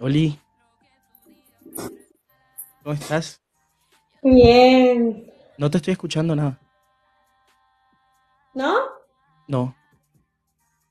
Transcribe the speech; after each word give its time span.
Oli. 0.00 0.38
¿Cómo 2.82 2.94
estás? 2.94 3.40
Bien. 4.22 5.30
No 5.58 5.70
te 5.70 5.78
estoy 5.78 5.92
escuchando 5.92 6.34
nada. 6.36 6.58
¿No? 8.54 8.74
No, 9.48 9.74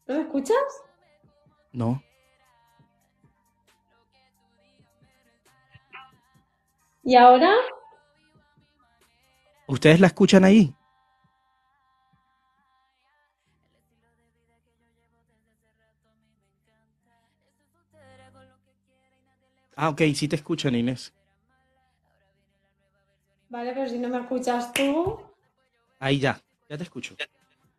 ¿No 0.08 0.16
me 0.16 0.22
escuchas? 0.22 0.58
no. 1.72 2.04
¿Y 7.06 7.16
ahora? 7.18 7.52
¿Ustedes 9.68 10.00
la 10.00 10.08
escuchan 10.08 10.44
ahí? 10.46 10.74
Ah, 19.76 19.90
ok, 19.90 20.02
sí 20.14 20.28
te 20.28 20.36
escuchan, 20.36 20.76
Inés. 20.76 21.14
Vale, 23.50 23.74
pero 23.74 23.90
si 23.90 24.00
no 24.00 24.10
me 24.10 24.20
escuchas 24.20 24.74
tú. 24.74 25.20
Ahí 26.00 26.20
ya, 26.20 26.42
ya 26.70 26.78
te 26.78 26.84
escucho. 26.84 27.16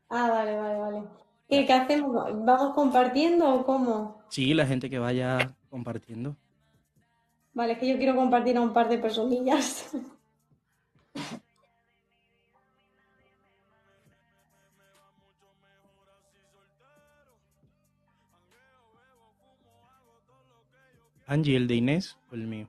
Ah, 0.09 0.29
vale, 0.31 0.57
vale, 0.57 0.79
vale. 0.79 1.03
¿Qué, 1.49 1.67
qué 1.67 1.73
hacemos? 1.73 2.45
¿Vamos 2.45 2.75
compartiendo 2.75 3.53
o 3.53 3.67
cómo? 3.67 4.23
Sí, 4.29 4.55
la 4.55 4.67
gente 4.67 4.89
que 4.89 4.99
vaya 4.99 5.55
compartiendo. 5.71 6.37
Vale, 7.53 7.75
es 7.75 7.79
que 7.79 7.89
yo 7.89 7.97
quiero 7.99 8.17
compartir 8.17 8.57
a 8.57 8.61
un 8.61 8.73
par 8.73 8.89
de 8.89 8.99
personillas. 8.99 9.93
Angie, 21.27 21.57
el 21.57 21.67
de 21.67 21.75
Inés 21.75 22.19
o 22.31 22.35
el 22.35 22.47
mío. 22.47 22.69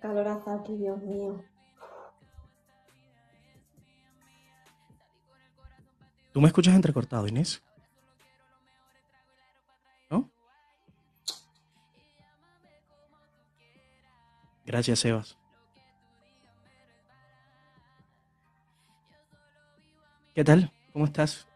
Calor 0.00 0.26
aquí, 0.28 0.76
Dios 0.76 1.00
mío. 1.02 1.44
¿Tú 6.32 6.40
me 6.40 6.48
escuchas 6.48 6.74
entrecortado, 6.74 7.28
Inés? 7.28 7.62
¿No? 10.10 10.28
Gracias, 14.66 14.98
Sebas. 14.98 15.41
¿Qué 20.34 20.44
tal? 20.44 20.72
¿Cómo 20.94 21.04
estás? 21.04 21.46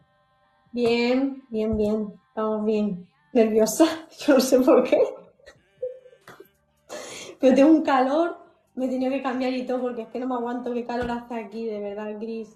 Bien, 0.71 1.43
bien, 1.49 1.75
bien. 1.75 2.13
Estamos 2.27 2.63
bien. 2.63 3.07
Nerviosa, 3.33 3.85
yo 4.19 4.35
no 4.35 4.39
sé 4.39 4.59
por 4.59 4.83
qué. 4.83 4.99
Pero 7.39 7.55
tengo 7.55 7.71
un 7.71 7.83
calor, 7.83 8.37
me 8.75 8.85
he 8.85 8.89
tenido 8.89 9.11
que 9.11 9.21
cambiar 9.23 9.53
y 9.53 9.65
todo 9.65 9.81
porque 9.81 10.03
es 10.03 10.07
que 10.09 10.19
no 10.19 10.27
me 10.27 10.35
aguanto 10.35 10.73
qué 10.73 10.85
calor 10.85 11.09
hace 11.09 11.35
aquí, 11.35 11.65
de 11.65 11.79
verdad, 11.79 12.19
gris. 12.19 12.55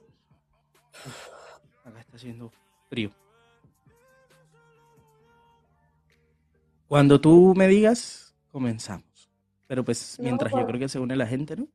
Acá 1.83 1.99
está 1.99 2.17
haciendo 2.17 2.51
frío. 2.89 3.09
Cuando 6.87 7.19
tú 7.19 7.53
me 7.55 7.67
digas, 7.67 8.35
comenzamos. 8.51 9.29
Pero 9.65 9.83
pues 9.83 10.17
No, 10.19 10.25
mientras 10.25 10.51
yo 10.51 10.65
creo 10.67 10.79
que 10.79 10.89
se 10.89 10.99
une 10.99 11.15
la 11.15 11.25
gente, 11.25 11.55
¿no? 11.55 11.67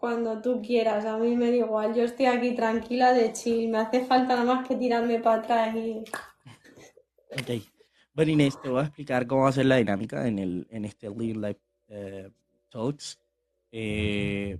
Cuando 0.00 0.40
tú 0.40 0.62
quieras, 0.62 1.04
a 1.04 1.18
mí 1.18 1.36
me 1.36 1.50
da 1.50 1.56
igual. 1.56 1.94
Yo 1.94 2.04
estoy 2.04 2.24
aquí 2.24 2.54
tranquila 2.54 3.12
de 3.12 3.34
chill, 3.34 3.68
me 3.68 3.78
hace 3.78 4.06
falta 4.06 4.34
nada 4.34 4.54
más 4.54 4.66
que 4.66 4.74
tirarme 4.74 5.20
para 5.20 5.42
atrás 5.42 5.76
y... 5.76 6.02
Ok. 7.32 7.62
Bueno, 8.14 8.32
Inés, 8.32 8.60
te 8.62 8.70
voy 8.70 8.80
a 8.80 8.86
explicar 8.86 9.26
cómo 9.26 9.42
va 9.42 9.50
a 9.50 9.52
ser 9.52 9.66
la 9.66 9.76
dinámica 9.76 10.26
en, 10.26 10.38
el, 10.38 10.66
en 10.70 10.86
este 10.86 11.10
Live 11.10 11.34
Live 11.34 11.60
eh, 11.88 12.30
Talks. 12.70 13.20
Eh, 13.70 14.58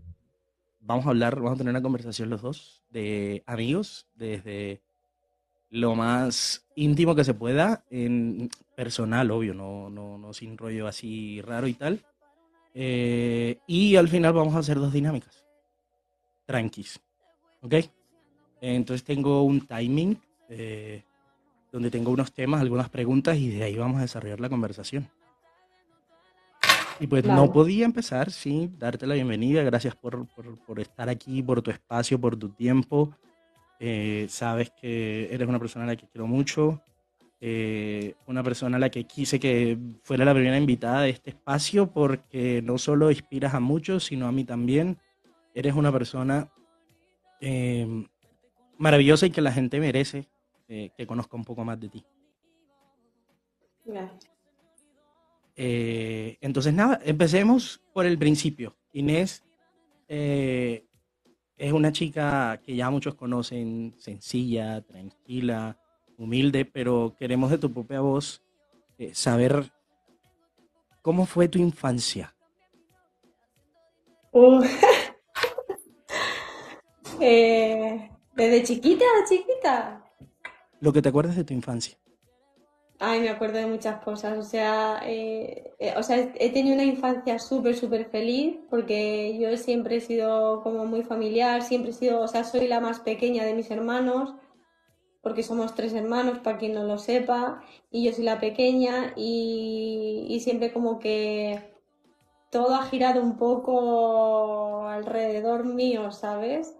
vamos 0.78 1.06
a 1.06 1.08
hablar, 1.08 1.36
vamos 1.36 1.52
a 1.52 1.56
tener 1.56 1.70
una 1.70 1.82
conversación 1.82 2.28
los 2.28 2.42
dos 2.42 2.84
de 2.90 3.42
amigos, 3.46 4.06
desde 4.14 4.82
lo 5.70 5.94
más 5.94 6.66
íntimo 6.76 7.14
que 7.14 7.24
se 7.24 7.32
pueda, 7.32 7.84
en 7.90 8.50
personal, 8.76 9.30
obvio, 9.30 9.54
no, 9.54 9.88
no, 9.88 10.18
no 10.18 10.34
sin 10.34 10.58
rollo 10.58 10.86
así 10.86 11.40
raro 11.40 11.66
y 11.66 11.74
tal. 11.74 12.04
Eh, 12.74 13.58
y 13.66 13.96
al 13.96 14.08
final 14.08 14.32
vamos 14.32 14.54
a 14.54 14.58
hacer 14.60 14.78
dos 14.78 14.92
dinámicas, 14.92 15.44
tranquis, 16.46 17.00
¿ok? 17.62 17.74
Entonces 18.60 19.04
tengo 19.04 19.42
un 19.42 19.66
timing 19.66 20.16
eh, 20.48 21.02
donde 21.72 21.90
tengo 21.90 22.10
unos 22.10 22.32
temas, 22.32 22.60
algunas 22.60 22.88
preguntas 22.88 23.36
y 23.38 23.48
de 23.50 23.64
ahí 23.64 23.76
vamos 23.76 23.98
a 23.98 24.02
desarrollar 24.02 24.40
la 24.40 24.48
conversación. 24.48 25.08
Y 27.00 27.06
pues 27.06 27.24
no 27.24 27.50
podía 27.52 27.86
empezar 27.86 28.30
sin 28.30 28.78
darte 28.78 29.06
la 29.06 29.14
bienvenida. 29.14 29.62
Gracias 29.62 29.96
por, 29.96 30.26
por- 30.28 30.58
por 30.58 30.80
estar 30.80 31.08
aquí, 31.08 31.42
por 31.42 31.62
tu 31.62 31.70
espacio, 31.70 32.20
por 32.20 32.36
tu 32.36 32.50
tiempo. 32.50 33.10
Eh, 33.78 34.26
sabes 34.28 34.70
que 34.78 35.32
eres 35.32 35.48
una 35.48 35.58
persona 35.58 35.86
a 35.86 35.88
la 35.88 35.96
que 35.96 36.06
quiero 36.06 36.26
mucho, 36.26 36.82
eh, 37.40 38.14
una 38.26 38.42
persona 38.42 38.76
a 38.76 38.80
la 38.80 38.90
que 38.90 39.04
quise 39.04 39.40
que 39.40 39.78
fuera 40.02 40.24
la 40.24 40.34
primera 40.34 40.58
invitada 40.58 41.02
de 41.02 41.10
este 41.10 41.30
espacio 41.30 41.90
porque 41.90 42.62
no 42.62 42.78
solo 42.78 43.10
inspiras 43.10 43.54
a 43.54 43.60
muchos, 43.60 44.04
sino 44.04 44.26
a 44.26 44.32
mí 44.32 44.44
también. 44.44 44.98
Eres 45.54 45.74
una 45.74 45.90
persona 45.90 46.52
eh, 47.40 48.06
maravillosa 48.78 49.26
y 49.26 49.30
que 49.30 49.40
la 49.40 49.52
gente 49.52 49.80
merece 49.80 50.28
eh, 50.68 50.90
que 50.96 51.06
conozca 51.06 51.36
un 51.36 51.44
poco 51.44 51.64
más 51.64 51.80
de 51.80 51.88
ti. 51.88 52.04
Gracias. 53.84 54.30
Eh, 55.56 56.38
entonces, 56.40 56.72
nada, 56.72 57.00
empecemos 57.04 57.82
por 57.92 58.06
el 58.06 58.18
principio. 58.18 58.76
Inés 58.92 59.44
eh, 60.08 60.86
es 61.56 61.72
una 61.72 61.92
chica 61.92 62.60
que 62.64 62.74
ya 62.76 62.88
muchos 62.90 63.14
conocen, 63.14 63.94
sencilla, 63.98 64.80
tranquila, 64.80 65.76
humilde, 66.20 66.64
pero 66.64 67.14
queremos 67.18 67.50
de 67.50 67.58
tu 67.58 67.72
propia 67.72 68.00
voz 68.00 68.42
eh, 68.98 69.14
saber 69.14 69.72
cómo 71.02 71.26
fue 71.26 71.48
tu 71.48 71.58
infancia. 71.58 72.34
Uh, 74.32 74.62
eh, 77.20 78.10
desde 78.36 78.62
chiquita, 78.62 79.04
chiquita. 79.28 80.04
Lo 80.80 80.92
que 80.92 81.02
te 81.02 81.08
acuerdas 81.08 81.36
de 81.36 81.44
tu 81.44 81.52
infancia. 81.52 82.00
Ay, 83.02 83.20
me 83.20 83.30
acuerdo 83.30 83.56
de 83.56 83.66
muchas 83.66 84.02
cosas. 84.02 84.38
O 84.38 84.42
sea, 84.42 85.00
eh, 85.06 85.72
eh, 85.78 85.94
o 85.96 86.02
sea, 86.02 86.18
he 86.18 86.32
he 86.38 86.50
tenido 86.50 86.74
una 86.74 86.84
infancia 86.84 87.38
súper, 87.38 87.74
súper 87.74 88.04
feliz 88.10 88.58
porque 88.68 89.38
yo 89.38 89.56
siempre 89.56 89.96
he 89.96 90.00
sido 90.02 90.62
como 90.62 90.84
muy 90.84 91.02
familiar, 91.02 91.62
siempre 91.62 91.92
he 91.92 91.94
sido, 91.94 92.20
o 92.20 92.28
sea, 92.28 92.44
soy 92.44 92.68
la 92.68 92.80
más 92.80 93.00
pequeña 93.00 93.44
de 93.44 93.54
mis 93.54 93.70
hermanos, 93.70 94.34
porque 95.22 95.42
somos 95.42 95.74
tres 95.74 95.92
hermanos, 95.94 96.38
para 96.38 96.58
quien 96.58 96.74
no 96.74 96.84
lo 96.84 96.98
sepa, 96.98 97.62
y 97.90 98.04
yo 98.04 98.12
soy 98.12 98.24
la 98.24 98.40
pequeña 98.40 99.12
y, 99.16 100.26
y 100.28 100.40
siempre 100.40 100.72
como 100.72 100.98
que 100.98 101.70
todo 102.50 102.74
ha 102.74 102.84
girado 102.86 103.22
un 103.22 103.36
poco 103.36 104.86
alrededor 104.88 105.64
mío, 105.64 106.10
¿sabes? 106.12 106.76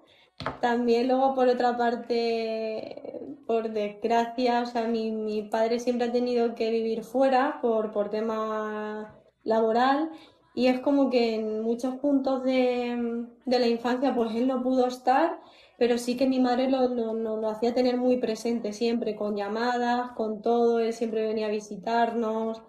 También 0.61 1.09
luego 1.09 1.35
por 1.35 1.49
otra 1.49 1.77
parte, 1.77 3.21
por 3.47 3.71
desgracia, 3.71 4.63
o 4.63 4.67
sea, 4.67 4.87
mi, 4.89 5.13
mi 5.13 5.43
padre 5.43 5.81
siempre 5.81 6.09
ha 6.09 6.13
tenido 6.13 6.55
que 6.55 6.71
vivir 6.71 7.05
fuera 7.05 7.59
por, 7.61 7.93
por 7.93 8.11
tema 8.11 9.15
laboral 9.45 10.11
y 10.55 10.67
es 10.69 10.81
como 10.81 11.11
que 11.11 11.35
en 11.37 11.63
muchos 11.63 11.97
puntos 11.97 12.43
de, 12.45 13.27
de 13.45 13.59
la 13.59 13.69
infancia 13.69 14.15
pues 14.15 14.35
él 14.35 14.47
no 14.49 14.63
pudo 14.63 14.87
estar, 14.87 15.41
pero 15.81 15.99
sí 15.99 16.17
que 16.19 16.29
mi 16.29 16.41
madre 16.41 16.71
lo, 16.71 16.89
lo, 16.89 17.15
lo- 17.15 17.39
lo 17.39 17.51
hacía 17.51 17.75
tener 17.75 17.99
muy 17.99 18.19
presente 18.19 18.73
siempre, 18.75 19.17
con 19.17 19.37
llamadas, 19.37 20.13
con 20.13 20.43
todo, 20.43 20.81
él 20.81 20.95
siempre 20.95 21.27
venía 21.27 21.49
a 21.49 21.51
visitarnos. 21.51 22.63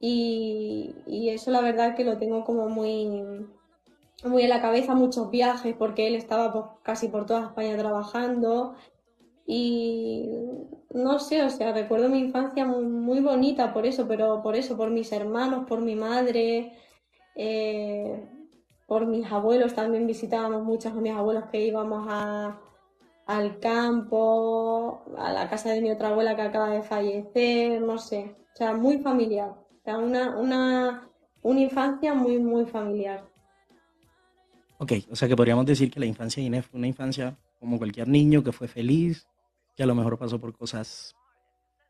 Y, 0.00 0.94
y 1.06 1.30
eso 1.30 1.50
la 1.52 1.60
verdad 1.62 1.96
que 1.96 2.04
lo 2.04 2.18
tengo 2.18 2.44
como 2.44 2.68
muy 2.68 3.46
muy 4.24 4.42
en 4.42 4.50
la 4.50 4.60
cabeza 4.60 4.94
muchos 4.94 5.30
viajes 5.30 5.74
porque 5.78 6.06
él 6.06 6.14
estaba 6.14 6.78
casi 6.82 7.08
por 7.08 7.26
toda 7.26 7.46
España 7.46 7.76
trabajando. 7.78 8.74
Y 9.46 10.28
no 10.94 11.18
sé, 11.18 11.42
o 11.42 11.50
sea, 11.50 11.72
recuerdo 11.72 12.08
mi 12.08 12.20
infancia 12.20 12.66
muy, 12.66 12.84
muy 12.84 13.20
bonita 13.20 13.72
por 13.74 13.86
eso, 13.86 14.06
pero 14.08 14.42
por 14.42 14.56
eso, 14.56 14.76
por 14.76 14.90
mis 14.90 15.12
hermanos, 15.12 15.66
por 15.68 15.80
mi 15.80 15.96
madre, 15.96 16.72
eh, 17.36 18.26
por 18.90 19.06
mis 19.06 19.30
abuelos, 19.30 19.72
también 19.72 20.04
visitábamos 20.04 20.64
muchos 20.64 20.92
de 20.92 21.00
mis 21.00 21.12
abuelos 21.12 21.44
que 21.52 21.64
íbamos 21.64 22.08
a, 22.10 22.58
al 23.24 23.60
campo, 23.60 25.04
a 25.16 25.32
la 25.32 25.48
casa 25.48 25.70
de 25.70 25.80
mi 25.80 25.92
otra 25.92 26.08
abuela 26.08 26.34
que 26.34 26.42
acaba 26.42 26.70
de 26.70 26.82
fallecer, 26.82 27.80
no 27.80 27.98
sé, 27.98 28.34
o 28.52 28.56
sea, 28.56 28.72
muy 28.72 28.98
familiar, 28.98 29.50
o 29.50 29.80
sea, 29.84 29.96
una, 29.96 30.36
una, 30.36 31.08
una 31.42 31.60
infancia 31.60 32.14
muy, 32.14 32.38
muy 32.40 32.66
familiar. 32.66 33.24
Ok, 34.78 34.94
o 35.08 35.14
sea 35.14 35.28
que 35.28 35.36
podríamos 35.36 35.66
decir 35.66 35.88
que 35.88 36.00
la 36.00 36.06
infancia 36.06 36.40
de 36.40 36.48
Inés 36.48 36.66
fue 36.66 36.78
una 36.78 36.88
infancia 36.88 37.38
como 37.60 37.78
cualquier 37.78 38.08
niño 38.08 38.42
que 38.42 38.50
fue 38.50 38.66
feliz, 38.66 39.28
que 39.76 39.84
a 39.84 39.86
lo 39.86 39.94
mejor 39.94 40.18
pasó 40.18 40.40
por 40.40 40.52
cosas 40.52 41.14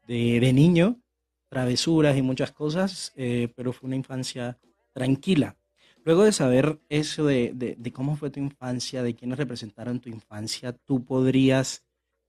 de, 0.06 0.53
niño, 0.53 1.00
travesuras 1.49 2.14
y 2.19 2.20
muchas 2.20 2.53
cosas, 2.53 3.14
eh, 3.17 3.50
pero 3.56 3.73
fue 3.73 3.87
una 3.87 3.96
infancia 3.96 4.58
tranquila. 4.93 5.56
Luego 6.05 6.25
de 6.25 6.32
saber 6.32 6.81
eso 6.88 7.26
de, 7.26 7.93
cómo 7.93 8.17
fue 8.17 8.31
tu 8.31 8.41
infancia, 8.41 9.02
de 9.02 9.14
quiénes 9.14 9.38
representaron 9.38 10.00
tu 10.00 10.08
infancia, 10.08 10.73
tú 10.73 11.05
podrías 11.05 11.85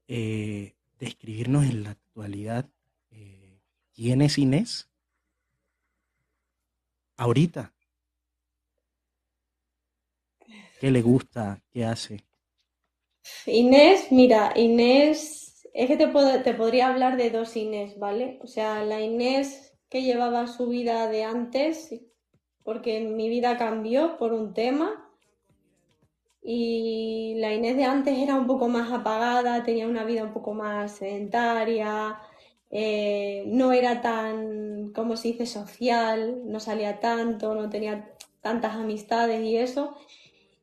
eh, 0.08 0.76
describirnos 1.00 1.66
en 1.66 1.84
la 1.84 1.92
actualidad 1.92 2.70
eh, 3.12 3.62
quién 3.94 4.22
es 4.22 4.38
Inés 4.38 4.90
ahorita. 7.18 7.74
¿Qué 10.80 10.90
le 10.90 11.02
gusta? 11.02 11.62
¿Qué 11.70 11.86
hace? 11.86 12.26
Inés, 13.46 14.12
mira, 14.12 14.52
Inés, 14.56 15.68
es 15.74 15.88
que 15.88 15.96
te, 15.96 16.08
te 16.44 16.54
podría 16.56 16.88
hablar 16.88 17.18
de 17.18 17.30
dos 17.30 17.56
Inés, 17.56 17.98
¿vale? 18.00 18.40
O 18.42 18.48
sea, 18.48 18.84
la 18.84 19.00
Inés 19.00 19.78
que 19.90 20.02
llevaba 20.02 20.48
su 20.48 20.68
vida 20.68 21.08
de 21.08 21.24
antes, 21.24 21.94
porque 22.64 23.00
mi 23.02 23.30
vida 23.30 23.58
cambió 23.58 24.18
por 24.18 24.34
un 24.34 24.54
tema, 24.54 25.08
y 26.44 27.36
la 27.38 27.54
Inés 27.54 27.78
de 27.78 27.86
antes 27.86 28.18
era 28.18 28.36
un 28.36 28.48
poco 28.48 28.68
más 28.68 28.92
apagada, 28.92 29.64
tenía 29.64 29.88
una 29.88 30.04
vida 30.04 30.24
un 30.24 30.34
poco 30.34 30.54
más 30.54 30.94
sedentaria, 30.94 32.20
eh, 32.72 33.44
no 33.48 33.74
era 33.74 34.02
tan, 34.02 34.92
como 34.94 35.18
se 35.18 35.30
dice, 35.30 35.46
social, 35.46 36.42
no 36.46 36.60
salía 36.60 37.00
tanto, 37.00 37.54
no 37.54 37.70
tenía 37.70 38.12
tantas 38.42 38.76
amistades 38.76 39.44
y 39.44 39.58
eso. 39.58 39.96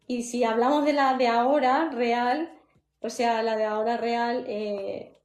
Y 0.06 0.22
si 0.24 0.44
hablamos 0.44 0.84
de 0.84 0.94
la 0.94 1.16
de 1.16 1.28
ahora, 1.28 1.90
real, 1.90 2.50
o 3.00 3.10
sea, 3.10 3.42
la 3.42 3.56
de 3.56 3.64
ahora 3.64 3.96
real 3.98 4.44
eh, 4.48 5.17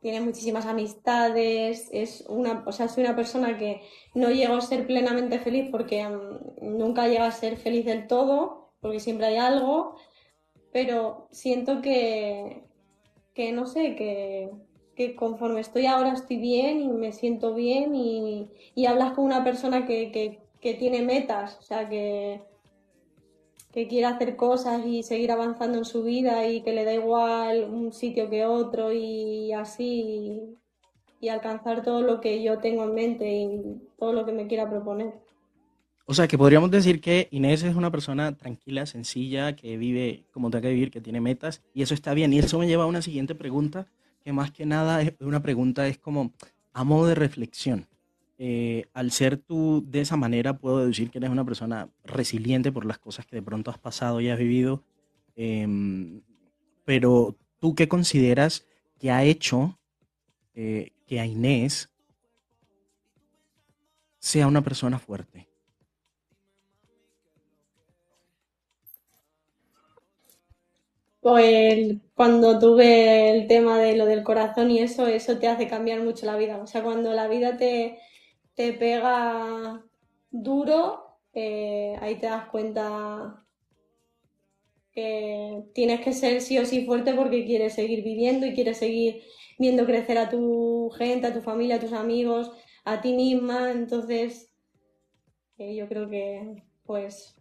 tiene 0.00 0.20
muchísimas 0.20 0.66
amistades, 0.66 1.88
es 1.92 2.24
una, 2.28 2.62
o 2.66 2.72
sea, 2.72 2.88
soy 2.88 3.04
una 3.04 3.16
persona 3.16 3.58
que 3.58 3.82
no 4.14 4.30
llego 4.30 4.54
a 4.54 4.60
ser 4.60 4.86
plenamente 4.86 5.38
feliz 5.40 5.68
porque 5.70 6.06
mm, 6.06 6.78
nunca 6.78 7.08
llega 7.08 7.26
a 7.26 7.32
ser 7.32 7.56
feliz 7.56 7.84
del 7.84 8.06
todo, 8.06 8.72
porque 8.80 9.00
siempre 9.00 9.26
hay 9.26 9.36
algo, 9.36 9.96
pero 10.72 11.28
siento 11.30 11.82
que, 11.82 12.62
que 13.34 13.52
no 13.52 13.66
sé, 13.66 13.96
que, 13.96 14.50
que 14.94 15.16
conforme 15.16 15.60
estoy 15.60 15.86
ahora 15.86 16.12
estoy 16.12 16.36
bien 16.38 16.80
y 16.80 16.88
me 16.88 17.12
siento 17.12 17.54
bien 17.54 17.94
y, 17.94 18.50
y 18.74 18.86
hablas 18.86 19.12
con 19.12 19.24
una 19.24 19.44
persona 19.44 19.86
que, 19.86 20.12
que, 20.12 20.40
que 20.60 20.74
tiene 20.74 21.02
metas, 21.02 21.58
o 21.58 21.62
sea, 21.62 21.88
que, 21.88 22.42
que 23.78 23.86
quiere 23.86 24.06
hacer 24.06 24.34
cosas 24.34 24.84
y 24.84 25.04
seguir 25.04 25.30
avanzando 25.30 25.78
en 25.78 25.84
su 25.84 26.02
vida 26.02 26.44
y 26.48 26.62
que 26.62 26.72
le 26.72 26.84
da 26.84 26.92
igual 26.92 27.62
un 27.62 27.92
sitio 27.92 28.28
que 28.28 28.44
otro 28.44 28.92
y 28.92 29.52
así 29.52 30.58
y, 31.20 31.28
alcanzar 31.28 31.84
todo 31.84 32.02
lo 32.02 32.20
que 32.20 32.42
yo 32.42 32.58
tengo 32.58 32.82
en 32.82 32.94
mente 32.94 33.30
y 33.30 33.80
todo 33.96 34.12
lo 34.12 34.26
que 34.26 34.32
me 34.32 34.48
quiera 34.48 34.68
proponer. 34.68 35.12
O 36.06 36.14
sea, 36.14 36.26
que 36.26 36.36
podríamos 36.36 36.72
decir 36.72 37.00
que 37.00 37.28
Inés 37.30 37.62
es 37.62 37.76
una 37.76 37.92
persona 37.92 38.36
tranquila, 38.36 38.84
sencilla, 38.84 39.54
que 39.54 39.76
vive 39.76 40.24
como 40.32 40.50
tenga 40.50 40.62
que 40.62 40.74
vivir, 40.74 40.90
que 40.90 41.00
tiene 41.00 41.20
metas, 41.20 41.62
y 41.72 41.82
eso 41.82 41.94
está 41.94 42.14
bien. 42.14 42.32
Y 42.32 42.40
eso 42.40 42.58
me 42.58 42.66
lleva 42.66 42.82
a 42.82 42.86
una 42.86 43.02
siguiente 43.02 43.36
pregunta, 43.36 43.86
que 44.24 44.32
más 44.32 44.50
que 44.50 44.66
nada 44.66 45.02
es 45.02 45.12
una 45.20 45.40
pregunta, 45.40 45.86
es 45.86 45.98
como 45.98 46.32
a 46.72 46.82
modo 46.82 47.06
de 47.06 47.14
reflexión. 47.14 47.86
Eh, 48.38 48.86
al 48.92 49.10
ser 49.10 49.36
tú 49.36 49.84
de 49.86 50.00
esa 50.00 50.16
manera, 50.16 50.58
puedo 50.58 50.86
decir 50.86 51.10
que 51.10 51.18
eres 51.18 51.30
una 51.30 51.44
persona 51.44 51.90
resiliente 52.04 52.72
por 52.72 52.86
las 52.86 52.98
cosas 52.98 53.26
que 53.26 53.36
de 53.36 53.42
pronto 53.42 53.70
has 53.70 53.78
pasado 53.78 54.20
y 54.20 54.28
has 54.28 54.38
vivido. 54.38 54.84
Em, 55.36 56.22
pero 56.84 57.36
tú 57.58 57.74
qué 57.74 57.88
consideras 57.88 58.66
que 58.98 59.10
ha 59.10 59.24
hecho 59.24 59.78
eh, 60.54 60.92
que 61.06 61.20
a 61.20 61.26
Inés 61.26 61.88
sea 64.18 64.46
una 64.46 64.62
persona 64.62 64.98
fuerte? 64.98 65.48
Pues 71.20 71.96
cuando 72.14 72.58
tuve 72.58 73.30
el 73.30 73.46
tema 73.48 73.78
de 73.78 73.96
lo 73.96 74.06
del 74.06 74.22
corazón 74.22 74.70
y 74.70 74.80
eso, 74.80 75.06
eso 75.06 75.38
te 75.38 75.48
hace 75.48 75.68
cambiar 75.68 76.00
mucho 76.00 76.26
la 76.26 76.36
vida. 76.36 76.58
O 76.58 76.66
sea, 76.66 76.82
cuando 76.82 77.12
la 77.12 77.28
vida 77.28 77.56
te, 77.56 77.98
te 78.58 78.72
pega 78.72 79.84
duro, 80.32 81.20
eh, 81.32 81.96
ahí 82.00 82.16
te 82.16 82.26
das 82.26 82.46
cuenta 82.46 83.46
que 84.90 85.62
tienes 85.72 86.00
que 86.00 86.12
ser 86.12 86.40
sí 86.40 86.58
o 86.58 86.66
sí 86.66 86.84
fuerte 86.84 87.14
porque 87.14 87.46
quieres 87.46 87.74
seguir 87.74 88.02
viviendo 88.02 88.46
y 88.46 88.54
quieres 88.54 88.78
seguir 88.78 89.22
viendo 89.60 89.86
crecer 89.86 90.18
a 90.18 90.28
tu 90.28 90.90
gente, 90.98 91.28
a 91.28 91.32
tu 91.32 91.40
familia, 91.40 91.76
a 91.76 91.80
tus 91.80 91.92
amigos, 91.92 92.50
a 92.84 93.00
ti 93.00 93.12
misma. 93.12 93.70
Entonces, 93.70 94.50
eh, 95.58 95.76
yo 95.76 95.86
creo 95.86 96.10
que, 96.10 96.64
pues... 96.82 97.36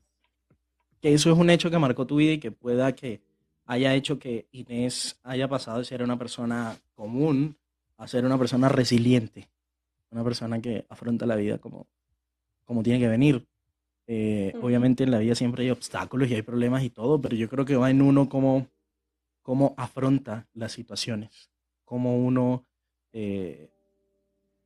Que 1.01 1.15
eso 1.15 1.31
es 1.31 1.37
un 1.39 1.49
hecho 1.49 1.71
que 1.71 1.79
marcó 1.79 2.05
tu 2.05 2.17
vida 2.17 2.33
y 2.33 2.39
que 2.39 2.51
pueda 2.51 2.93
que 2.93 3.23
haya 3.65 3.95
hecho 3.95 4.19
que 4.19 4.45
Inés 4.51 5.19
haya 5.23 5.47
pasado 5.47 5.79
de 5.79 5.85
ser 5.85 6.03
una 6.03 6.19
persona 6.19 6.77
común 6.93 7.57
a 7.97 8.07
ser 8.07 8.23
una 8.23 8.37
persona 8.37 8.69
resiliente 8.69 9.49
una 10.12 10.24
persona 10.24 10.62
que 10.62 10.86
afronta 10.89 11.25
la 11.25 11.36
vida 11.36 11.57
como, 11.57 11.88
como 12.65 12.83
tiene 12.83 13.00
que 13.00 13.07
venir. 13.07 13.48
Eh, 14.09 14.54
obviamente 14.62 15.04
en 15.04 15.12
la 15.12 15.19
vida 15.19 15.36
siempre 15.36 15.63
hay 15.63 15.69
obstáculos 15.69 16.30
y 16.30 16.36
hay 16.36 16.42
problemas 16.42 16.83
y 16.83 16.89
todo, 16.89 17.19
pero 17.19 17.36
yo 17.36 17.50
creo 17.50 17.65
que 17.65 17.75
va 17.75 17.89
en 17.89 18.01
uno 18.01 18.30
como 18.30 18.68
cómo 19.42 19.74
afronta 19.77 20.48
las 20.54 20.71
situaciones, 20.74 21.50
cómo 21.86 22.18
uno 22.18 22.65
eh, 23.13 23.69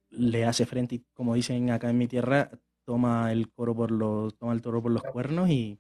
le 0.09 0.45
hace 0.45 0.65
frente 0.65 0.95
y 0.95 1.05
como 1.13 1.35
dicen 1.35 1.69
acá 1.71 1.89
en 1.89 1.97
mi 1.97 2.07
tierra, 2.07 2.51
toma 2.83 3.31
el 3.31 3.51
coro 3.51 3.75
por 3.75 3.91
los, 3.91 4.35
toma 4.37 4.53
el 4.53 4.61
toro 4.61 4.81
por 4.81 4.91
los 4.91 5.03
cuernos 5.03 5.49
y 5.49 5.79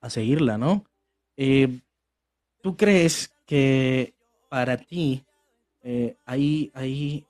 a 0.00 0.10
seguirla, 0.10 0.58
¿no? 0.58 0.84
Eh, 1.36 1.80
¿Tú 2.62 2.76
crees 2.76 3.34
que 3.46 4.14
para 4.48 4.76
ti 4.76 5.24
eh, 5.88 6.16
hay, 6.26 6.72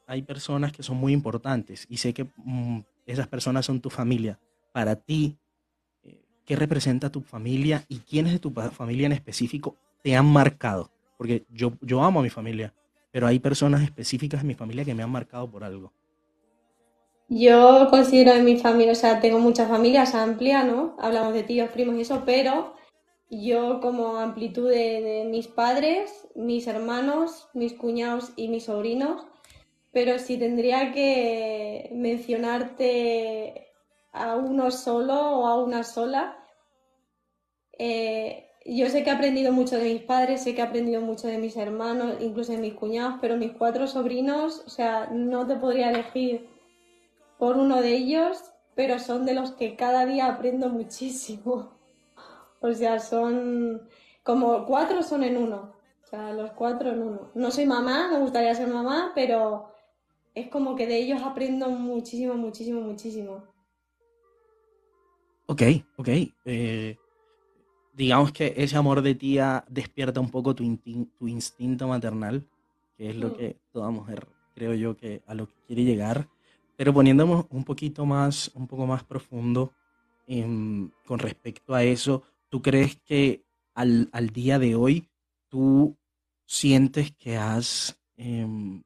hay, 0.07 0.23
personas 0.23 0.73
que 0.73 0.83
son 0.83 0.97
muy 0.97 1.13
importantes 1.13 1.87
y 1.91 1.99
sé 1.99 2.15
que 2.15 2.25
mm, 2.37 2.79
esas 3.05 3.29
personas 3.29 3.67
son 3.67 3.83
tu 3.83 3.91
familia. 3.91 4.39
Para 4.73 4.97
ti, 4.97 5.37
eh, 6.03 6.23
¿qué 6.47 6.57
representa 6.57 7.11
tu 7.11 7.21
familia 7.21 7.85
y 7.87 7.99
quiénes 7.99 8.33
de 8.33 8.39
tu 8.39 8.51
familia 8.51 9.05
en 9.05 9.13
específico 9.13 9.77
te 10.03 10.17
han 10.17 10.25
marcado? 10.25 10.91
Porque 11.19 11.45
yo, 11.51 11.75
yo 11.83 12.03
amo 12.03 12.21
a 12.21 12.23
mi 12.23 12.31
familia, 12.31 12.73
pero 13.13 13.27
hay 13.27 13.41
personas 13.41 13.83
específicas 13.83 14.41
en 14.41 14.47
mi 14.47 14.55
familia 14.55 14.87
que 14.87 14.95
me 14.95 15.03
han 15.03 15.11
marcado 15.11 15.51
por 15.51 15.63
algo. 15.63 15.93
Yo 17.29 17.89
considero 17.91 18.33
en 18.33 18.47
mi 18.47 18.57
familia, 18.57 18.93
o 18.93 18.95
sea, 18.95 19.21
tengo 19.21 19.39
muchas 19.39 19.69
familias 19.69 20.15
amplias, 20.15 20.65
¿no? 20.65 20.97
Hablamos 20.99 21.35
de 21.35 21.43
tíos, 21.43 21.69
primos 21.69 21.97
y 21.97 22.01
eso, 22.01 22.23
pero 22.25 22.76
yo 23.31 23.81
como 23.81 24.19
amplitud 24.19 24.71
de, 24.71 25.27
mis 25.29 25.49
padres, 25.49 26.29
mis 26.35 26.67
hermanos, 26.67 27.49
mis 27.55 27.75
cuñados 27.75 28.33
y 28.37 28.49
mis 28.49 28.65
sobrinos, 28.65 29.25
pero 29.93 30.19
si 30.19 30.37
tendría 30.37 30.93
que 30.93 31.91
mencionarte 31.95 33.69
a 34.13 34.37
uno 34.37 34.71
solo 34.71 35.15
o 35.15 35.47
a 35.47 35.63
una 35.63 35.83
sola, 35.83 36.39
eh, 37.79 38.47
yo 38.65 38.89
sé 38.89 39.05
que 39.05 39.11
he 39.11 39.13
aprendido 39.13 39.53
mucho 39.53 39.77
de 39.77 39.93
mis 39.93 40.03
padres, 40.03 40.43
sé 40.43 40.55
que 40.55 40.61
he 40.61 40.65
aprendido 40.65 41.01
mucho 41.01 41.29
de 41.29 41.39
mis 41.39 41.57
hermanos, 41.57 42.17
incluso 42.21 42.53
de 42.53 42.59
mis 42.59 42.75
cuñados, 42.75 43.19
pero 43.21 43.37
mis 43.37 43.53
cuatro 43.53 43.87
sobrinos, 43.87 44.63
o 44.67 44.71
sea, 44.71 45.09
no 45.13 45.47
te 45.47 45.57
podría 45.57 45.91
elegir 45.91 46.49
por 47.39 47.57
uno 47.57 47.81
de 47.81 47.95
ellos, 47.95 48.43
pero 48.75 48.99
son 48.99 49.25
de 49.25 49.35
los 49.35 49.53
que 49.53 49.77
cada 49.77 50.05
día 50.05 50.27
aprendo 50.27 50.69
muchísimo. 50.69 51.76
O 52.69 52.75
sea, 52.75 52.99
son 52.99 53.89
como 54.23 54.67
cuatro 54.67 55.03
son 55.03 55.23
en 55.23 55.37
uno. 55.37 55.75
O 56.05 56.07
sea, 56.07 56.33
los 56.33 56.53
cuatro 56.53 56.91
en 56.91 57.03
uno. 57.03 57.31
No 57.35 57.51
soy 57.51 57.67
mamá, 57.67 58.09
me 58.11 58.19
gustaría 58.19 58.55
ser 58.55 58.69
mamá, 58.69 59.13
pero 59.15 59.73
es 60.35 60.49
como 60.49 60.77
que 60.77 60.87
de 60.87 60.99
ellos 60.99 61.23
aprendo 61.23 61.69
muchísimo, 61.69 62.35
muchísimo, 62.35 62.81
muchísimo. 62.81 63.45
Ok, 65.47 65.63
ok. 65.97 66.09
Eh, 66.45 66.97
digamos 67.93 68.33
que 68.33 68.55
ese 68.57 68.77
amor 68.77 69.01
de 69.01 69.15
tía 69.15 69.65
despierta 69.69 70.21
un 70.21 70.31
poco 70.31 70.55
tu, 70.55 70.63
instinto 70.65 71.89
maternal, 71.89 72.47
que 72.97 73.11
es 73.11 73.17
lo 73.17 73.29
mm. 73.29 73.37
que 73.37 73.57
toda 73.73 73.91
mujer 73.91 74.27
creo 74.55 74.75
yo 74.75 74.97
que 74.97 75.23
a 75.27 75.35
lo 75.35 75.47
que 75.47 75.55
quiere 75.67 75.85
llegar, 75.85 76.29
pero 76.77 76.93
poniéndonos 76.93 77.47
un 77.51 77.65
poquito 77.65 78.05
más, 78.07 78.51
un 78.55 78.67
poco 78.67 78.87
más 78.87 79.05
profundo 79.05 79.73
con 80.27 81.19
respecto 81.19 81.75
a 81.75 81.85
eso, 81.85 82.23
¿Tú 82.49 82.63
crees 82.63 82.97
que 83.01 83.45
al, 83.75 84.09
día 84.33 84.59
de 84.59 84.75
hoy 84.75 85.09
tú 85.49 85.97
sientes 86.47 87.13
que 87.13 87.37
has 87.37 88.01
em, 88.17 88.83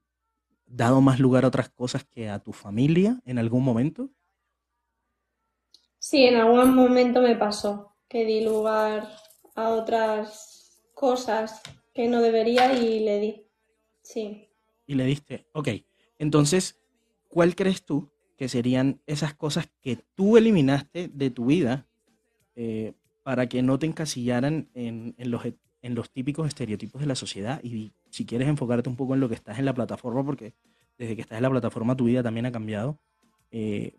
dado 0.67 1.01
más 1.01 1.21
lugar 1.21 1.45
a 1.45 1.49
otras 1.49 1.69
cosas 1.71 2.05
que 2.05 2.29
a 2.29 2.39
tu 2.39 2.53
familia 2.53 3.21
en 3.25 3.39
algún 3.39 3.63
momento? 3.65 4.11
Sí, 5.99 6.25
en 6.25 6.37
algún 6.37 6.75
momento 6.75 7.21
me 7.21 7.37
pasó 7.37 7.97
que 8.09 8.25
di 8.25 8.43
lugar 8.43 9.09
a 9.55 9.69
otras 9.69 10.83
cosas 10.95 11.61
que 11.93 12.09
no 12.09 12.23
debería 12.23 12.73
y 12.73 13.01
le 13.01 13.21
di. 13.21 13.47
Sí. 14.03 14.49
Y 14.87 14.95
le 14.95 15.05
diste, 15.05 15.47
ok. 15.53 15.69
Entonces, 16.19 16.81
¿cuál 17.29 17.55
crees 17.55 17.85
tú 17.85 18.11
que 18.37 18.49
serían 18.49 19.03
esas 19.07 19.35
cosas 19.35 19.69
que 19.81 19.97
tú 20.15 20.37
eliminaste 20.37 21.09
de 21.09 21.31
tu 21.31 21.47
vida 21.47 21.87
eh, 22.55 22.95
para 23.23 23.49
que 23.49 23.63
no 23.63 23.79
te 23.79 23.87
encasillaran 23.87 24.69
en, 24.75 25.15
los, 25.19 25.43
en 25.83 25.95
los 25.95 26.11
típicos 26.11 26.49
estereotipos 26.49 27.01
de 27.01 27.07
la 27.07 27.15
sociedad? 27.15 27.63
Y 27.63 27.93
si 28.11 28.25
quieres 28.27 28.49
enfocarte 28.49 28.89
un 28.89 28.97
poco 28.97 29.15
en 29.15 29.21
lo 29.21 29.29
que 29.29 29.35
estás 29.35 29.59
en 29.59 29.65
la 29.65 29.75
plataforma, 29.75 30.25
porque 30.25 30.55
desde 30.99 31.17
que 31.17 31.23
estás 31.23 31.39
en 31.39 31.43
la 31.43 31.51
plataforma 31.51 31.97
tu 31.97 32.05
vida 32.05 32.23
también 32.23 32.47
ha 32.47 32.53
cambiado. 32.53 32.99
Eh, 33.51 33.99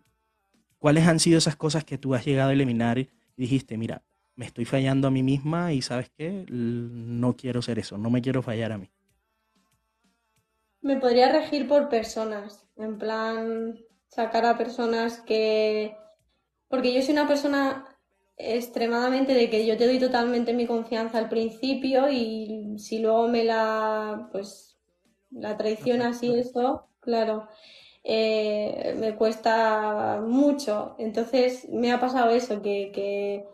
¿Cuáles 0.78 1.06
han 1.06 1.20
sido 1.20 1.38
esas 1.38 1.56
cosas 1.56 1.84
que 1.84 1.98
tú 1.98 2.14
has 2.14 2.24
llegado 2.24 2.50
a 2.50 2.52
eliminar 2.52 2.98
y 2.98 3.08
dijiste, 3.36 3.76
mira, 3.76 4.02
me 4.34 4.46
estoy 4.46 4.64
fallando 4.64 5.08
a 5.08 5.10
mí 5.10 5.22
misma 5.22 5.72
y 5.72 5.82
sabes 5.82 6.10
qué, 6.10 6.46
no 6.48 7.36
quiero 7.36 7.62
ser 7.62 7.78
eso, 7.78 7.98
no 7.98 8.10
me 8.10 8.22
quiero 8.22 8.42
fallar 8.42 8.72
a 8.72 8.78
mí? 8.78 8.90
Me 10.80 10.96
podría 10.96 11.30
regir 11.30 11.68
por 11.68 11.88
personas, 11.88 12.66
en 12.76 12.98
plan 12.98 13.78
sacar 14.08 14.44
a 14.44 14.58
personas 14.58 15.20
que... 15.20 15.96
Porque 16.68 16.92
yo 16.92 17.02
soy 17.02 17.12
una 17.12 17.28
persona 17.28 17.91
extremadamente 18.42 19.34
de 19.34 19.48
que 19.50 19.66
yo 19.66 19.76
te 19.76 19.86
doy 19.86 19.98
totalmente 19.98 20.52
mi 20.52 20.66
confianza 20.66 21.18
al 21.18 21.28
principio 21.28 22.10
y 22.10 22.78
si 22.78 22.98
luego 22.98 23.28
me 23.28 23.44
la, 23.44 24.28
pues, 24.32 24.78
la 25.30 25.56
traicionas 25.56 26.22
y 26.22 26.38
eso, 26.38 26.88
claro, 27.00 27.48
eh, 28.04 28.94
me 28.98 29.14
cuesta 29.14 30.20
mucho. 30.26 30.96
Entonces 30.98 31.68
me 31.70 31.92
ha 31.92 32.00
pasado 32.00 32.30
eso, 32.30 32.62
que, 32.62 32.90
que 32.92 33.46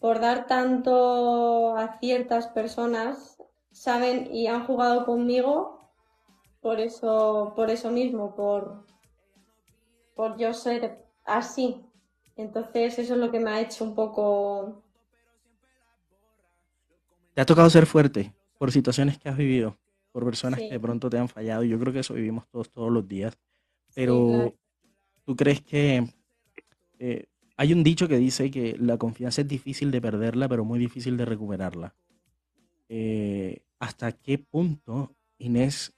por 0.00 0.20
dar 0.20 0.46
tanto 0.46 1.76
a 1.76 1.98
ciertas 1.98 2.48
personas, 2.48 3.38
saben 3.72 4.34
y 4.34 4.46
han 4.48 4.66
jugado 4.66 5.04
conmigo 5.04 5.78
por 6.60 6.80
eso, 6.80 7.52
por 7.54 7.70
eso 7.70 7.90
mismo, 7.90 8.34
por, 8.34 8.84
por 10.14 10.36
yo 10.36 10.52
ser 10.52 11.04
así. 11.24 11.84
Entonces 12.38 12.96
eso 13.00 13.14
es 13.14 13.18
lo 13.18 13.32
que 13.32 13.40
me 13.40 13.50
ha 13.50 13.60
hecho 13.60 13.84
un 13.84 13.96
poco... 13.96 14.80
¿Te 17.34 17.40
ha 17.40 17.46
tocado 17.46 17.68
ser 17.68 17.84
fuerte 17.84 18.32
por 18.58 18.70
situaciones 18.70 19.18
que 19.18 19.28
has 19.28 19.36
vivido? 19.36 19.76
Por 20.12 20.24
personas 20.24 20.60
que 20.60 20.70
de 20.70 20.80
pronto 20.80 21.10
te 21.10 21.18
han 21.18 21.28
fallado. 21.28 21.64
Yo 21.64 21.78
creo 21.78 21.92
que 21.92 21.98
eso 21.98 22.14
vivimos 22.14 22.48
todos, 22.48 22.70
todos 22.70 22.92
los 22.92 23.06
días. 23.06 23.36
Pero 23.92 24.54
¿tú 25.24 25.34
crees 25.36 25.60
que 25.62 26.06
eh, 27.00 27.26
hay 27.56 27.72
un 27.72 27.82
dicho 27.82 28.06
que 28.06 28.16
dice 28.16 28.50
que 28.52 28.76
la 28.78 28.98
confianza 28.98 29.40
es 29.40 29.48
difícil 29.48 29.90
de 29.90 30.00
perderla, 30.00 30.48
pero 30.48 30.64
muy 30.64 30.78
difícil 30.78 31.16
de 31.16 31.24
recuperarla? 31.24 31.94
Eh, 32.88 33.62
¿Hasta 33.80 34.12
qué 34.12 34.38
punto 34.38 35.16
Inés 35.38 35.92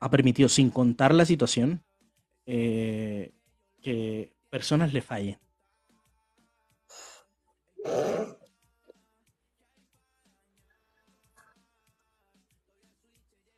ha 0.00 0.10
permitido, 0.10 0.48
sin 0.48 0.70
contar 0.70 1.14
la 1.14 1.26
situación, 1.26 1.84
eh, 2.46 3.32
que 3.82 4.34
personas 4.48 4.94
le 4.94 5.02
fallen? 5.02 5.43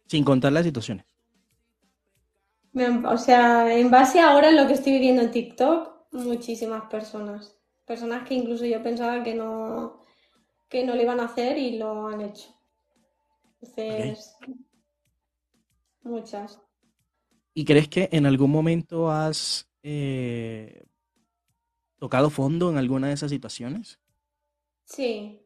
Sin 0.07 0.25
contar 0.25 0.53
las 0.53 0.65
situaciones. 0.65 1.05
O 3.09 3.17
sea, 3.17 3.75
en 3.75 3.91
base 3.91 4.21
ahora 4.21 4.51
en 4.51 4.57
lo 4.57 4.67
que 4.67 4.75
estoy 4.75 4.93
viviendo 4.93 5.23
en 5.23 5.31
TikTok, 5.31 6.13
muchísimas 6.13 6.85
personas. 6.91 7.57
Personas 7.87 8.29
que 8.29 8.35
incluso 8.35 8.67
yo 8.67 8.83
pensaba 8.83 9.23
que 9.23 9.35
no, 9.35 10.05
que 10.69 10.85
no 10.85 10.95
lo 10.95 11.03
iban 11.03 11.21
a 11.21 11.25
hacer 11.25 11.57
y 11.57 11.79
lo 11.79 12.09
han 12.09 12.21
hecho. 12.21 12.55
Entonces, 13.63 14.37
muchas. 16.03 16.61
¿Y 17.55 17.65
crees 17.65 17.89
que 17.89 18.09
en 18.13 18.27
algún 18.27 18.51
momento 18.51 19.11
has 19.11 19.69
eh, 19.83 20.85
tocado 21.99 22.29
fondo 22.29 22.69
en 22.69 22.77
alguna 22.77 23.09
de 23.09 23.15
esas 23.15 23.31
situaciones? 23.31 23.99
Sí, 24.87 25.43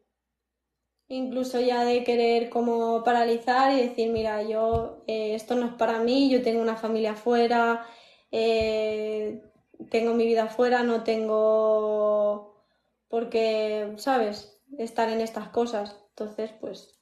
incluso 1.07 1.59
ya 1.59 1.83
de 1.83 2.03
querer 2.03 2.49
como 2.49 3.03
paralizar 3.03 3.73
y 3.73 3.81
decir, 3.81 4.11
mira, 4.11 4.43
yo 4.43 5.03
eh, 5.07 5.33
esto 5.35 5.55
no 5.55 5.65
es 5.65 5.73
para 5.73 5.99
mí, 5.99 6.29
yo 6.29 6.43
tengo 6.43 6.61
una 6.61 6.77
familia 6.77 7.13
afuera, 7.13 7.85
eh, 8.31 9.41
tengo 9.89 10.13
mi 10.13 10.25
vida 10.25 10.43
afuera, 10.43 10.83
no 10.83 11.03
tengo 11.03 12.65
por 13.09 13.29
qué, 13.29 13.93
¿sabes?, 13.97 14.61
estar 14.77 15.09
en 15.09 15.21
estas 15.21 15.49
cosas. 15.49 15.97
Entonces, 16.09 16.51
pues... 16.61 16.99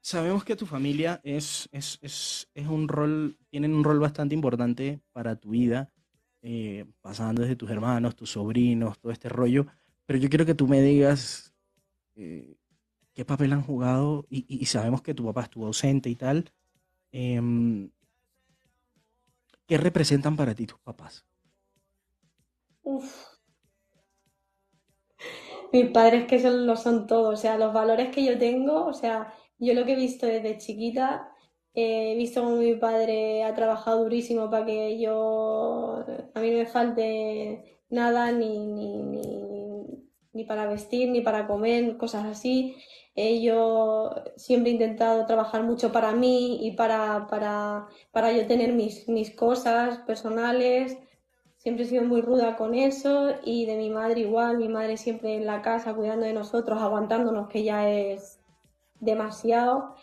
Sabemos 0.00 0.44
que 0.44 0.56
tu 0.56 0.66
familia 0.66 1.20
es, 1.24 1.68
es, 1.72 1.98
es, 2.00 2.48
es 2.54 2.66
un 2.66 2.88
rol, 2.88 3.36
tienen 3.50 3.74
un 3.74 3.84
rol 3.84 4.00
bastante 4.00 4.34
importante 4.34 5.00
para 5.12 5.36
tu 5.36 5.50
vida, 5.50 5.92
eh, 6.42 6.86
pasando 7.02 7.42
desde 7.42 7.56
tus 7.56 7.70
hermanos, 7.70 8.16
tus 8.16 8.30
sobrinos, 8.30 8.98
todo 8.98 9.12
este 9.12 9.28
rollo. 9.28 9.66
Pero 10.06 10.18
yo 10.20 10.28
quiero 10.28 10.46
que 10.46 10.54
tú 10.54 10.68
me 10.68 10.80
digas 10.80 11.52
eh, 12.14 12.56
qué 13.12 13.24
papel 13.24 13.52
han 13.52 13.62
jugado 13.62 14.26
y, 14.30 14.64
sabemos 14.66 15.02
que 15.02 15.14
tu 15.14 15.24
papá 15.24 15.42
estuvo 15.42 15.66
ausente 15.66 16.08
y 16.08 16.14
tal. 16.14 16.52
Em, 17.10 17.90
¿Qué 19.66 19.78
representan 19.78 20.36
para 20.36 20.54
ti 20.54 20.66
tus 20.66 20.78
papás? 20.78 21.24
Uf. 22.82 23.36
Mis 25.72 25.90
padres 25.90 26.26
que 26.26 26.40
son, 26.40 26.66
lo 26.66 26.76
son 26.76 27.06
todo, 27.08 27.30
o 27.30 27.36
sea, 27.36 27.58
los 27.58 27.72
valores 27.72 28.14
que 28.14 28.24
yo 28.24 28.38
tengo, 28.38 28.86
o 28.86 28.92
sea, 28.92 29.34
yo 29.58 29.74
lo 29.74 29.84
que 29.84 29.94
he 29.94 29.96
visto 29.96 30.26
desde 30.26 30.58
chiquita, 30.58 31.32
he 31.74 32.14
visto 32.16 32.42
como 32.44 32.56
mi 32.56 32.74
padre 32.76 33.42
ha 33.44 33.54
trabajado 33.54 34.04
durísimo 34.04 34.48
para 34.48 34.64
que 34.66 35.00
yo, 35.00 36.04
a 36.34 36.40
mí 36.40 36.50
no 36.50 36.58
me 36.58 36.66
falte 36.66 37.82
nada, 37.90 38.30
ni, 38.30 38.58
ni 38.68 39.02
ni 39.02 39.65
para 40.44 40.66
vestir, 40.66 41.10
ni 41.10 41.20
para 41.20 41.46
comer, 41.46 41.96
cosas 41.96 42.24
así. 42.26 42.76
Eh, 43.16 43.40
yo 43.40 44.14
siempre 44.36 44.70
he 44.70 44.74
intentado 44.74 45.24
trabajar 45.24 45.62
mucho 45.62 45.90
para 45.90 46.12
mí 46.12 46.66
y 46.66 46.72
para, 46.72 47.26
para, 47.28 47.86
para 48.12 48.30
yo 48.30 48.46
tener 48.46 48.74
mis, 48.74 49.08
mis 49.08 49.34
cosas 49.34 49.98
personales. 50.00 50.98
Siempre 51.56 51.84
he 51.84 51.88
sido 51.88 52.04
muy 52.04 52.20
ruda 52.20 52.56
con 52.56 52.74
eso 52.74 53.30
y 53.42 53.64
de 53.64 53.76
mi 53.76 53.88
madre 53.88 54.20
igual, 54.20 54.58
mi 54.58 54.68
madre 54.68 54.98
siempre 54.98 55.34
en 55.34 55.46
la 55.46 55.62
casa 55.62 55.94
cuidando 55.94 56.26
de 56.26 56.34
nosotros, 56.34 56.80
aguantándonos, 56.80 57.48
que 57.48 57.64
ya 57.64 57.88
es 57.88 58.38
demasiado. 59.00 59.94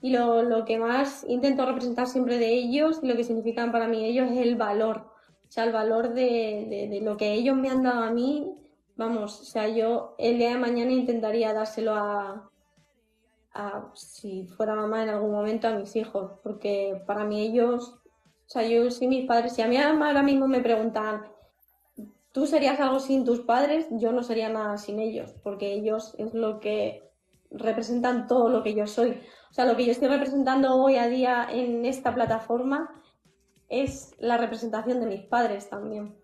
Y 0.00 0.10
lo, 0.10 0.42
lo 0.42 0.64
que 0.64 0.78
más 0.78 1.24
intento 1.28 1.66
representar 1.66 2.06
siempre 2.06 2.38
de 2.38 2.52
ellos 2.52 3.00
y 3.02 3.08
lo 3.08 3.16
que 3.16 3.24
significan 3.24 3.72
para 3.72 3.88
mí 3.88 4.04
ellos 4.04 4.30
es 4.30 4.38
el 4.38 4.54
valor. 4.54 5.10
O 5.48 5.50
sea, 5.50 5.64
el 5.64 5.72
valor 5.72 6.14
de, 6.14 6.88
de 6.90 7.00
lo 7.00 7.16
que 7.16 7.32
ellos 7.32 7.56
me 7.56 7.70
han 7.70 7.82
dado 7.82 8.04
a 8.04 8.10
mí 8.12 8.54
Vamos, 8.96 9.42
o 9.42 9.44
sea, 9.44 9.68
yo 9.68 10.14
el 10.18 10.38
día 10.38 10.50
de 10.50 10.58
mañana 10.58 10.90
intentaría 10.90 11.52
dárselo 11.52 11.94
a, 11.94 12.50
si 13.94 14.46
fuera 14.46 14.74
mamá 14.74 15.02
en 15.02 15.10
algún 15.10 15.32
momento, 15.32 15.68
a 15.68 15.72
mis 15.72 15.96
hijos, 15.96 16.32
porque 16.42 17.02
para 17.06 17.24
mí 17.24 17.40
ellos, 17.40 17.94
o 18.04 18.48
sea, 18.48 18.66
yo 18.66 18.90
sí 18.90 19.06
mis 19.06 19.26
padres, 19.26 19.54
si 19.54 19.62
a 19.62 19.66
mí 19.66 19.76
ahora 19.76 20.22
mismo 20.22 20.48
me 20.48 20.60
preguntan, 20.60 21.26
¿tú 22.32 22.46
serías 22.46 22.80
algo 22.80 22.98
sin 22.98 23.24
tus 23.24 23.40
padres? 23.40 23.86
Yo 23.90 24.12
no 24.12 24.22
sería 24.22 24.48
nada 24.48 24.78
sin 24.78 24.98
ellos, 24.98 25.34
porque 25.42 25.72
ellos 25.74 26.14
es 26.18 26.32
lo 26.32 26.60
que 26.60 27.10
representan 27.50 28.26
todo 28.26 28.48
lo 28.48 28.62
que 28.62 28.74
yo 28.74 28.86
soy. 28.86 29.20
O 29.50 29.54
sea, 29.54 29.66
lo 29.66 29.76
que 29.76 29.84
yo 29.84 29.92
estoy 29.92 30.08
representando 30.08 30.74
hoy 30.74 30.96
a 30.96 31.08
día 31.08 31.46
en 31.50 31.84
esta 31.84 32.14
plataforma 32.14 33.02
es 33.68 34.14
la 34.18 34.38
representación 34.38 35.00
de 35.00 35.06
mis 35.06 35.22
padres 35.22 35.68
también. 35.68 36.16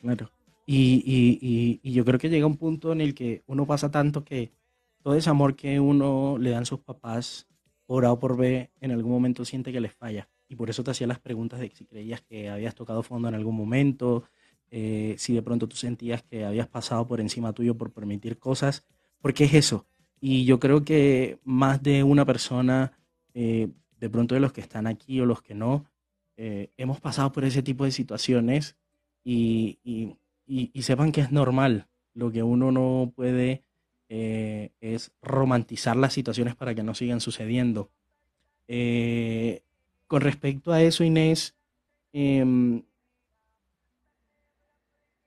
Claro. 0.00 0.30
Y, 0.70 1.80
yo 1.82 2.04
creo 2.04 2.18
que 2.18 2.28
llega 2.28 2.46
un 2.46 2.58
punto 2.58 2.92
en 2.92 3.00
el 3.00 3.14
que 3.14 3.42
uno 3.46 3.66
pasa 3.66 3.90
tanto 3.90 4.22
que 4.22 4.52
todo 5.02 5.14
ese 5.14 5.30
amor 5.30 5.56
que 5.56 5.80
uno 5.80 6.36
le 6.38 6.50
dan 6.50 6.66
sus 6.66 6.80
papás, 6.80 7.46
por 7.86 8.04
A 8.04 8.12
o 8.12 8.18
por 8.18 8.36
B, 8.36 8.70
en 8.80 8.90
algún 8.90 9.10
momento 9.10 9.46
siente 9.46 9.72
que 9.72 9.80
les 9.80 9.94
falla. 9.94 10.28
Y 10.46 10.56
por 10.56 10.68
eso 10.68 10.84
te 10.84 10.90
hacía 10.90 11.06
las 11.06 11.20
preguntas 11.20 11.58
de 11.58 11.70
si 11.70 11.86
creías 11.86 12.20
que 12.20 12.50
habías 12.50 12.74
tocado 12.74 13.02
fondo 13.02 13.28
en 13.28 13.34
algún 13.34 13.56
momento, 13.56 14.24
eh, 14.70 15.14
si 15.16 15.32
de 15.32 15.40
pronto 15.40 15.68
tú 15.68 15.76
sentías 15.76 16.22
que 16.22 16.44
habías 16.44 16.68
pasado 16.68 17.06
por 17.06 17.22
encima 17.22 17.54
tuyo 17.54 17.74
por 17.74 17.90
permitir 17.90 18.38
cosas, 18.38 18.84
porque 19.22 19.44
es 19.44 19.54
eso. 19.54 19.86
Y 20.20 20.44
yo 20.44 20.60
creo 20.60 20.84
que 20.84 21.38
más 21.44 21.82
de 21.82 22.02
una 22.02 22.26
persona, 22.26 22.92
eh, 23.32 23.68
de 23.98 24.10
pronto 24.10 24.34
de 24.34 24.42
los 24.42 24.52
que 24.52 24.60
están 24.60 24.86
aquí 24.86 25.18
o 25.20 25.24
los 25.24 25.40
que 25.40 25.54
no, 25.54 25.86
eh, 26.36 26.70
hemos 26.76 27.00
pasado 27.00 27.32
por 27.32 27.44
ese 27.46 27.62
tipo 27.62 27.84
de 27.84 27.90
situaciones 27.90 28.76
y, 29.24 29.78
y, 29.82 30.14
sepan 30.82 31.12
que 31.12 31.20
es 31.20 31.32
normal. 31.32 31.88
Lo 32.14 32.32
que 32.32 32.42
uno 32.42 32.72
no 32.72 33.12
puede 33.14 33.62
eh, 34.08 34.72
es 34.80 35.12
romantizar 35.22 35.96
las 35.96 36.12
situaciones 36.12 36.56
para 36.56 36.74
que 36.74 36.82
no 36.82 36.94
sigan 36.94 37.20
sucediendo. 37.20 37.90
Eh, 38.66 39.62
con 40.06 40.22
respecto 40.22 40.72
a 40.72 40.82
eso, 40.82 41.04
Inés, 41.04 41.54
em, 42.12 42.82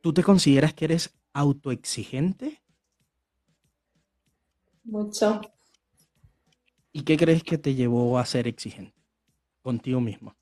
¿tú 0.02 0.14
te 0.14 0.24
consideras 0.24 0.74
que 0.74 0.86
eres 0.86 1.14
autoexigente? 1.34 2.62
mucho. 4.84 5.42
¿Y 6.92 7.04
qué 7.04 7.18
crees 7.18 7.44
que 7.44 7.58
te 7.58 7.76
llevó 7.76 8.18
a 8.18 8.26
ser 8.26 8.48
exigente 8.48 8.96
contigo 9.62 10.02
mismo? 10.02 10.36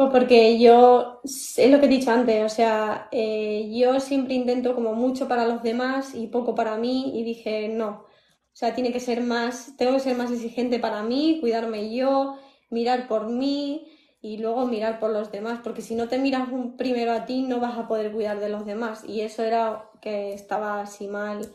Pues 0.00 0.10
porque 0.12 0.58
yo, 0.58 1.20
es 1.24 1.70
lo 1.70 1.78
que 1.78 1.84
he 1.84 1.88
dicho 1.88 2.10
antes, 2.10 2.42
o 2.42 2.48
sea, 2.48 3.08
eh, 3.12 3.70
yo 3.70 4.00
siempre 4.00 4.32
intento 4.34 4.74
como 4.74 4.94
mucho 4.94 5.28
para 5.28 5.44
los 5.46 5.62
demás 5.62 6.14
y 6.14 6.28
poco 6.28 6.54
para 6.54 6.78
mí 6.78 7.12
y 7.20 7.22
dije, 7.22 7.68
no, 7.68 7.88
o 7.90 8.06
sea, 8.54 8.74
tiene 8.74 8.92
que 8.92 9.00
ser 9.00 9.20
más, 9.22 9.76
tengo 9.76 9.92
que 9.92 10.00
ser 10.00 10.16
más 10.16 10.30
exigente 10.32 10.78
para 10.78 11.02
mí, 11.02 11.36
cuidarme 11.42 11.94
yo, 11.94 12.38
mirar 12.70 13.08
por 13.08 13.28
mí 13.28 13.88
y 14.22 14.38
luego 14.38 14.64
mirar 14.66 15.00
por 15.00 15.10
los 15.10 15.30
demás, 15.32 15.60
porque 15.62 15.82
si 15.82 15.94
no 15.94 16.08
te 16.08 16.18
miras 16.18 16.48
primero 16.78 17.12
a 17.12 17.26
ti 17.26 17.42
no 17.42 17.60
vas 17.60 17.76
a 17.76 17.86
poder 17.86 18.10
cuidar 18.12 18.40
de 18.40 18.48
los 18.48 18.64
demás 18.64 19.04
y 19.06 19.20
eso 19.20 19.42
era 19.44 19.90
que 20.00 20.32
estaba 20.32 20.80
así 20.80 21.08
mal, 21.08 21.52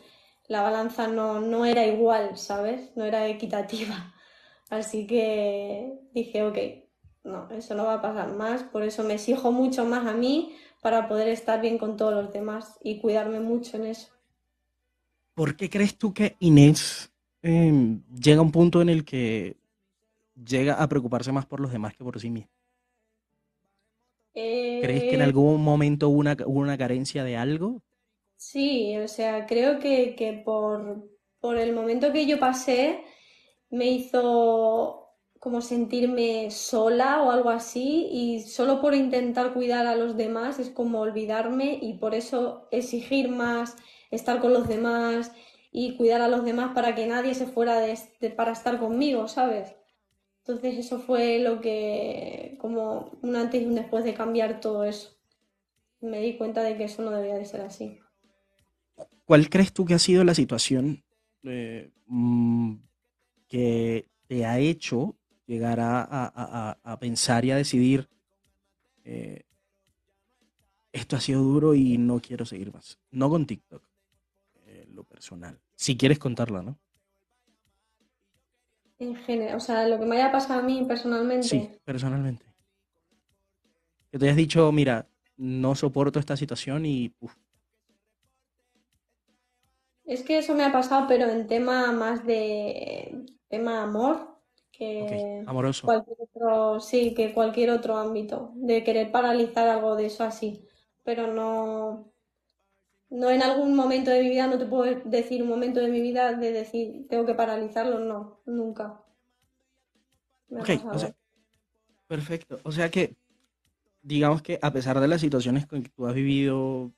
la 0.48 0.62
balanza 0.62 1.08
no, 1.08 1.40
no 1.42 1.66
era 1.66 1.84
igual, 1.88 2.38
¿sabes? 2.38 2.96
No 2.96 3.06
era 3.06 3.28
equitativa. 3.28 4.14
Así 4.70 5.08
que 5.08 6.00
dije, 6.14 6.44
ok, 6.44 6.58
no, 7.26 7.50
eso 7.52 7.76
no 7.76 7.86
va 7.86 7.96
a 7.96 8.02
pasar 8.02 8.34
más, 8.34 8.64
por 8.64 8.84
eso 8.84 9.04
me 9.04 9.16
exijo 9.16 9.52
mucho 9.52 9.86
más 9.86 10.06
a 10.06 10.14
mí 10.14 10.56
para 10.82 11.08
poder 11.08 11.28
estar 11.28 11.60
bien 11.60 11.78
con 11.78 11.98
todos 11.98 12.14
los 12.14 12.32
demás 12.32 12.78
y 12.84 13.00
cuidarme 13.00 13.40
mucho 13.40 13.78
en 13.78 13.88
eso. 13.88 14.10
¿Por 15.34 15.58
qué 15.58 15.70
crees 15.70 15.98
tú 15.98 16.14
que 16.14 16.36
Inés 16.40 17.12
em, 17.42 18.04
llega 18.14 18.40
a 18.40 18.44
un 18.44 18.52
punto 18.52 18.82
en 18.82 18.90
el 18.90 19.04
que 19.04 19.58
llega 20.36 20.76
a 20.76 20.88
preocuparse 20.88 21.32
más 21.32 21.46
por 21.46 21.60
los 21.60 21.72
demás 21.72 21.96
que 21.96 22.04
por 22.04 22.20
sí 22.20 22.30
misma? 22.30 22.52
¿Crees 24.34 25.04
que 25.04 25.16
en 25.16 25.22
eh, 25.22 25.24
algún 25.24 25.64
momento 25.64 26.10
hubo 26.10 26.20
una, 26.20 26.38
una 26.46 26.78
carencia 26.78 27.24
de 27.24 27.38
algo? 27.38 27.82
Sí, 28.36 28.98
o 28.98 29.08
sea, 29.08 29.46
creo 29.46 29.80
que, 29.80 30.14
que 30.16 30.34
por, 30.34 31.10
por 31.40 31.58
el 31.58 31.74
momento 31.74 32.12
que 32.12 32.28
yo 32.28 32.38
pasé 32.38 33.04
me 33.70 33.86
hizo 33.88 35.05
como 35.46 35.62
sentirme 35.62 36.50
sola 36.50 37.22
o 37.22 37.30
algo 37.30 37.52
así 37.52 38.10
y 38.12 38.40
solo 38.40 38.82
por 38.82 38.96
intentar 38.96 39.54
cuidar 39.54 39.86
a 39.86 39.96
los 39.96 40.18
demás 40.18 40.58
es 40.58 40.72
como 40.72 41.02
olvidarme 41.02 41.78
y 41.80 42.00
por 42.00 42.16
eso 42.16 42.68
exigir 42.72 43.30
más, 43.30 43.76
estar 44.10 44.40
con 44.40 44.54
los 44.54 44.68
demás 44.68 45.32
y 45.72 45.98
cuidar 45.98 46.22
a 46.22 46.30
los 46.30 46.44
demás 46.44 46.74
para 46.74 46.96
que 46.96 47.06
nadie 47.06 47.36
se 47.36 47.46
fuera 47.46 47.80
de, 47.80 47.96
para 48.32 48.54
estar 48.54 48.80
conmigo, 48.80 49.28
¿sabes? 49.28 49.76
Entonces 50.40 50.80
eso 50.80 50.98
fue 50.98 51.38
lo 51.38 51.62
que, 51.62 52.58
como 52.60 53.12
un 53.22 53.36
antes 53.36 53.62
y 53.62 53.66
un 53.66 53.76
después 53.76 54.04
de 54.04 54.16
cambiar 54.16 54.60
todo 54.60 54.84
eso. 54.84 55.12
Me 56.02 56.22
di 56.22 56.38
cuenta 56.38 56.64
de 56.64 56.76
que 56.76 56.86
eso 56.86 57.04
no 57.04 57.12
debía 57.12 57.36
de 57.36 57.46
ser 57.46 57.62
así. 57.62 58.00
¿Cuál 59.26 59.48
crees 59.52 59.72
tú 59.72 59.86
que 59.86 59.94
ha 59.94 60.00
sido 60.00 60.24
la 60.24 60.34
situación 60.34 61.04
eh, 61.44 61.92
mm, 62.08 62.78
que 63.48 64.08
te 64.26 64.44
ha 64.44 64.58
hecho 64.58 65.16
llegar 65.46 65.80
a, 65.82 66.98
pensar 67.00 67.46
y 67.46 67.52
a 67.52 67.56
decidir, 67.56 68.10
eh, 69.04 69.44
esto 70.92 71.16
ha 71.16 71.20
sido 71.20 71.42
duro 71.42 71.76
y 71.76 71.98
no 71.98 72.20
quiero 72.20 72.46
seguir 72.46 72.74
más. 72.74 73.00
No 73.12 73.30
con 73.30 73.46
TikTok, 73.46 73.84
eh, 74.66 74.88
lo 74.92 75.04
personal. 75.04 75.60
Si 75.76 75.98
quieres 75.98 76.20
contarlo, 76.20 76.64
¿no? 76.64 76.80
En 78.98 79.16
general, 79.18 79.58
o 79.58 79.60
sea, 79.60 79.88
lo 79.88 80.00
que 80.00 80.06
me 80.06 80.16
haya 80.16 80.32
pasado 80.32 80.62
a 80.62 80.64
mí 80.64 80.86
personalmente. 80.88 81.48
Sí, 81.48 81.70
personalmente. 81.84 82.46
Que 84.10 84.18
te 84.18 84.26
hayas 84.26 84.38
dicho, 84.38 84.72
mira, 84.72 85.06
no 85.38 85.76
soporto 85.76 86.20
esta 86.20 86.38
situación 86.38 86.86
y... 86.86 87.14
Es 90.06 90.24
que 90.24 90.38
eso 90.38 90.54
me 90.54 90.64
ha 90.64 90.72
pasado, 90.72 91.08
pero 91.08 91.28
en 91.30 91.48
tema 91.48 91.92
más 91.92 92.26
de 92.26 93.26
tema 93.50 93.84
amor, 93.84 94.35
que 94.78 95.44
Amoroso. 95.46 95.86
cualquier 95.86 96.18
otro, 96.22 96.80
sí, 96.80 97.14
que 97.14 97.34
cualquier 97.34 97.70
otro 97.72 97.98
ámbito, 97.98 98.52
de 98.56 98.84
querer 98.84 99.12
paralizar 99.12 99.68
algo 99.68 99.96
de 99.96 100.08
eso 100.08 100.24
así, 100.24 100.68
pero 101.04 101.28
no, 101.28 102.12
no 103.10 103.30
en 103.30 103.42
algún 103.42 103.76
momento 103.76 104.12
de 104.12 104.22
mi 104.22 104.30
vida, 104.30 104.48
no 104.48 104.58
te 104.58 104.66
puedo 104.66 105.02
decir 105.06 105.42
un 105.44 105.50
momento 105.50 105.80
de 105.80 105.90
mi 105.90 106.02
vida 106.02 106.34
de 106.34 106.52
decir 106.52 107.08
tengo 107.10 107.26
que 107.26 107.36
paralizarlo, 107.36 108.00
no, 108.00 108.42
nunca. 108.46 109.02
ok, 110.50 110.70
perfecto. 112.08 112.60
O 112.64 112.72
sea 112.72 112.90
que, 112.90 113.16
digamos 114.02 114.42
que 114.42 114.60
a 114.62 114.72
pesar 114.72 115.00
de 115.00 115.08
las 115.08 115.22
situaciones 115.22 115.66
que 115.66 115.80
tú 115.82 116.06
has 116.06 116.14
vivido 116.14 116.92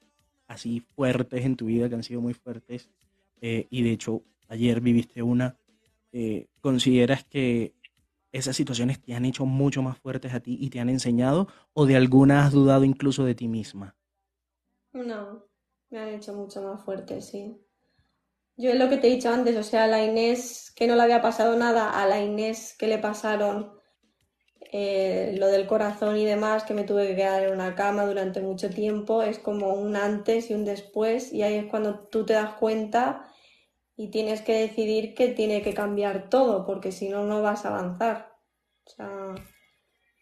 así 0.48 0.80
fuertes 0.80 1.46
en 1.46 1.56
tu 1.56 1.66
vida, 1.66 1.90
que 1.90 1.96
han 1.96 2.04
sido 2.04 2.22
muy 2.22 2.34
fuertes, 2.34 2.90
eh, 3.42 3.68
y 3.70 3.84
de 3.84 3.92
hecho 3.92 4.24
ayer 4.48 4.82
viviste 4.82 5.22
una, 5.22 5.56
eh, 6.12 6.48
¿consideras 6.62 7.26
que 7.26 7.76
esas 8.32 8.56
situaciones 8.56 9.02
te 9.02 9.16
han 9.16 9.26
hecho 9.26 9.46
mucho 9.46 9.82
más 9.82 9.98
fuertes 10.00 10.34
a 10.34 10.40
ti 10.42 10.58
y 10.60 10.70
te 10.70 10.80
han 10.80 10.90
enseñado 10.90 11.48
o 11.74 11.86
de 11.86 11.96
alguna 11.96 12.46
has 12.46 12.52
dudado 12.54 12.84
incluso 12.84 13.26
de 13.26 13.36
ti 13.36 13.48
misma? 13.48 13.96
No, 14.94 15.46
me 15.90 16.00
han 16.00 16.10
hecho 16.10 16.34
mucho 16.34 16.62
más 16.62 16.84
fuerte, 16.84 17.22
sí. 17.22 17.58
Yo 18.58 18.72
es 18.72 18.80
lo 18.80 18.90
que 18.90 18.98
te 18.98 19.08
he 19.08 19.16
dicho 19.16 19.30
antes, 19.30 19.56
o 19.56 19.64
sea, 19.64 19.86
a 19.86 19.88
la 19.88 20.04
Inés 20.04 20.74
que 20.76 20.88
no 20.88 20.96
le 20.96 21.04
había 21.04 21.22
pasado 21.22 21.56
nada, 21.58 21.90
a 21.92 22.08
la 22.08 22.22
Inés 22.22 22.76
que 22.78 22.88
le 22.88 22.98
pasaron 22.98 23.74
eh, 24.72 25.36
lo 25.38 25.48
del 25.48 25.68
corazón 25.68 26.18
y 26.18 26.26
demás, 26.26 26.64
que 26.64 26.74
me 26.74 26.84
tuve 26.84 27.08
que 27.08 27.16
quedar 27.16 27.44
en 27.44 27.54
una 27.54 27.76
cama 27.76 28.06
durante 28.06 28.42
mucho 28.42 28.70
tiempo, 28.70 29.24
es 29.24 29.40
como 29.40 29.74
un 29.74 29.96
antes 29.96 30.50
y 30.50 30.54
un 30.54 30.66
después, 30.66 31.34
y 31.34 31.44
ahí 31.44 31.56
es 31.56 31.66
cuando 31.68 32.00
tú 32.00 32.26
te 32.26 32.34
das 32.34 32.54
cuenta 32.56 33.28
y 33.98 34.10
tienes 34.10 34.42
que 34.42 34.54
decidir 34.54 35.16
que 35.16 35.30
tiene 35.30 35.64
que 35.64 35.74
cambiar 35.74 36.30
todo, 36.30 36.66
porque 36.68 36.92
si 36.92 37.10
no, 37.10 37.26
no 37.26 37.42
vas 37.42 37.66
a 37.66 37.70
avanzar. 37.70 38.38
O 38.86 38.90
sea, 38.90 39.36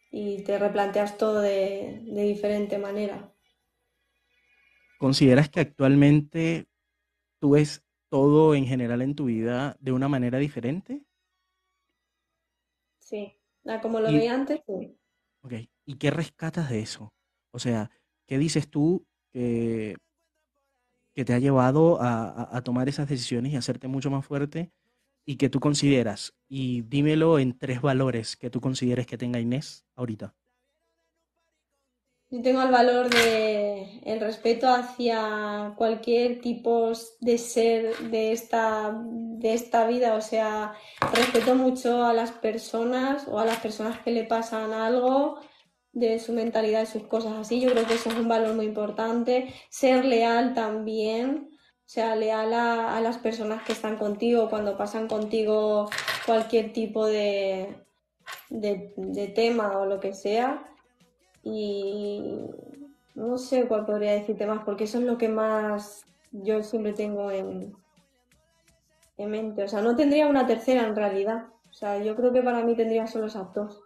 y 0.09 0.43
te 0.43 0.57
replanteas 0.57 1.17
todo 1.17 1.41
de, 1.41 2.01
diferente 2.05 2.77
manera. 2.77 3.33
¿Consideras 4.97 5.49
que 5.49 5.59
actualmente 5.59 6.67
tú 7.39 7.51
ves 7.51 7.83
todo 8.09 8.55
en 8.55 8.65
general 8.65 9.01
en 9.01 9.13
tu 9.13 9.25
vida 9.25 9.75
de 9.81 9.91
una 9.91 10.07
manera 10.07 10.39
diferente? 10.39 11.03
Sí, 12.99 13.37
como 13.81 13.99
lo 13.99 14.07
veía 14.07 14.33
antes, 14.33 14.61
sí. 14.65 14.97
Ok, 15.41 15.53
¿y 15.85 15.95
qué 15.97 16.11
rescatas 16.11 16.69
de 16.69 16.79
eso? 16.79 17.13
O 17.51 17.59
sea, 17.59 17.91
¿qué 18.25 18.37
dices 18.37 18.69
tú 18.69 19.05
que 19.33 19.97
que 21.15 21.23
te 21.23 21.33
ha 21.33 21.39
llevado 21.39 21.97
a, 22.01 22.61
tomar 22.63 22.89
esas 22.89 23.07
decisiones 23.07 23.53
y 23.53 23.55
hacerte 23.55 23.87
mucho 23.87 24.11
más 24.11 24.25
fuerte 24.25 24.71
y 25.25 25.37
que 25.37 25.49
tú 25.49 25.59
consideras, 25.59 26.35
y 26.47 26.81
dímelo 26.81 27.39
en 27.39 27.57
tres 27.57 27.81
valores 27.81 28.35
que 28.35 28.51
tú 28.51 28.61
consideres 28.61 29.07
que 29.07 29.17
tenga 29.17 29.39
Inés 29.39 29.85
ahorita. 29.95 30.35
Yo 32.29 32.41
tengo 32.41 32.61
el 32.61 32.71
valor 32.71 33.09
de 33.09 34.01
el 34.03 34.19
respeto 34.19 34.67
hacia 34.67 35.73
cualquier 35.77 36.41
tipo 36.41 36.91
de 37.21 37.37
ser 37.37 37.97
de 38.11 38.33
esta, 38.33 38.93
de 39.03 39.53
esta 39.53 39.87
vida, 39.87 40.15
o 40.15 40.21
sea, 40.21 40.73
respeto 41.13 41.55
mucho 41.55 42.03
a 42.03 42.13
las 42.13 42.31
personas 42.31 43.27
o 43.27 43.39
a 43.39 43.45
las 43.45 43.59
personas 43.59 43.99
que 43.99 44.11
le 44.11 44.25
pasan 44.25 44.73
algo, 44.73 45.39
de 45.95 46.19
su 46.19 46.33
mentalidad, 46.33 46.81
de 46.81 46.85
sus 46.85 47.03
cosas 47.03 47.33
así. 47.33 47.61
Yo 47.61 47.71
creo 47.71 47.87
que 47.87 47.95
eso 47.95 48.09
es 48.09 48.17
un 48.17 48.27
valor 48.27 48.53
muy 48.53 48.65
importante. 48.65 49.53
Ser 49.69 50.05
leal 50.05 50.53
también, 50.53 51.49
o 51.51 51.87
sea, 51.87 52.15
leal 52.15 52.53
a, 52.53 52.99
las 53.01 53.17
personas 53.17 53.63
que 53.63 53.71
están 53.71 53.97
contigo 53.97 54.49
cuando 54.49 54.77
pasan 54.77 55.07
contigo 55.07 55.89
cualquier 56.25 56.73
tipo 56.73 57.05
de, 57.05 57.75
de, 58.49 59.31
tema 59.33 59.79
o 59.79 59.85
lo 59.85 60.01
que 60.01 60.13
sea. 60.13 60.67
Y 61.43 62.21
no 63.15 63.37
sé 63.37 63.65
cuál 63.65 63.85
podría 63.85 64.11
decirte 64.11 64.45
más, 64.45 64.63
porque 64.65 64.83
eso 64.83 64.99
es 64.99 65.05
lo 65.05 65.17
que 65.17 65.29
más 65.29 66.05
yo 66.31 66.61
siempre 66.61 66.91
tengo 66.91 67.31
en, 67.31 67.73
en 69.17 69.31
mente. 69.31 69.63
O 69.63 69.67
sea, 69.69 69.81
no 69.81 69.95
tendría 69.95 70.27
una 70.27 70.45
tercera 70.45 70.85
en 70.85 70.95
realidad. 70.95 71.45
O 71.69 71.73
sea, 71.73 72.03
yo 72.03 72.17
creo 72.17 72.33
que 72.33 72.41
para 72.41 72.65
mí 72.65 72.75
tendría 72.75 73.07
solo 73.07 73.27
esas 73.27 73.53
dos. 73.53 73.84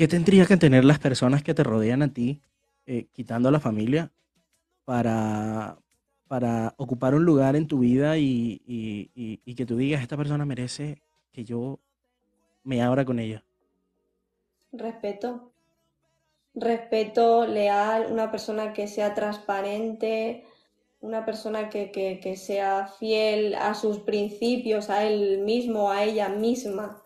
¿Qué 0.00 0.08
tendría 0.08 0.46
que 0.46 0.56
tener 0.56 0.82
las 0.82 0.98
personas 0.98 1.42
que 1.42 1.52
te 1.52 1.62
rodean 1.62 2.00
a 2.00 2.10
ti, 2.10 2.40
eh, 2.86 3.08
quitando 3.12 3.50
a 3.50 3.52
la 3.52 3.60
familia, 3.60 4.10
para, 4.86 5.76
para 6.26 6.72
ocupar 6.78 7.14
un 7.14 7.26
lugar 7.26 7.54
en 7.54 7.66
tu 7.66 7.80
vida 7.80 8.16
y, 8.16 9.10
que 9.54 9.66
tú 9.66 9.76
digas, 9.76 10.00
esta 10.00 10.16
persona 10.16 10.46
merece 10.46 11.02
que 11.32 11.44
yo 11.44 11.80
me 12.64 12.80
abra 12.80 13.04
con 13.04 13.18
ella? 13.18 13.44
Respeto. 14.72 15.52
Respeto, 16.54 17.44
leal, 17.44 18.06
una 18.10 18.30
persona 18.30 18.72
que 18.72 18.88
sea 18.88 19.12
transparente, 19.12 20.46
una 21.02 21.26
persona 21.26 21.68
que, 21.68 21.90
que 21.90 22.36
sea 22.38 22.86
fiel 22.86 23.54
a 23.54 23.74
sus 23.74 23.98
principios, 23.98 24.88
a 24.88 25.04
él 25.04 25.40
mismo, 25.40 25.90
a 25.90 26.04
ella 26.04 26.30
misma. 26.30 27.02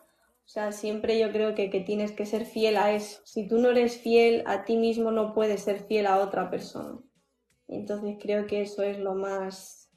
O 0.47 0.49
sea, 0.55 0.73
siempre 0.73 1.19
yo 1.19 1.33
creo 1.33 1.55
que, 1.55 1.69
tienes 1.69 2.13
que 2.13 2.27
ser 2.27 2.45
fiel 2.45 2.77
a 2.77 2.93
eso. 2.93 3.21
Si 3.25 3.49
tú 3.49 3.59
no 3.59 3.71
eres 3.71 3.97
fiel 3.97 4.43
a 4.47 4.65
ti 4.65 4.77
mismo, 4.77 5.11
no 5.11 5.33
puedes 5.33 5.63
ser 5.63 5.81
fiel 5.87 6.07
a 6.07 6.19
otra 6.19 6.51
persona. 6.51 7.01
Entonces 7.67 8.19
creo 8.21 8.47
que 8.47 8.61
eso 8.61 8.83
es 8.83 8.99
lo 8.99 9.15
más, 9.15 9.91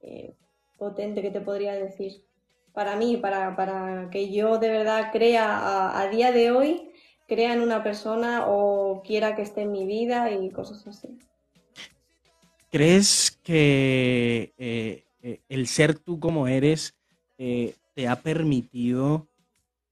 eh, 0.00 0.34
potente 0.78 1.20
que 1.20 1.30
te 1.30 1.42
podría 1.42 1.74
decir. 1.74 2.24
Para 2.72 2.96
mí, 2.96 3.18
para, 3.18 3.54
para 3.54 4.08
que 4.10 4.32
yo 4.32 4.58
de 4.58 4.70
verdad 4.70 5.12
crea 5.12 6.00
a, 6.00 6.08
día 6.08 6.32
de 6.32 6.50
hoy, 6.50 6.90
crea 7.28 7.52
en 7.52 7.60
una 7.60 7.84
persona 7.84 8.46
o 8.48 9.02
quiera 9.02 9.36
que 9.36 9.42
esté 9.42 9.62
en 9.62 9.72
mi 9.72 9.84
vida 9.84 10.30
y 10.30 10.50
cosas 10.50 10.86
así. 10.86 11.18
¿Crees 12.70 13.38
que 13.42 14.54
eh, 14.56 15.04
eh, 15.20 15.40
el 15.50 15.66
ser 15.66 15.98
tú 15.98 16.18
como 16.18 16.48
eres 16.48 16.94
te 17.36 18.08
ha 18.08 18.16
permitido 18.16 19.28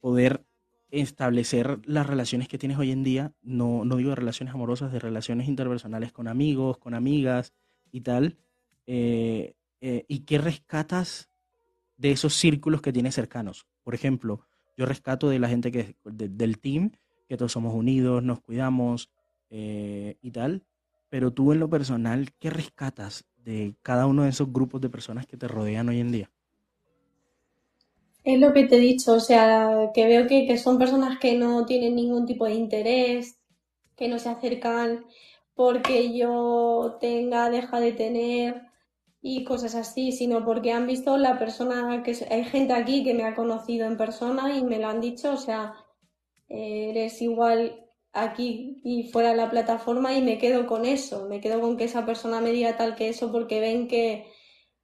poder 0.00 0.44
establecer 0.90 1.80
las 1.84 2.06
relaciones 2.06 2.48
que 2.48 2.58
tienes 2.58 2.78
hoy 2.78 2.90
en 2.90 3.04
día? 3.04 3.32
No, 3.42 3.84
no 3.84 3.96
digo 3.96 4.10
de 4.10 4.16
relaciones 4.16 4.54
amorosas, 4.54 4.92
de 4.92 4.98
relaciones 4.98 5.48
interpersonales 5.48 6.12
con 6.12 6.26
amigos, 6.26 6.78
con 6.78 6.94
amigas 6.94 7.52
y 7.92 8.00
tal. 8.00 8.36
¿Y 8.86 10.18
qué 10.26 10.38
rescatas 10.38 11.30
de 11.96 12.10
esos 12.10 12.34
círculos 12.34 12.82
que 12.82 12.92
tienes 12.92 13.14
cercanos? 13.14 13.66
Por 13.84 13.94
ejemplo, 13.94 14.46
yo 14.76 14.86
rescato 14.86 15.28
de 15.28 15.38
la 15.38 15.48
gente 15.48 15.70
que 15.70 15.94
del 16.04 16.58
team, 16.58 16.90
que 17.28 17.36
todos 17.36 17.52
somos 17.52 17.74
unidos, 17.74 18.22
nos 18.22 18.40
cuidamos 18.40 19.10
y 19.50 20.30
tal 20.32 20.64
pero 21.10 21.32
tú 21.32 21.52
en 21.52 21.60
lo 21.60 21.68
personal, 21.68 22.32
¿qué 22.38 22.48
rescatas 22.48 23.26
de 23.36 23.74
cada 23.82 24.06
uno 24.06 24.22
de 24.22 24.30
esos 24.30 24.50
grupos 24.50 24.80
de 24.80 24.88
personas 24.88 25.26
que 25.26 25.36
te 25.36 25.48
rodean 25.48 25.88
hoy 25.88 26.00
en 26.00 26.12
día? 26.12 26.30
Es 28.24 28.38
lo 28.38 28.52
que 28.52 28.64
te 28.64 28.76
he 28.76 28.80
dicho, 28.80 29.14
o 29.14 29.20
sea, 29.20 29.90
que 29.94 30.06
veo 30.06 30.26
que, 30.26 30.56
son 30.58 30.78
personas 30.78 31.18
que 31.18 31.34
no 31.36 31.64
tienen 31.64 31.96
ningún 31.96 32.26
tipo 32.26 32.44
de 32.44 32.54
interés, 32.54 33.38
que 33.96 34.08
no 34.08 34.18
se 34.18 34.28
acercan 34.28 35.06
porque 35.54 36.16
yo 36.16 36.98
tenga, 37.00 37.50
deja 37.50 37.80
de 37.80 37.92
tener 37.92 38.62
y 39.22 39.44
cosas 39.44 39.74
así, 39.74 40.12
sino 40.12 40.44
porque 40.44 40.72
han 40.72 40.86
visto 40.86 41.16
la 41.18 41.38
persona 41.38 42.02
que 42.02 42.16
hay 42.30 42.44
gente 42.44 42.72
aquí 42.72 43.04
que 43.04 43.14
me 43.14 43.24
ha 43.24 43.34
conocido 43.34 43.86
en 43.86 43.96
persona 43.96 44.56
y 44.56 44.62
me 44.64 44.78
lo 44.78 44.88
han 44.88 45.00
dicho, 45.00 45.32
o 45.32 45.36
sea, 45.36 45.74
eres 46.48 47.20
igual 47.22 47.86
aquí 48.12 48.80
y 48.84 49.04
fuera 49.10 49.30
de 49.30 49.36
la 49.36 49.50
plataforma 49.50 50.14
y 50.14 50.22
me 50.22 50.38
quedo 50.38 50.66
con 50.66 50.84
eso, 50.84 51.26
me 51.28 51.40
quedo 51.40 51.60
con 51.60 51.76
que 51.76 51.84
esa 51.84 52.06
persona 52.06 52.40
me 52.40 52.52
diga 52.52 52.76
tal 52.76 52.96
que 52.96 53.08
eso 53.08 53.30
porque 53.30 53.60
ven 53.60 53.88
que, 53.88 54.26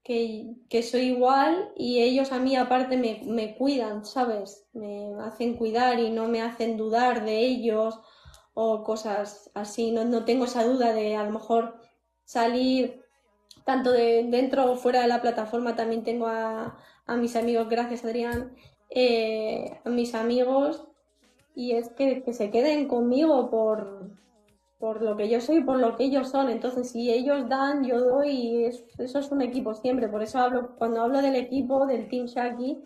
que, 0.07 0.83
soy 0.83 1.09
igual 1.09 1.73
y 1.77 2.01
ellos 2.01 2.31
a 2.31 2.39
mí 2.39 2.55
aparte 2.55 2.97
me, 2.97 3.23
me, 3.25 3.57
cuidan, 3.57 4.05
¿sabes? 4.05 4.65
Me 4.73 5.13
hacen 5.21 5.55
cuidar 5.55 5.99
y 5.99 6.11
no 6.11 6.29
me 6.29 6.43
hacen 6.43 6.77
dudar 6.77 7.25
de 7.25 7.41
ellos 7.41 7.99
o 8.55 8.85
cosas 8.85 9.51
así, 9.55 9.91
no, 9.91 10.05
no 10.05 10.25
tengo 10.25 10.45
esa 10.45 10.65
duda 10.65 10.93
de 10.93 11.17
a 11.17 11.25
lo 11.25 11.33
mejor 11.33 11.81
salir 12.25 13.03
tanto 13.65 13.91
de 13.91 14.25
dentro 14.31 14.71
o 14.71 14.77
fuera 14.77 15.03
de 15.03 15.09
la 15.09 15.21
plataforma, 15.21 15.75
también 15.75 16.05
tengo 16.05 16.29
a, 16.29 16.79
a 17.07 17.17
mis 17.17 17.35
amigos, 17.35 17.69
gracias 17.69 18.05
Adrián, 18.05 18.55
eh, 18.91 19.81
a 19.85 19.91
mis 19.91 20.15
amigos 20.15 20.87
y 21.57 21.73
es 21.73 21.89
que, 21.91 22.23
se 22.33 22.51
queden 22.51 22.87
conmigo 22.87 23.51
por, 23.51 24.11
por 24.79 25.03
lo 25.03 25.17
que 25.17 25.29
yo 25.29 25.41
soy, 25.41 25.63
por 25.63 25.79
lo 25.79 25.97
que 25.97 26.05
ellos 26.05 26.31
son. 26.31 26.51
Entonces, 26.51 26.91
si 26.91 27.11
ellos 27.11 27.49
dan, 27.49 27.85
yo 27.85 28.01
doy, 28.01 28.31
y 28.31 28.65
eso 28.65 29.19
es 29.19 29.31
un 29.31 29.43
equipo 29.43 29.75
siempre. 29.75 30.09
Por 30.09 30.23
eso 30.23 30.39
hablo, 30.39 30.77
cuando 30.77 31.03
hablo 31.03 31.23
del 31.23 31.37
equipo, 31.37 31.87
del 31.87 32.09
Team 32.09 32.27
Shaki, 32.27 32.79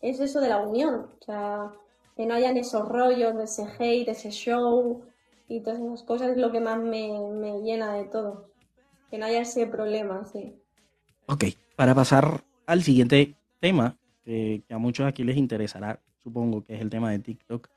es 0.00 0.20
eso 0.20 0.40
de 0.40 0.48
la 0.48 0.58
unión. 0.58 1.06
O 1.20 1.24
sea, 1.24 1.72
que 2.16 2.26
no 2.26 2.34
hayan 2.34 2.56
esos 2.56 2.88
rollos 2.88 3.36
de 3.36 3.44
ese 3.44 3.66
hate, 3.78 4.08
ese 4.08 4.30
show 4.30 5.02
y 5.48 5.60
todas 5.60 5.80
esas 5.80 6.02
cosas 6.02 6.30
es 6.30 6.36
lo 6.36 6.52
que 6.52 6.60
más 6.60 6.78
me, 6.78 7.18
me 7.32 7.60
llena 7.62 7.94
de 7.94 8.04
todo. 8.04 8.50
Que 9.10 9.18
no 9.18 9.26
haya 9.26 9.40
ese 9.40 9.66
problema, 9.66 10.24
sí. 10.24 10.54
Ok, 11.26 11.44
para 11.76 11.94
pasar 11.94 12.42
al 12.66 12.82
siguiente 12.82 13.34
tema, 13.60 13.96
que 14.24 14.62
a 14.70 14.78
muchos 14.78 15.06
aquí 15.06 15.24
les 15.24 15.36
interesará, 15.36 16.00
supongo 16.22 16.64
que 16.64 16.74
es 16.74 16.80
el 16.80 16.90
tema 16.90 17.10
de 17.10 17.18
TikTok. 17.18 17.68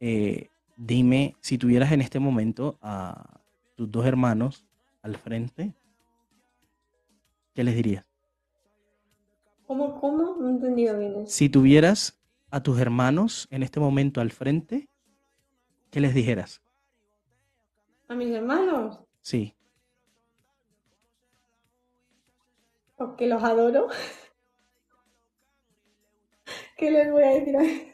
Eh, 0.00 0.48
dime, 0.76 1.36
si 1.40 1.58
tuvieras 1.58 1.92
en 1.92 2.00
este 2.00 2.18
momento 2.18 2.78
a 2.82 3.40
tus 3.74 3.90
dos 3.90 4.06
hermanos 4.06 4.64
al 5.02 5.16
frente, 5.16 5.74
¿qué 7.54 7.64
les 7.64 7.74
dirías? 7.74 8.04
¿Cómo, 9.66 10.00
cómo? 10.00 10.36
No 10.38 10.48
he 10.48 10.52
entendido 10.52 10.98
bien. 10.98 11.26
Si 11.26 11.48
tuvieras 11.48 12.20
a 12.50 12.62
tus 12.62 12.78
hermanos 12.78 13.48
en 13.50 13.62
este 13.62 13.80
momento 13.80 14.20
al 14.20 14.30
frente, 14.30 14.88
¿qué 15.90 16.00
les 16.00 16.14
dijeras? 16.14 16.62
¿A 18.08 18.14
mis 18.14 18.30
hermanos? 18.30 19.00
Sí. 19.22 19.54
Porque 22.96 23.26
los 23.26 23.42
adoro. 23.42 23.88
¿Qué 26.76 26.90
les 26.90 27.10
voy 27.10 27.22
a 27.22 27.28
decir 27.28 27.56
a 27.56 27.91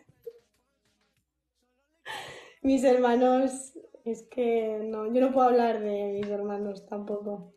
mis 2.62 2.84
hermanos, 2.84 3.72
es 4.04 4.22
que 4.24 4.80
no, 4.84 5.12
yo 5.12 5.20
no 5.20 5.32
puedo 5.32 5.48
hablar 5.48 5.80
de 5.80 6.12
mis 6.14 6.28
hermanos 6.28 6.86
tampoco. 6.86 7.54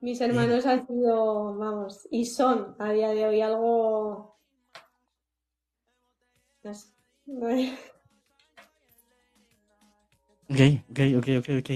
Mis 0.00 0.20
hermanos 0.20 0.66
han 0.66 0.86
sido, 0.86 1.56
vamos, 1.56 2.06
y 2.10 2.26
son 2.26 2.76
a 2.78 2.92
día 2.92 3.10
de 3.10 3.26
hoy 3.26 3.40
algo... 3.40 4.38
No 6.62 6.74
sé. 6.74 6.92
Ok, 10.48 10.60
ok, 10.90 11.00
ok, 11.18 11.28
ok, 11.40 11.48
ok. 11.58 11.70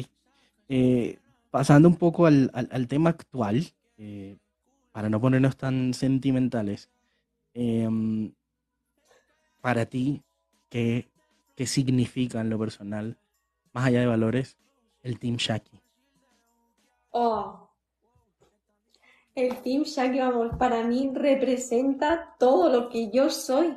Eh, 0.68 1.18
pasando 1.50 1.88
un 1.88 1.96
poco 1.96 2.26
al, 2.26 2.86
tema 2.88 3.10
actual, 3.10 3.66
eh, 3.98 4.36
para 4.92 5.08
no 5.08 5.20
ponernos 5.20 5.56
tan 5.56 5.92
sentimentales, 5.92 6.88
em, 7.52 8.32
para 9.60 9.86
ti, 9.86 10.22
¿Qué, 10.70 11.11
significa 11.66 12.40
en 12.40 12.48
lo 12.48 12.59
personal, 12.59 13.18
más 13.72 13.87
allá 13.87 14.00
de 14.00 14.06
valores, 14.06 14.56
el 15.02 15.18
Team 15.18 15.37
Shaki? 15.37 15.80
Oh, 17.11 17.68
el 19.35 19.61
Team 19.62 19.83
Shaki, 19.83 20.20
vamos, 20.20 20.56
para 20.59 20.85
mí 20.85 21.11
representa 21.12 22.35
todo 22.38 22.68
lo 22.70 22.88
que 22.88 23.11
yo 23.11 23.30
soy. 23.30 23.76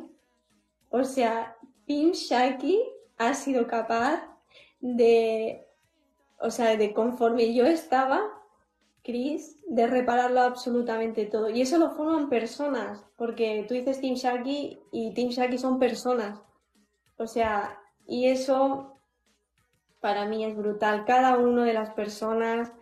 O 0.91 1.03
sea, 1.03 1.57
Team 1.87 2.11
Shaki 2.11 2.81
ha 3.17 3.33
sido 3.33 3.67
capaz 3.67 4.21
de, 4.79 5.65
o 6.39 6.51
sea, 6.51 6.77
de 6.77 6.93
conforme 6.93 7.53
yo 7.53 7.65
estaba, 7.65 8.21
Chris, 9.03 9.57
de 9.67 9.87
repararlo 9.87 10.41
absolutamente 10.41 11.25
todo. 11.25 11.49
Y 11.49 11.61
eso 11.61 11.77
lo 11.79 11.91
forman 11.91 12.29
personas, 12.29 13.03
porque 13.17 13.65
tú 13.67 13.73
dices 13.73 13.99
Team 13.99 14.13
Shaki 14.13 14.79
y 14.91 15.13
Team 15.13 15.29
Shaki 15.29 15.57
son 15.57 15.79
personas. 15.79 16.39
O 17.17 17.27
sea, 17.27 17.79
y 18.05 18.27
eso 18.27 18.93
para 20.03 20.25
mí 20.25 20.43
es 20.43 20.55
brutal. 20.55 21.05
Cada 21.05 21.37
una 21.37 21.63
de 21.63 21.73
las 21.73 21.91
personas 21.91 22.73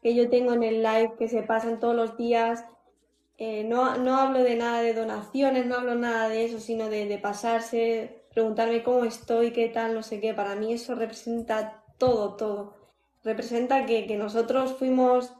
que 0.00 0.14
yo 0.14 0.30
tengo 0.30 0.52
en 0.52 0.62
el 0.62 0.82
live, 0.82 1.14
que 1.18 1.28
se 1.28 1.42
pasan 1.42 1.80
todos 1.80 1.96
los 1.96 2.16
días, 2.16 2.64
eh, 3.36 3.64
no, 3.64 3.98
no, 3.98 4.16
hablo 4.16 4.42
de 4.44 4.56
nada 4.56 4.82
de 4.82 4.94
donaciones, 4.94 5.66
no 5.66 5.76
hablo 5.76 5.94
nada 5.94 6.28
de 6.28 6.44
eso, 6.44 6.60
sino 6.60 6.88
de, 6.88 7.18
pasarse, 7.18 8.24
preguntarme 8.32 8.82
cómo 8.82 9.04
estoy, 9.04 9.52
qué 9.52 9.68
tal, 9.68 9.94
no 9.94 10.02
sé 10.02 10.20
qué. 10.20 10.34
Para 10.34 10.54
mí 10.54 10.72
eso 10.72 10.94
representa 10.94 11.84
todo, 11.98 12.36
todo. 12.36 12.76
Representa 13.24 13.86
que, 13.86 14.06
que 14.06 14.16
nosotros 14.16 14.74
fuimos 14.74 15.32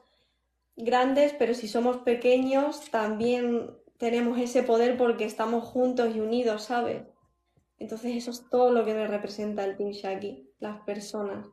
grandes, 0.76 1.34
pero 1.38 1.54
si 1.54 1.68
somos 1.68 1.98
pequeños, 1.98 2.90
también 2.90 3.78
tenemos 3.96 4.38
ese 4.38 4.62
poder 4.62 4.96
porque 4.96 5.24
estamos 5.24 5.64
juntos 5.64 6.14
y 6.16 6.20
unidos, 6.20 6.64
¿sabes? 6.64 7.02
Entonces 7.78 8.16
eso 8.16 8.30
es 8.30 8.48
todo 8.50 8.72
lo 8.72 8.84
que 8.84 8.94
me 8.94 9.06
representa 9.06 9.64
el 9.64 9.76
Team 9.76 9.90
Shaki, 9.90 10.50
las 10.60 10.80
personas. 10.82 11.46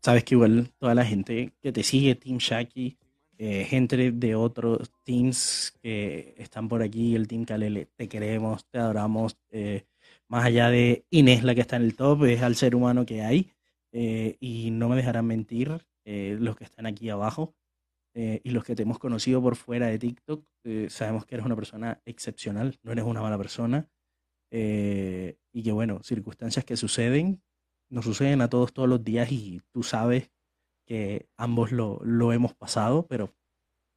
Sabes 0.00 0.24
que 0.24 0.34
igual 0.34 0.70
toda 0.78 0.94
la 0.94 1.04
gente 1.04 1.52
que 1.62 1.72
te 1.72 1.82
sigue, 1.82 2.14
Team 2.14 2.38
Shaki, 2.38 2.98
eh, 3.38 3.64
gente 3.64 4.12
de 4.12 4.34
otros 4.36 4.92
teams 5.02 5.76
que 5.82 6.34
están 6.38 6.68
por 6.68 6.82
aquí, 6.82 7.14
el 7.14 7.26
Team 7.26 7.44
Kalele, 7.44 7.86
te 7.96 8.08
queremos, 8.08 8.66
te 8.66 8.78
adoramos. 8.78 9.36
Eh, 9.50 9.84
más 10.28 10.44
allá 10.44 10.70
de 10.70 11.04
Inés, 11.10 11.42
la 11.42 11.54
que 11.54 11.60
está 11.60 11.76
en 11.76 11.82
el 11.82 11.96
top, 11.96 12.24
es 12.24 12.42
al 12.42 12.54
ser 12.54 12.74
humano 12.74 13.04
que 13.04 13.22
hay. 13.22 13.50
Eh, 13.92 14.36
y 14.40 14.70
no 14.70 14.88
me 14.88 14.96
dejarán 14.96 15.26
mentir 15.26 15.84
los 16.06 16.56
que 16.56 16.64
están 16.64 16.84
aquí 16.84 17.08
abajo 17.08 17.54
y 18.14 18.50
los 18.50 18.62
que 18.62 18.76
te 18.76 18.82
hemos 18.82 18.98
conocido 18.98 19.40
por 19.40 19.56
fuera 19.56 19.86
de 19.86 19.98
TikTok. 19.98 20.44
sabemos 20.88 21.24
que 21.24 21.34
eres 21.34 21.46
una 21.46 21.56
persona 21.56 22.02
excepcional, 22.04 22.78
no 22.82 22.92
eres 22.92 23.04
una 23.04 23.22
mala 23.22 23.38
persona. 23.38 23.88
Eh, 24.56 25.36
y 25.52 25.64
que 25.64 25.72
bueno, 25.72 26.00
circunstancias 26.04 26.64
que 26.64 26.76
suceden, 26.76 27.42
nos 27.88 28.04
suceden 28.04 28.40
a 28.40 28.48
todos 28.48 28.72
todos 28.72 28.88
los 28.88 29.02
días 29.02 29.32
y 29.32 29.60
tú 29.72 29.82
sabes 29.82 30.30
que 30.86 31.26
ambos 31.36 31.72
lo, 31.72 31.98
lo 32.04 32.32
hemos 32.32 32.54
pasado, 32.54 33.04
pero 33.08 33.34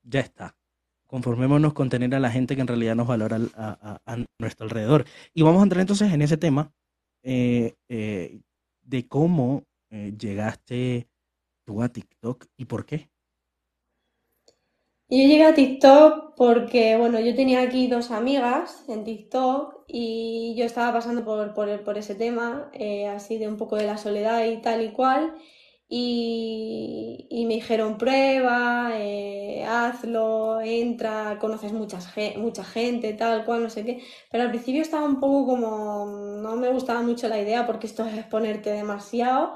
ya 0.02 0.20
está. 0.20 0.58
Conformémonos 1.06 1.74
con 1.74 1.90
tener 1.90 2.16
a 2.16 2.20
la 2.20 2.32
gente 2.32 2.56
que 2.56 2.62
en 2.62 2.68
realidad 2.68 2.96
nos 2.96 3.06
valora 3.06 3.40
a, 3.54 4.02
a, 4.04 4.18
nuestro 4.40 4.64
alrededor. 4.64 5.06
Y 5.32 5.44
vamos 5.44 5.60
a 5.60 5.64
entrar 5.64 5.82
entonces 5.82 6.12
en 6.12 6.24
ese 6.24 6.38
tema 6.38 6.74
eh, 7.22 7.76
eh, 7.88 8.42
de 8.82 9.08
cómo 9.08 9.64
llegaste 9.92 11.08
tú 11.66 11.84
a 11.84 11.90
TikTok 11.90 12.46
y 12.58 12.66
por 12.66 12.88
qué. 12.88 13.12
Yo 15.08 15.18
llegué 15.18 15.44
a 15.44 15.54
TikTok 15.54 16.36
porque, 16.36 16.98
bueno, 16.98 17.20
yo 17.20 17.36
tenía 17.36 17.62
aquí 17.62 17.88
dos 17.88 18.10
amigas 18.10 18.84
en 18.90 19.04
TikTok 19.04 19.77
y 19.88 20.56
yo 20.58 20.66
estaba 20.66 20.92
pasando 20.94 21.24
por, 21.24 21.54
por, 21.54 21.98
ese 21.98 22.16
tema, 22.16 22.70
eh, 22.74 23.08
así 23.08 23.38
de 23.38 23.48
un 23.48 23.58
poco 23.58 23.78
de 23.78 23.86
la 23.86 23.98
soledad 23.98 24.46
y 24.46 24.62
tal 24.62 24.84
y 24.84 24.92
cual. 24.92 25.36
Y, 25.90 27.28
y 27.30 27.46
me 27.46 27.56
dijeron, 27.56 27.98
prueba, 27.98 28.92
eh, 28.96 29.64
hazlo, 29.66 30.60
entra, 30.62 31.38
conoces 31.40 31.72
muchas, 31.72 32.14
mucha 32.38 32.64
gente, 32.66 33.14
tal 33.14 33.46
cual, 33.46 33.64
no 33.64 33.70
sé 33.70 33.86
qué. 33.86 34.04
Pero 34.30 34.44
al 34.44 34.50
principio 34.50 34.82
estaba 34.82 35.06
un 35.06 35.20
poco 35.22 35.46
como, 35.46 36.06
no 36.42 36.58
me 36.58 36.70
gustaba 36.70 37.02
mucho 37.02 37.30
la 37.30 37.40
idea 37.40 37.66
porque 37.66 37.88
esto 37.88 38.06
es 38.06 38.18
exponerte 38.18 38.72
demasiado. 38.72 39.56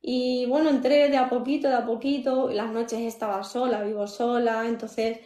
Y 0.00 0.46
bueno, 0.46 0.70
entré 0.70 1.08
de 1.08 1.16
a 1.16 1.28
poquito, 1.28 1.68
de 1.68 1.74
a 1.76 1.86
poquito, 1.86 2.50
las 2.50 2.70
noches 2.70 3.00
estaba 3.00 3.42
sola, 3.42 3.82
vivo 3.82 4.06
sola, 4.06 4.66
entonces 4.68 5.20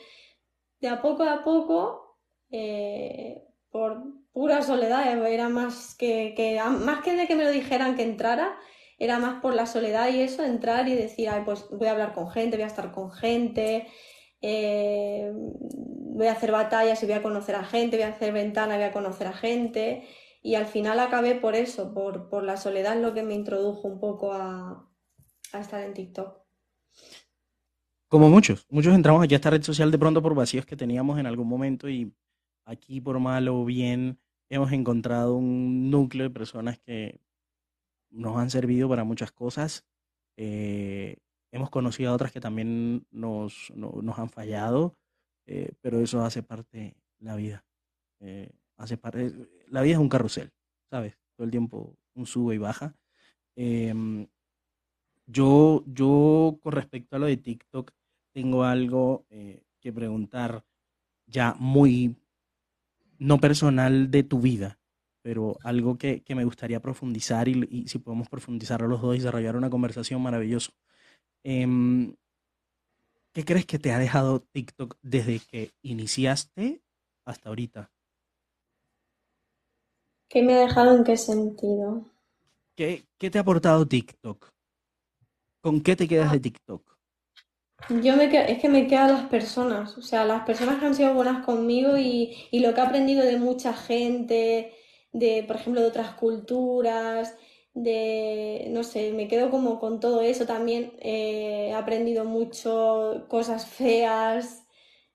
de 0.80 0.88
a 0.88 1.02
poco 1.02 1.24
a 1.24 1.44
poco, 1.44 2.18
eh, 2.50 3.44
por 3.70 4.17
pura 4.38 4.62
soledad, 4.62 5.26
era 5.26 5.48
más 5.48 5.96
que, 5.96 6.32
que, 6.36 6.62
más 6.62 7.02
que 7.02 7.16
de 7.16 7.26
que 7.26 7.34
me 7.34 7.42
lo 7.42 7.50
dijeran 7.50 7.96
que 7.96 8.04
entrara, 8.04 8.56
era 8.96 9.18
más 9.18 9.40
por 9.42 9.52
la 9.52 9.66
soledad 9.66 10.10
y 10.10 10.20
eso, 10.20 10.44
entrar 10.44 10.86
y 10.86 10.94
decir, 10.94 11.28
Ay, 11.28 11.42
pues 11.44 11.66
voy 11.72 11.88
a 11.88 11.90
hablar 11.90 12.14
con 12.14 12.30
gente, 12.30 12.56
voy 12.56 12.62
a 12.62 12.68
estar 12.68 12.92
con 12.92 13.10
gente, 13.10 13.88
eh, 14.40 15.32
voy 15.34 16.28
a 16.28 16.32
hacer 16.32 16.52
batallas 16.52 17.02
y 17.02 17.06
voy 17.06 17.16
a 17.16 17.22
conocer 17.22 17.56
a 17.56 17.64
gente, 17.64 17.96
voy 17.96 18.04
a 18.04 18.10
hacer 18.10 18.32
ventana 18.32 18.76
y 18.76 18.78
voy 18.78 18.86
a 18.86 18.92
conocer 18.92 19.26
a 19.26 19.32
gente. 19.32 20.06
Y 20.40 20.54
al 20.54 20.66
final 20.66 21.00
acabé 21.00 21.34
por 21.34 21.56
eso, 21.56 21.92
por, 21.92 22.28
por 22.28 22.44
la 22.44 22.56
soledad, 22.56 22.96
lo 22.96 23.14
que 23.14 23.24
me 23.24 23.34
introdujo 23.34 23.88
un 23.88 23.98
poco 23.98 24.32
a, 24.32 24.88
a 25.52 25.58
estar 25.58 25.82
en 25.82 25.94
TikTok. 25.94 26.38
Como 28.06 28.30
muchos, 28.30 28.68
muchos 28.70 28.94
entramos 28.94 29.20
aquí 29.24 29.34
a 29.34 29.38
esta 29.38 29.50
red 29.50 29.64
social 29.64 29.90
de 29.90 29.98
pronto 29.98 30.22
por 30.22 30.36
vacíos 30.36 30.64
que 30.64 30.76
teníamos 30.76 31.18
en 31.18 31.26
algún 31.26 31.48
momento 31.48 31.88
y 31.88 32.14
aquí 32.66 33.00
por 33.00 33.18
mal 33.18 33.48
o 33.48 33.64
bien 33.64 34.20
hemos 34.48 34.72
encontrado 34.72 35.36
un 35.36 35.90
núcleo 35.90 36.24
de 36.24 36.30
personas 36.30 36.78
que 36.78 37.20
nos 38.10 38.36
han 38.36 38.50
servido 38.50 38.88
para 38.88 39.04
muchas 39.04 39.32
cosas. 39.32 39.84
Eh, 40.36 41.18
hemos 41.52 41.70
conocido 41.70 42.10
a 42.10 42.14
otras 42.14 42.32
que 42.32 42.40
también 42.40 43.06
nos, 43.10 43.72
nos 43.74 44.18
han 44.18 44.30
fallado, 44.30 44.96
eh, 45.46 45.72
pero 45.80 46.00
eso 46.00 46.22
hace 46.24 46.42
parte 46.42 46.96
de 47.18 47.24
la 47.24 47.36
vida. 47.36 47.64
Eh, 48.20 48.50
hace 48.76 48.96
parte, 48.96 49.32
la 49.68 49.82
vida 49.82 49.94
es 49.94 50.00
un 50.00 50.08
carrusel, 50.08 50.52
¿sabes? 50.90 51.18
Todo 51.36 51.44
el 51.44 51.50
tiempo 51.50 51.96
un 52.14 52.26
sube 52.26 52.54
y 52.54 52.58
baja. 52.58 52.94
Em, 53.56 54.26
yo, 55.26 55.84
yo 55.86 56.58
con 56.62 56.72
respecto 56.72 57.16
a 57.16 57.18
lo 57.18 57.26
de 57.26 57.36
TikTok, 57.36 57.92
tengo 58.32 58.64
algo 58.64 59.26
que 59.28 59.92
preguntar 59.92 60.64
ya 61.26 61.54
muy 61.58 62.16
no 63.18 63.38
personal 63.38 64.10
de 64.10 64.22
tu 64.22 64.40
vida, 64.40 64.78
pero 65.22 65.58
algo 65.62 65.98
que, 65.98 66.22
me 66.34 66.44
gustaría 66.44 66.80
profundizar 66.80 67.48
y, 67.48 67.86
si 67.88 67.98
podemos 67.98 68.28
profundizar 68.28 68.82
a 68.82 68.86
los 68.86 69.00
dos 69.00 69.14
y 69.14 69.18
desarrollar 69.18 69.56
una 69.56 69.70
conversación 69.70 70.22
maravilloso. 70.22 70.72
Em, 71.44 72.14
¿Qué 73.32 73.44
crees 73.44 73.66
que 73.66 73.78
te 73.78 73.92
ha 73.92 73.98
dejado 73.98 74.40
TikTok 74.40 74.96
desde 75.02 75.38
que 75.40 75.72
iniciaste 75.82 76.82
hasta 77.24 77.48
ahorita? 77.50 77.90
¿Qué 80.28 80.42
me 80.42 80.54
ha 80.54 80.60
dejado 80.60 80.96
en 80.96 81.04
qué 81.04 81.16
sentido? 81.16 82.04
¿Qué, 82.74 83.04
qué 83.16 83.30
te 83.30 83.38
ha 83.38 83.42
aportado 83.42 83.86
TikTok? 83.86 84.50
¿Con 85.60 85.80
qué 85.82 85.96
te 85.96 86.08
quedas 86.08 86.32
de 86.32 86.40
TikTok? 86.40 86.97
Yo 87.86 88.16
me 88.16 88.24
es 88.52 88.58
que 88.60 88.68
me 88.68 88.86
quedan 88.86 89.12
las 89.12 89.24
personas, 89.28 89.96
o 89.96 90.02
sea, 90.02 90.24
las 90.24 90.44
personas 90.44 90.78
que 90.78 90.86
han 90.86 90.94
sido 90.94 91.14
buenas 91.14 91.44
conmigo 91.44 91.96
y, 91.96 92.36
y 92.50 92.60
lo 92.60 92.74
que 92.74 92.80
he 92.80 92.84
aprendido 92.84 93.24
de 93.24 93.38
mucha 93.38 93.72
gente, 93.72 94.74
de, 95.12 95.44
por 95.46 95.56
ejemplo, 95.56 95.80
de 95.80 95.86
otras 95.88 96.12
culturas, 96.14 97.34
de, 97.74 98.66
no 98.70 98.82
sé, 98.84 99.12
me 99.12 99.26
quedo 99.28 99.50
como 99.50 99.78
con 99.80 100.00
todo 100.00 100.20
eso 100.20 100.44
también. 100.44 100.92
Eh, 101.00 101.68
he 101.70 101.74
aprendido 101.74 102.24
mucho 102.24 103.24
cosas 103.28 103.66
feas, 103.66 104.64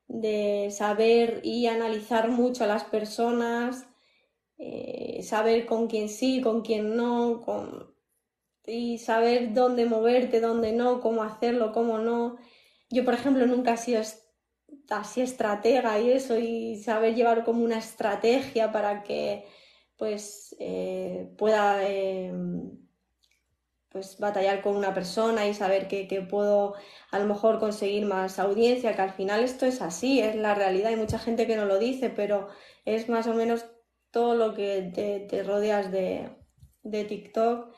de 0.08 0.70
saber 0.72 1.42
y 1.44 1.68
analizar 1.68 2.30
mucho 2.30 2.64
a 2.64 2.68
las 2.68 2.84
personas, 2.86 3.88
eh, 4.58 5.22
saber 5.24 5.66
con 5.66 5.88
quién 5.88 6.10
sí, 6.10 6.42
con 6.42 6.62
quién 6.62 6.96
no, 6.96 7.42
con, 7.46 7.94
y 8.66 8.98
saber 9.00 9.54
dónde 9.54 9.86
moverte, 9.86 10.42
dónde 10.42 10.72
no, 10.74 11.02
cómo 11.02 11.24
hacerlo, 11.24 11.72
cómo 11.74 12.00
no. 12.00 12.38
Yo, 12.94 13.04
por 13.04 13.16
ejemplo, 13.16 13.46
nunca 13.48 13.74
he 13.74 13.78
sido 13.78 14.02
así 14.90 15.22
estratega 15.22 16.00
y 16.00 16.12
eso, 16.12 16.38
y 16.38 16.78
saber 16.78 17.16
llevar 17.16 17.44
como 17.44 17.64
una 17.64 17.80
estrategia 17.80 18.72
para 18.72 19.02
que 19.04 19.46
pues 19.98 20.56
eh, 20.60 21.34
pueda 21.38 21.88
em, 21.90 22.78
pues 23.90 24.20
batallar 24.20 24.62
con 24.62 24.76
una 24.76 24.94
persona 24.94 25.48
y 25.48 25.56
saber 25.56 25.88
que, 25.88 26.06
puedo 26.30 26.76
a 27.10 27.20
lo 27.20 27.26
mejor 27.26 27.60
conseguir 27.60 28.06
más 28.06 28.38
audiencia, 28.38 28.96
que 28.96 29.02
al 29.02 29.14
final 29.14 29.44
esto 29.44 29.66
es 29.66 29.82
así, 29.82 30.20
es 30.20 30.36
la 30.36 30.54
realidad. 30.54 30.90
Hay 30.90 30.96
mucha 30.96 31.18
gente 31.18 31.48
que 31.48 31.56
no 31.56 31.66
lo 31.66 31.80
dice, 31.80 32.12
pero 32.12 32.50
es 32.86 33.10
más 33.10 33.26
o 33.26 33.34
menos 33.34 33.66
todo 34.12 34.36
lo 34.36 34.54
que 34.54 35.28
te, 35.30 35.44
rodeas 35.44 35.92
de, 35.92 36.30
de 36.84 37.06
TikTok. 37.06 37.74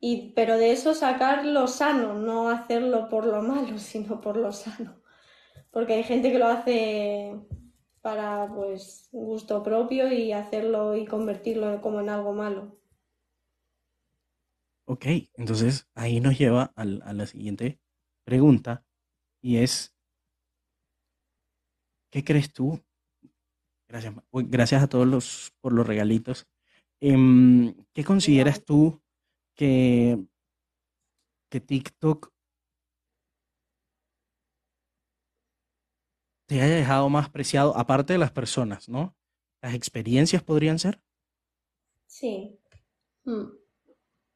Y, 0.00 0.32
pero 0.34 0.56
de 0.56 0.70
eso 0.70 0.94
sacar 0.94 1.44
lo 1.44 1.66
sano, 1.66 2.14
no 2.14 2.50
hacerlo 2.50 3.08
por 3.08 3.26
lo 3.26 3.42
malo, 3.42 3.78
sino 3.78 4.20
por 4.20 4.36
lo 4.36 4.52
sano. 4.52 5.00
Porque 5.70 5.94
hay 5.94 6.04
gente 6.04 6.30
que 6.30 6.38
lo 6.38 6.46
hace 6.46 7.36
para 8.00 8.48
pues 8.54 9.08
gusto 9.12 9.62
propio 9.62 10.10
y 10.12 10.32
hacerlo 10.32 10.96
y 10.96 11.04
convertirlo 11.04 11.80
como 11.80 12.00
en 12.00 12.08
algo 12.08 12.32
malo. 12.32 12.78
Ok, 14.86 15.04
entonces 15.34 15.86
ahí 15.94 16.20
nos 16.20 16.38
lleva 16.38 16.72
a, 16.74 16.84
la 16.86 17.26
siguiente 17.26 17.78
pregunta 18.24 18.86
y 19.42 19.58
es, 19.58 19.94
¿qué 22.10 22.24
crees 22.24 22.50
tú? 22.54 22.82
Gracias, 23.86 24.14
gracias 24.32 24.82
a 24.82 24.88
todos 24.88 25.06
los 25.06 25.52
por 25.60 25.74
los 25.74 25.86
regalitos. 25.86 26.48
Em, 27.00 27.74
¿Qué 27.92 28.02
consideras 28.02 28.64
tú 28.64 29.02
que, 29.58 30.16
que 31.50 31.60
TikTok 31.60 32.32
te 36.46 36.62
haya 36.62 36.76
dejado 36.76 37.10
más 37.10 37.28
preciado, 37.28 37.76
aparte 37.76 38.12
de 38.12 38.20
las 38.20 38.30
personas, 38.30 38.88
¿no? 38.88 39.16
¿Las 39.60 39.74
experiencias 39.74 40.44
podrían 40.44 40.78
ser? 40.78 41.02
Sí. 42.06 42.58
Mm. 43.24 43.48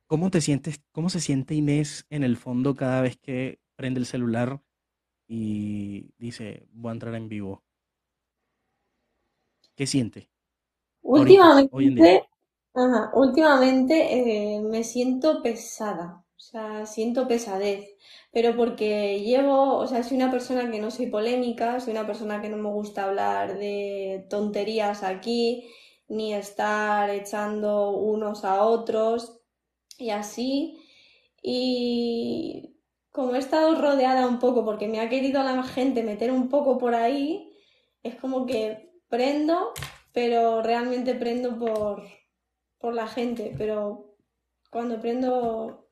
¿Cómo 0.08 0.30
te 0.30 0.40
sientes, 0.40 0.82
cómo 0.90 1.08
se 1.08 1.20
siente 1.20 1.54
Inés 1.54 2.04
en 2.11 2.24
el 2.24 2.37
fondo 2.37 2.74
cada 2.74 3.00
vez 3.00 3.16
que 3.16 3.61
prende 3.76 4.00
el 4.00 4.06
celular 4.06 4.61
y 5.28 6.11
dice, 6.18 6.66
voy 6.72 6.90
a 6.90 6.92
entrar 6.94 7.14
en 7.14 7.28
vivo? 7.28 7.62
¿Qué 9.76 9.87
siente? 9.87 10.28
Últimamente, 11.00 12.28
últimamente 13.14 14.56
eh, 14.56 14.61
me 14.61 14.85
siento 14.85 15.42
pesada, 15.42 16.24
o 16.37 16.40
sea, 16.40 16.87
siento 16.87 17.28
pesadez 17.28 17.92
pero 18.32 18.56
porque 18.56 19.20
llevo, 19.20 19.76
o 19.78 19.87
sea, 19.87 20.02
soy 20.02 20.16
una 20.16 20.30
persona 20.30 20.70
que 20.70 20.80
no 20.80 20.90
soy 20.90 21.06
polémica, 21.08 21.80
soy 21.80 21.92
una 21.92 22.06
persona 22.06 22.40
que 22.40 22.48
no 22.48 22.56
me 22.56 22.70
gusta 22.70 23.04
hablar 23.04 23.58
de 23.58 24.26
tonterías 24.30 25.02
aquí, 25.02 25.70
ni 26.08 26.35
estar 26.35 27.11
echando 27.11 27.90
unos 27.90 28.44
a 28.44 28.64
otros 28.64 29.40
y 29.98 30.11
así. 30.11 30.78
Y 31.42 32.76
como 33.11 33.35
he 33.35 33.38
estado 33.38 33.74
rodeada 33.74 34.26
un 34.26 34.38
poco, 34.38 34.64
porque 34.64 34.88
me 34.88 35.00
ha 35.00 35.08
querido 35.11 35.42
la 35.42 35.62
gente 35.64 36.02
meter 36.02 36.30
un 36.32 36.48
poco 36.48 36.78
por 36.78 36.94
ahí, 36.94 37.52
es 38.02 38.14
como 38.16 38.46
que 38.46 38.90
prendo, 39.08 39.72
pero 40.12 40.62
realmente 40.62 41.14
prendo 41.14 41.58
por, 41.58 42.02
por 42.83 42.95
la 42.95 43.07
gente, 43.07 43.55
pero 43.57 44.16
cuando 44.68 45.01
prendo 45.01 45.88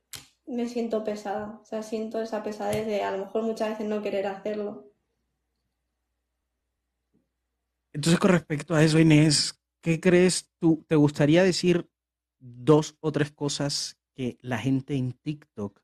me 0.46 0.68
siento 0.68 1.04
pesada, 1.04 1.60
o 1.62 1.64
sea, 1.64 1.84
siento 1.84 2.20
esa 2.20 2.42
pesadez 2.42 2.84
de 2.84 3.04
a 3.04 3.12
lo 3.12 3.24
mejor 3.24 3.44
muchas 3.44 3.70
veces 3.70 3.86
no 3.86 4.02
querer 4.02 4.26
hacerlo. 4.26 4.92
Entonces, 7.92 8.18
con 8.18 8.32
respecto 8.32 8.74
a 8.74 8.82
eso, 8.82 8.98
Inés, 8.98 9.62
¿qué 9.80 10.00
crees 10.00 10.50
tú? 10.58 10.84
¿Te 10.88 10.96
gustaría 10.96 11.44
decir 11.44 11.88
dos 12.40 12.96
o 13.00 13.12
tres 13.12 13.30
cosas 13.30 13.96
que 14.14 14.36
la 14.40 14.58
gente 14.58 14.96
en 14.96 15.12
TikTok 15.12 15.80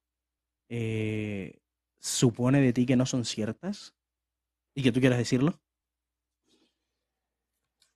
eh, 0.69 1.61
supone 2.01 2.61
de 2.61 2.73
ti 2.73 2.85
que 2.85 2.97
no 2.97 3.07
son 3.07 3.25
ciertas 3.25 3.95
y 4.75 4.83
que 4.83 4.91
tú 4.91 4.99
quieras 4.99 5.19
decirlo? 5.19 5.61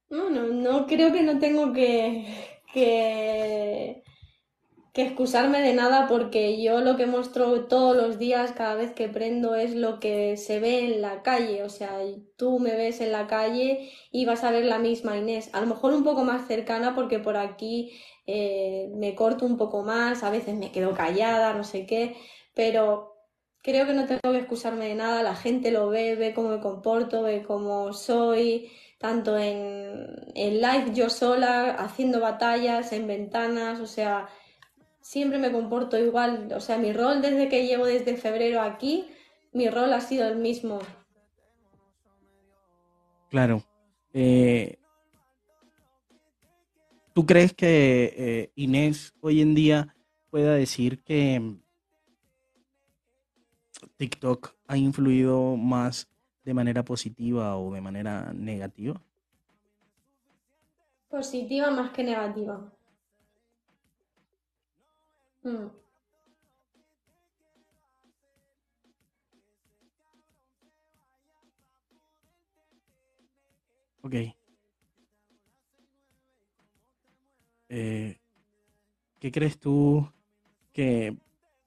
No, 0.08 0.28
no, 0.28 0.46
no 0.48 0.86
creo 0.86 1.12
que 1.12 1.22
no 1.22 1.38
tengo 1.38 1.72
que, 1.72 2.49
que 2.72 4.02
que 4.92 5.02
excusarme 5.02 5.60
de 5.60 5.72
nada 5.72 6.08
porque 6.08 6.60
yo 6.60 6.80
lo 6.80 6.96
que 6.96 7.06
muestro 7.06 7.66
todos 7.66 7.96
los 7.96 8.18
días, 8.18 8.52
cada 8.52 8.74
vez 8.74 8.90
que 8.92 9.08
prendo, 9.08 9.54
es 9.54 9.74
lo 9.74 10.00
que 10.00 10.36
se 10.36 10.58
ve 10.58 10.80
en 10.84 11.00
la 11.00 11.22
calle. 11.22 11.62
O 11.62 11.68
sea, 11.68 12.00
tú 12.36 12.58
me 12.58 12.74
ves 12.74 13.00
en 13.00 13.12
la 13.12 13.26
calle 13.28 13.92
y 14.10 14.24
vas 14.24 14.42
a 14.42 14.50
ver 14.50 14.64
la 14.64 14.78
misma 14.78 15.16
Inés. 15.16 15.50
A 15.52 15.60
lo 15.60 15.66
mejor 15.68 15.94
un 15.94 16.02
poco 16.02 16.24
más 16.24 16.48
cercana 16.48 16.94
porque 16.94 17.20
por 17.20 17.36
aquí 17.36 17.92
eh, 18.26 18.90
me 18.96 19.14
corto 19.14 19.46
un 19.46 19.56
poco 19.56 19.82
más, 19.82 20.24
a 20.24 20.30
veces 20.30 20.56
me 20.56 20.72
quedo 20.72 20.92
callada, 20.94 21.54
no 21.54 21.64
sé 21.64 21.86
qué, 21.86 22.16
pero 22.54 23.14
creo 23.62 23.86
que 23.86 23.92
no 23.92 24.06
tengo 24.06 24.20
que 24.32 24.38
excusarme 24.38 24.88
de 24.88 24.94
nada. 24.96 25.22
La 25.22 25.36
gente 25.36 25.70
lo 25.70 25.88
ve, 25.88 26.16
ve 26.16 26.34
cómo 26.34 26.48
me 26.48 26.60
comporto, 26.60 27.22
ve 27.22 27.44
cómo 27.44 27.92
soy 27.92 28.70
tanto 29.00 29.38
en, 29.38 30.30
en 30.34 30.60
live 30.60 30.92
yo 30.92 31.08
sola, 31.08 31.70
haciendo 31.70 32.20
batallas, 32.20 32.92
en 32.92 33.06
ventanas, 33.06 33.80
o 33.80 33.86
sea, 33.86 34.28
siempre 35.00 35.38
me 35.38 35.50
comporto 35.50 35.98
igual. 35.98 36.52
O 36.54 36.60
sea, 36.60 36.76
mi 36.76 36.92
rol 36.92 37.22
desde 37.22 37.48
que 37.48 37.66
llevo 37.66 37.86
desde 37.86 38.18
febrero 38.18 38.60
aquí, 38.60 39.08
mi 39.54 39.70
rol 39.70 39.94
ha 39.94 40.02
sido 40.02 40.28
el 40.28 40.36
mismo. 40.36 40.80
Claro. 43.30 43.62
Eh, 44.12 44.76
¿Tú 47.14 47.24
crees 47.24 47.54
que 47.54 48.14
eh, 48.16 48.52
Inés 48.54 49.14
hoy 49.22 49.40
en 49.40 49.54
día 49.54 49.96
pueda 50.28 50.54
decir 50.54 51.02
que 51.02 51.56
TikTok 53.96 54.54
ha 54.66 54.76
influido 54.76 55.56
más 55.56 56.09
de 56.44 56.54
manera 56.54 56.84
positiva 56.84 57.56
o 57.56 57.72
de 57.72 57.80
manera 57.80 58.32
negativa? 58.32 59.00
Positiva 61.08 61.70
más 61.70 61.90
que 61.92 62.04
negativa. 62.04 62.72
Mm. 65.44 65.66
Ok. 74.02 74.14
Eh, 77.68 78.18
¿qué 79.20 79.30
crees 79.30 79.58
tú 79.60 80.10
que 80.72 81.16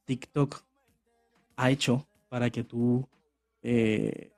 TikTok 0.06 0.64
ha 1.56 1.70
hecho 1.72 2.06
para 2.28 2.50
que 2.50 2.64
tú 2.64 3.08
eh, 3.62 4.33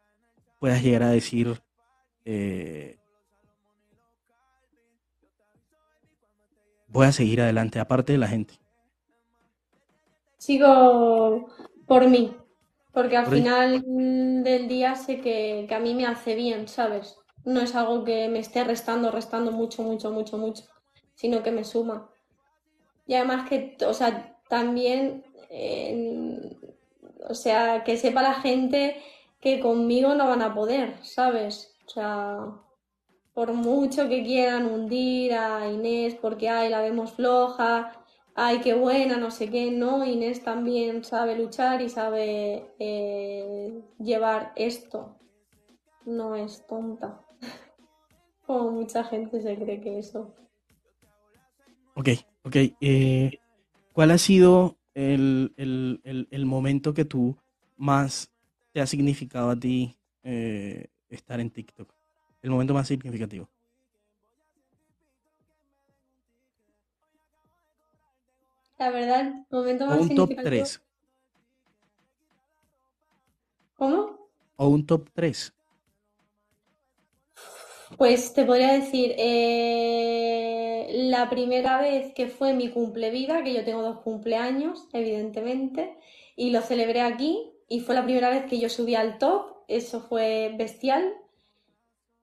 puedas 0.59 0.81
llegar 0.81 1.03
a 1.03 1.09
decir 1.09 1.61
eh, 2.25 2.97
voy 6.95 7.05
a 7.05 7.11
seguir 7.11 7.41
adelante 7.41 7.79
aparte 7.79 8.13
de 8.13 8.19
la 8.19 8.27
gente? 8.27 8.55
Sigo 10.37 11.49
por 11.85 12.07
mí, 12.07 12.35
porque 12.93 13.17
al 13.17 13.27
final 13.27 13.83
del 14.43 14.67
día 14.67 14.95
sé 14.95 15.19
que, 15.19 15.67
a 15.69 15.79
mí 15.79 15.93
me 15.93 16.05
hace 16.05 16.35
bien, 16.35 16.67
¿sabes? 16.67 17.17
No 17.43 17.61
es 17.61 17.75
algo 17.75 18.03
que 18.03 18.27
me 18.29 18.39
esté 18.39 18.63
restando, 18.63 19.11
restando 19.11 19.51
mucho, 19.51 19.83
mucho, 19.83 20.11
mucho, 20.11 20.37
mucho, 20.37 20.63
sino 21.15 21.43
que 21.43 21.51
me 21.51 21.63
suma. 21.63 22.09
Y 23.05 23.15
además 23.15 23.47
que, 23.49 23.77
o 23.85 23.93
sea, 23.93 24.39
también, 24.49 25.25
o 27.27 27.33
sea, 27.33 27.83
que 27.83 27.97
sepa 27.97 28.21
la 28.21 28.35
gente 28.35 29.01
que 29.45 29.59
conmigo 29.59 30.15
no 30.15 30.25
van 30.27 30.41
a 30.41 30.55
poder, 30.55 30.95
¿sabes? 31.03 31.77
O 31.85 31.89
sea, 31.91 32.47
por 33.35 33.53
mucho 33.53 34.09
que 34.09 34.23
quieran 34.23 34.65
hundir 34.65 35.35
a 35.35 35.71
Inés 35.71 36.15
porque, 36.19 36.49
ay, 36.49 36.67
la 36.69 36.81
vemos 36.81 37.11
floja, 37.11 37.91
ay, 38.33 38.59
qué 38.61 38.73
buena, 38.73 39.17
no 39.17 39.29
sé 39.29 39.51
qué, 39.51 39.69
no, 39.69 40.03
Inés 40.03 40.43
también 40.43 41.03
sabe 41.03 41.37
luchar 41.37 41.83
y 41.83 41.89
sabe 41.89 42.73
eh, 42.79 43.83
llevar 43.99 44.51
esto, 44.55 45.15
no 46.07 46.35
es 46.35 46.65
tonta, 46.65 47.21
como 48.47 48.71
mucha 48.71 49.03
gente 49.03 49.43
se 49.43 49.55
cree 49.57 49.79
que 49.79 49.99
eso. 49.99 50.33
Ok, 51.93 52.09
ok. 52.45 52.55
Eh, 52.81 53.37
¿Cuál 53.93 54.09
ha 54.09 54.17
sido 54.17 54.79
el, 54.95 55.53
momento 56.47 56.95
que 56.95 57.05
tú 57.05 57.37
más 57.77 58.34
te 58.75 58.81
ha 58.81 58.85
significado 58.85 59.51
a 59.51 59.55
ti 59.55 59.95
eh, 60.21 60.87
estar 61.07 61.39
en 61.39 61.49
TikTok? 61.49 61.89
El 62.41 62.49
momento 62.49 62.73
más 62.73 62.85
significativo. 62.85 63.47
La 68.77 68.89
verdad, 68.89 69.45
momento 69.49 69.85
más 69.85 69.97
o 69.97 70.01
un 70.01 70.13
top 70.13 70.29
3. 70.43 70.81
¿Cómo? 73.77 74.27
O 74.57 74.67
un 74.67 74.85
top 74.85 75.09
3. 75.13 75.53
Pues 77.97 78.33
te 78.33 78.43
podría 78.43 78.73
decir, 78.73 79.15
eh, 79.17 80.87
la 80.95 81.29
primera 81.29 81.79
vez 81.79 82.13
que 82.13 82.27
fue 82.27 82.53
mi 82.53 82.69
cumplevida, 82.71 83.41
que 83.41 83.53
yo 83.53 83.63
tengo 83.63 83.83
dos 83.83 84.01
cumpleaños, 84.01 84.89
evidentemente, 84.91 85.97
y 86.35 86.49
lo 86.51 86.61
celebré 86.61 86.99
aquí, 86.99 87.54
y 87.67 87.79
fue 87.79 87.95
la 87.95 88.03
primera 88.03 88.29
vez 88.29 88.45
que 88.45 88.59
yo 88.59 88.69
subí 88.69 88.95
al 88.95 89.17
top, 89.17 89.55
eso 89.67 90.01
fue 90.01 90.53
bestial. 90.57 91.13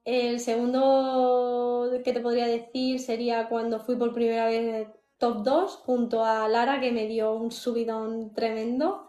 El 0.04 0.40
segundo 0.40 1.90
que 2.04 2.12
te 2.12 2.20
podría 2.20 2.46
decir 2.46 3.00
sería 3.00 3.48
cuando 3.48 3.80
fui 3.80 3.96
por 3.96 4.12
primera 4.12 4.46
vez 4.46 4.88
top 5.18 5.44
2 5.44 5.76
junto 5.76 6.24
a 6.24 6.48
Lara 6.48 6.80
que 6.80 6.90
me 6.90 7.06
dio 7.06 7.32
un 7.34 7.52
subidón 7.52 8.34
tremendo 8.34 9.08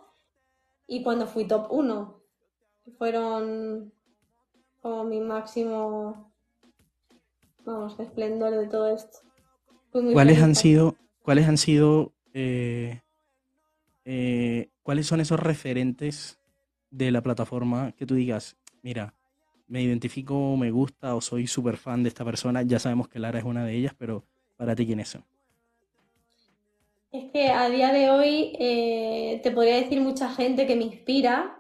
y 0.86 1.02
cuando 1.02 1.26
fui 1.26 1.48
top 1.48 1.72
1 1.72 2.22
fueron 3.00 3.92
como 4.82 5.04
mi 5.06 5.20
máximo 5.20 6.32
vamos 7.66 8.00
esplendor 8.00 8.52
de 8.52 8.68
todo 8.68 8.88
esto. 8.90 9.20
¿cuáles 9.92 10.42
han 10.42 10.54
sido 10.54 10.96
cuáles 11.24 11.48
han 11.48 11.58
sido 11.58 12.12
eh, 12.34 13.02
eh, 14.06 14.70
cuáles 14.84 15.08
son 15.08 15.22
esos 15.22 15.40
referentes 15.40 16.40
de 16.92 17.12
la 17.12 17.22
plataforma 17.22 17.94
que 17.94 18.06
tú 18.06 18.16
digas 18.16 18.58
mira 18.82 19.14
me 19.68 19.82
identifico 19.82 20.56
me 20.58 20.72
gusta 20.72 21.16
o 21.16 21.22
soy 21.22 21.48
súper 21.48 21.78
fan 21.78 22.04
de 22.04 22.10
esta 22.10 22.24
persona 22.24 22.62
ya 22.62 22.80
sabemos 22.80 23.08
que 23.08 23.20
Lara 23.20 23.40
es 23.40 23.46
una 23.46 23.66
de 23.66 23.74
ellas 23.76 23.96
pero 23.98 24.24
para 24.58 24.76
ti 24.76 24.86
quiénes 24.86 25.10
son 25.10 25.26
es 27.14 27.32
que 27.32 27.52
a 27.52 27.70
día 27.70 27.94
de 27.94 28.10
hoy 28.10 28.56
eh, 28.58 29.40
te 29.44 29.52
podría 29.52 29.76
decir 29.76 30.02
mucha 30.02 30.30
gente 30.30 30.66
que 30.66 30.76
me 30.76 30.86
inspira, 30.86 31.60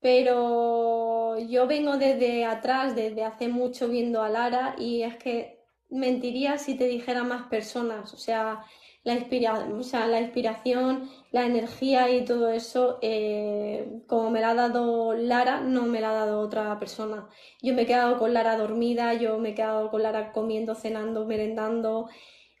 pero 0.00 1.38
yo 1.38 1.68
vengo 1.68 1.96
desde 1.96 2.44
atrás, 2.44 2.96
desde 2.96 3.22
hace 3.22 3.46
mucho 3.46 3.86
viendo 3.86 4.20
a 4.20 4.28
Lara 4.28 4.74
y 4.76 5.02
es 5.02 5.16
que 5.16 5.60
mentiría 5.90 6.58
si 6.58 6.74
te 6.74 6.88
dijera 6.88 7.22
más 7.22 7.46
personas, 7.46 8.12
o 8.14 8.16
sea, 8.16 8.64
la, 9.04 9.68
o 9.78 9.82
sea, 9.82 10.06
la 10.06 10.20
inspiración, 10.20 11.10
la 11.30 11.46
energía 11.46 12.10
y 12.10 12.24
todo 12.24 12.50
eso, 12.50 12.98
eh, 13.02 14.02
como 14.06 14.30
me 14.30 14.40
la 14.40 14.50
ha 14.50 14.54
dado 14.54 15.14
Lara, 15.14 15.60
no 15.60 15.82
me 15.84 16.00
la 16.00 16.10
ha 16.10 16.14
dado 16.14 16.40
otra 16.40 16.78
persona. 16.78 17.28
Yo 17.62 17.74
me 17.74 17.82
he 17.82 17.86
quedado 17.86 18.18
con 18.18 18.34
Lara 18.34 18.56
dormida, 18.56 19.14
yo 19.14 19.38
me 19.38 19.50
he 19.50 19.54
quedado 19.54 19.90
con 19.90 20.02
Lara 20.02 20.32
comiendo, 20.32 20.74
cenando, 20.74 21.26
merendando 21.26 22.08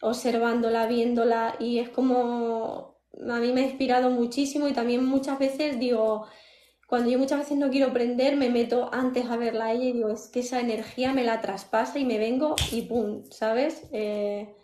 observándola, 0.04 0.86
viéndola 0.86 1.56
y 1.58 1.78
es 1.78 1.88
como 1.88 2.94
a 3.28 3.38
mí 3.38 3.52
me 3.52 3.62
ha 3.62 3.64
inspirado 3.64 4.10
muchísimo 4.10 4.68
y 4.68 4.72
también 4.72 5.04
muchas 5.04 5.38
veces 5.38 5.78
digo, 5.78 6.26
cuando 6.88 7.10
yo 7.10 7.18
muchas 7.18 7.40
veces 7.40 7.56
no 7.56 7.70
quiero 7.70 7.88
aprender, 7.88 8.36
me 8.36 8.50
meto 8.50 8.90
antes 8.92 9.26
a 9.26 9.36
verla 9.36 9.66
a 9.66 9.72
ella 9.72 9.84
y 9.84 9.92
digo, 9.92 10.10
es 10.10 10.28
que 10.28 10.40
esa 10.40 10.60
energía 10.60 11.12
me 11.14 11.24
la 11.24 11.40
traspasa 11.40 11.98
y 11.98 12.04
me 12.04 12.18
vengo 12.18 12.54
y 12.70 12.82
¡pum! 12.82 13.24
¿Sabes? 13.30 13.84
Eh, 13.92 14.54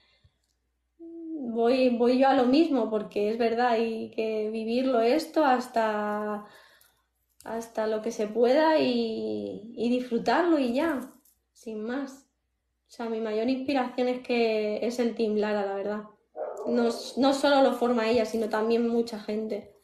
voy, 1.41 1.97
voy 1.97 2.19
yo 2.19 2.29
a 2.29 2.35
lo 2.35 2.47
mismo 2.47 2.91
porque 2.91 3.31
es 3.31 3.39
verdad, 3.39 3.71
hay 3.71 4.11
que 4.11 4.51
vivirlo 4.51 5.01
esto 5.01 5.45
hasta, 5.45 6.45
hasta 7.45 7.87
lo 7.87 8.03
que 8.03 8.13
se 8.13 8.27
pueda 8.27 8.79
y, 8.79 9.73
y 9.75 9.91
disfrutarlo 9.91 10.59
y 10.59 10.75
ya, 10.75 11.13
sin 11.53 11.83
más. 11.83 12.27
O 12.87 12.93
sea, 12.93 13.09
mi 13.09 13.21
mayor 13.21 13.49
inspiración 13.49 14.09
es 14.09 14.21
que 14.21 14.85
es 14.85 14.99
el 14.99 15.15
Team 15.15 15.37
Lara, 15.37 15.65
la 15.65 15.75
verdad. 15.75 16.03
No, 16.67 16.89
no 17.17 17.33
solo 17.33 17.63
lo 17.63 17.73
forma 17.73 18.09
ella, 18.09 18.25
sino 18.27 18.49
también 18.49 18.89
mucha 18.89 19.19
gente. 19.21 19.77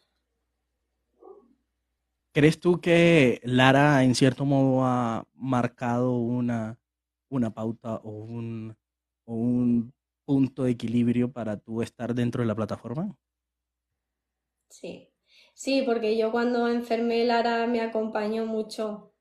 ¿Crees 2.32 2.60
tú 2.60 2.80
que 2.80 3.40
Lara 3.44 4.02
en 4.02 4.14
cierto 4.14 4.44
modo 4.44 4.84
ha 4.84 5.26
marcado 5.34 6.16
una, 6.16 6.78
una 7.30 7.54
pauta 7.54 7.96
o 8.04 8.10
un, 8.10 8.76
o 9.24 9.34
un 9.34 9.94
punto 10.26 10.64
de 10.64 10.72
equilibrio 10.72 11.32
para 11.32 11.56
tú 11.56 11.80
estar 11.80 12.14
dentro 12.14 12.42
de 12.42 12.48
la 12.48 12.54
plataforma? 12.54 13.16
Sí, 14.68 15.08
sí, 15.54 15.82
porque 15.86 16.18
yo 16.18 16.30
cuando 16.32 16.68
enfermé 16.68 17.24
Lara 17.24 17.66
me 17.66 17.80
acompañó 17.80 18.44
mucho 18.44 19.14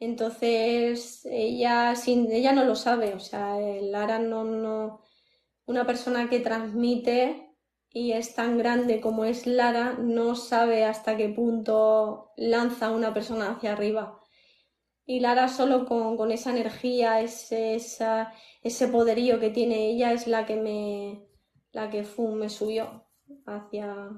entonces, 0.00 1.26
ella, 1.30 1.96
sin, 1.96 2.30
ella 2.30 2.52
no 2.52 2.64
lo 2.64 2.76
sabe, 2.76 3.14
o 3.14 3.20
sea, 3.20 3.56
Lara 3.58 4.18
no, 4.18 4.44
no, 4.44 5.00
una 5.66 5.86
persona 5.86 6.28
que 6.28 6.40
transmite 6.40 7.50
y 7.90 8.12
es 8.12 8.34
tan 8.34 8.58
grande 8.58 9.00
como 9.00 9.24
es 9.24 9.46
Lara, 9.46 9.94
no 9.98 10.34
sabe 10.36 10.84
hasta 10.84 11.16
qué 11.16 11.28
punto 11.30 12.32
lanza 12.36 12.86
a 12.86 12.90
una 12.90 13.14
persona 13.14 13.52
hacia 13.52 13.72
arriba. 13.72 14.20
Y 15.06 15.20
Lara 15.20 15.48
solo 15.48 15.84
con, 15.86 16.30
esa 16.30 16.50
energía, 16.50 17.20
ese, 17.20 17.76
ese 18.62 18.88
poderío 18.88 19.38
que 19.38 19.50
tiene 19.50 19.90
ella 19.90 20.12
es 20.12 20.26
la 20.26 20.46
que 20.46 20.56
me, 20.56 21.28
la 21.72 21.90
que 21.90 22.06
me 22.34 22.48
subió 22.48 23.04
hacia, 23.46 24.10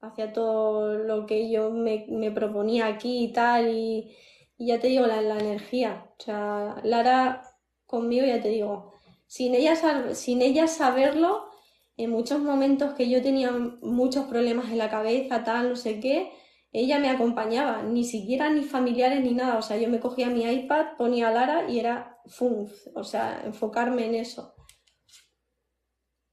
hacia 0.00 0.32
todo 0.32 0.98
lo 0.98 1.26
que 1.26 1.50
yo 1.50 1.70
me, 1.70 2.30
proponía 2.32 2.86
aquí 2.86 3.24
y 3.24 3.32
tal. 3.32 3.68
Y, 3.68 4.16
ya 4.58 4.80
te 4.80 4.88
digo, 4.88 5.06
la, 5.06 5.20
la, 5.22 5.38
energía. 5.38 6.10
O 6.18 6.22
sea, 6.22 6.80
Lara 6.84 7.42
conmigo, 7.86 8.26
ya 8.26 8.40
te 8.40 8.48
digo, 8.48 8.94
sin 9.26 9.54
ella, 9.54 10.14
sin 10.14 10.42
ella 10.42 10.66
saberlo, 10.66 11.50
en 11.96 12.10
muchos 12.10 12.40
momentos 12.40 12.94
que 12.94 13.08
yo 13.08 13.22
tenía 13.22 13.52
muchos 13.82 14.26
problemas 14.26 14.70
en 14.70 14.78
la 14.78 14.90
cabeza, 14.90 15.44
tal, 15.44 15.70
no 15.70 15.76
sé 15.76 16.00
qué, 16.00 16.32
ella 16.74 16.98
me 16.98 17.08
acompañaba, 17.08 17.84
ni 17.84 18.02
siquiera 18.04 18.50
ni 18.50 18.64
familiares 18.64 19.22
ni 19.22 19.32
nada. 19.32 19.58
O 19.58 19.62
sea, 19.62 19.78
yo 19.78 19.88
me 19.88 20.00
cogía 20.00 20.28
mi 20.28 20.42
iPad, 20.42 20.96
ponía 20.98 21.28
a 21.28 21.30
Lara 21.30 21.70
y 21.70 21.78
era 21.78 22.18
fun, 22.26 22.68
o 22.96 23.04
sea, 23.04 23.42
enfocarme 23.44 24.06
en 24.06 24.16
eso. 24.16 24.56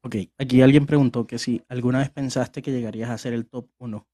Ok, 0.04 0.16
aquí 0.40 0.64
alguien 0.64 0.88
preguntó 0.88 1.28
que 1.28 1.38
si 1.38 1.64
alguna 1.68 2.00
vez 2.00 2.10
pensaste 2.10 2.64
que 2.64 2.72
llegarías 2.72 3.12
a 3.12 3.20
ser 3.20 3.34
el 3.34 3.48
top 3.48 3.70
1. 3.78 4.08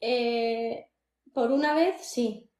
Eh, 0.00 0.90
por 1.32 1.52
una 1.52 1.72
vez, 1.72 2.04
sí. 2.04 2.50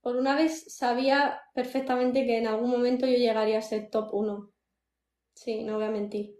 Por 0.00 0.16
una 0.16 0.34
vez 0.34 0.74
sabía 0.74 1.40
perfectamente 1.54 2.26
que 2.26 2.38
en 2.38 2.48
algún 2.48 2.70
momento 2.70 3.06
yo 3.06 3.16
llegaría 3.16 3.58
a 3.58 3.62
ser 3.62 3.88
top 3.88 4.12
1. 4.12 4.52
Sí, 5.34 5.62
no 5.62 5.76
voy 5.76 5.84
a 5.84 5.90
mentir. 5.90 6.36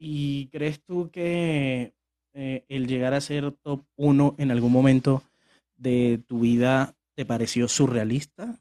¿Y 0.00 0.48
crees 0.48 0.82
tú 0.82 1.10
que 1.12 1.93
eh, 2.34 2.64
el 2.68 2.86
llegar 2.86 3.14
a 3.14 3.20
ser 3.20 3.52
top 3.52 3.84
1 3.96 4.34
en 4.38 4.50
algún 4.50 4.72
momento 4.72 5.22
de 5.76 6.20
tu 6.26 6.40
vida 6.40 6.96
te 7.14 7.24
pareció 7.24 7.68
surrealista? 7.68 8.60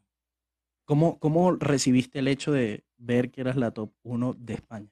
¿Cómo, 0.85 1.17
cómo 1.19 1.53
recibiste 1.53 2.19
el 2.19 2.27
hecho 2.27 2.51
de 2.51 2.83
ver 2.97 3.31
que 3.31 3.41
eras 3.41 3.55
la 3.55 3.71
top 3.71 3.91
1 4.03 4.35
de 4.37 4.53
España? 4.53 4.89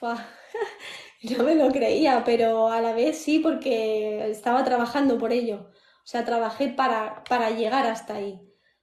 no 1.38 1.44
me 1.44 1.54
lo 1.54 1.70
creía, 1.70 2.24
pero 2.24 2.68
a 2.68 2.80
la 2.80 2.92
vez 2.92 3.18
sí, 3.18 3.38
porque 3.38 4.30
estaba 4.30 4.64
trabajando 4.64 5.18
por 5.18 5.32
ello. 5.32 5.70
O 6.02 6.06
sea, 6.06 6.24
trabajé 6.24 6.68
para, 6.70 7.22
para 7.24 7.50
llegar 7.50 7.86
hasta 7.86 8.16
ahí. 8.16 8.40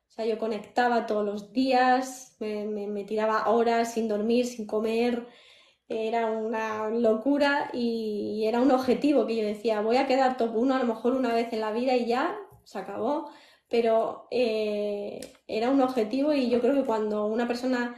O 0.08 0.12
sea, 0.12 0.26
yo 0.26 0.38
conectaba 0.38 1.06
todos 1.06 1.26
los 1.26 1.52
días, 1.52 2.36
me, 2.40 2.66
me 2.88 3.04
tiraba 3.04 3.50
horas 3.50 3.94
sin 3.94 4.08
dormir, 4.08 4.46
sin 4.46 4.66
comer, 4.66 5.28
era 5.90 6.26
una 6.28 6.90
locura 6.90 7.70
y 7.74 8.44
era 8.46 8.62
un 8.62 8.72
objetivo 8.72 9.26
que 9.26 9.38
yo 9.38 9.46
decía, 9.46 9.82
voy 9.82 9.98
a 9.98 10.08
quedar 10.08 10.38
top 10.38 10.56
1 10.56 10.76
a 10.76 10.80
lo 10.80 10.86
mejor 10.86 11.14
una 11.14 11.34
vez 11.34 11.52
en 11.54 11.62
la 11.62 11.72
vida 11.72 11.96
y 11.96 12.06
ya 12.06 12.38
se 12.64 12.80
acabó, 12.80 13.30
pero 13.70 14.28
eh, 14.32 15.22
era 15.48 15.70
un 15.70 15.82
objetivo 15.82 16.34
y 16.34 16.50
yo 16.50 16.60
creo 16.60 16.76
que 16.76 16.86
cuando 16.86 17.26
una 17.28 17.48
persona 17.48 17.96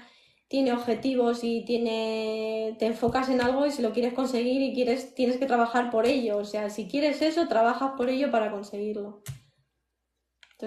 tiene 0.47 0.73
objetivos 0.73 1.43
y 1.43 1.63
tiene, 1.65 2.75
te 2.79 2.87
enfocas 2.87 3.29
en 3.29 3.41
algo 3.41 3.65
y 3.65 3.71
si 3.71 3.81
lo 3.81 3.91
quieres 3.91 4.13
conseguir 4.13 4.61
y 4.61 4.73
quieres, 4.73 5.13
tienes 5.13 5.37
que 5.37 5.45
trabajar 5.45 5.89
por 5.91 6.05
ello, 6.05 6.37
o 6.37 6.45
sea, 6.45 6.69
si 6.69 6.87
quieres 6.87 7.21
eso, 7.21 7.47
trabajas 7.47 7.91
por 7.97 8.09
ello 8.09 8.31
para 8.31 8.51
conseguirlo. 8.51 9.21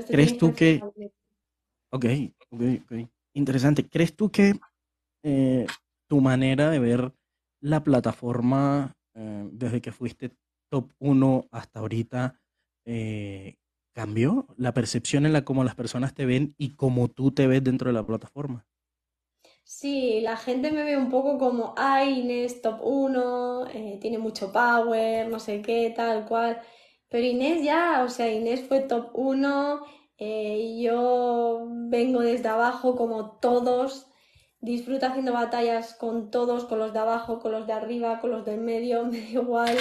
¿Crees 0.08 0.38
tú 0.38 0.54
que... 0.54 0.80
Ok, 1.90 2.06
ok, 2.50 2.62
ok. 2.84 3.08
Interesante. 3.34 3.86
¿Crees 3.88 4.16
tú 4.16 4.30
que 4.30 4.54
eh, 5.22 5.66
tu 6.12 6.20
manera 6.20 6.68
de 6.68 6.78
ver 6.78 7.14
la 7.62 7.82
plataforma 7.82 8.98
eh, 9.14 9.48
desde 9.50 9.80
que 9.80 9.92
fuiste 9.92 10.36
top 10.70 10.92
1 10.98 11.46
hasta 11.50 11.80
ahorita 11.80 12.38
eh, 12.84 13.54
cambió? 13.94 14.46
¿La 14.58 14.74
percepción 14.74 15.24
en 15.24 15.32
la 15.32 15.46
cómo 15.46 15.64
las 15.64 15.74
personas 15.74 16.12
te 16.14 16.26
ven 16.26 16.54
y 16.58 16.74
cómo 16.74 17.08
tú 17.08 17.30
te 17.30 17.46
ves 17.46 17.64
dentro 17.64 17.88
de 17.88 17.94
la 17.94 18.04
plataforma? 18.04 18.66
Sí, 19.64 20.20
la 20.20 20.36
gente 20.36 20.70
me 20.70 20.84
ve 20.84 20.98
un 20.98 21.08
poco 21.08 21.38
como, 21.38 21.72
ay, 21.78 22.20
Inés, 22.20 22.60
top 22.60 22.80
1, 22.82 23.68
eh, 23.68 23.98
tiene 23.98 24.18
mucho 24.18 24.52
power, 24.52 25.30
no 25.30 25.40
sé 25.40 25.62
qué, 25.62 25.94
tal 25.96 26.26
cual. 26.26 26.60
Pero 27.08 27.26
Inés 27.26 27.64
ya, 27.64 28.04
o 28.04 28.10
sea, 28.10 28.30
Inés 28.30 28.60
fue 28.68 28.80
top 28.80 29.12
1, 29.14 29.80
yo 30.78 31.66
vengo 31.88 32.20
desde 32.20 32.48
abajo 32.48 32.96
como 32.96 33.38
todos, 33.38 34.11
disfruta 34.62 35.08
haciendo 35.08 35.32
batallas 35.32 35.94
con 35.94 36.30
todos, 36.30 36.64
con 36.64 36.78
los 36.78 36.92
de 36.92 37.00
abajo, 37.00 37.40
con 37.40 37.52
los 37.52 37.66
de 37.66 37.74
arriba, 37.74 38.20
con 38.20 38.30
los 38.30 38.44
del 38.46 38.60
medio, 38.60 39.04
me 39.04 39.20
da 39.20 39.28
igual. 39.28 39.76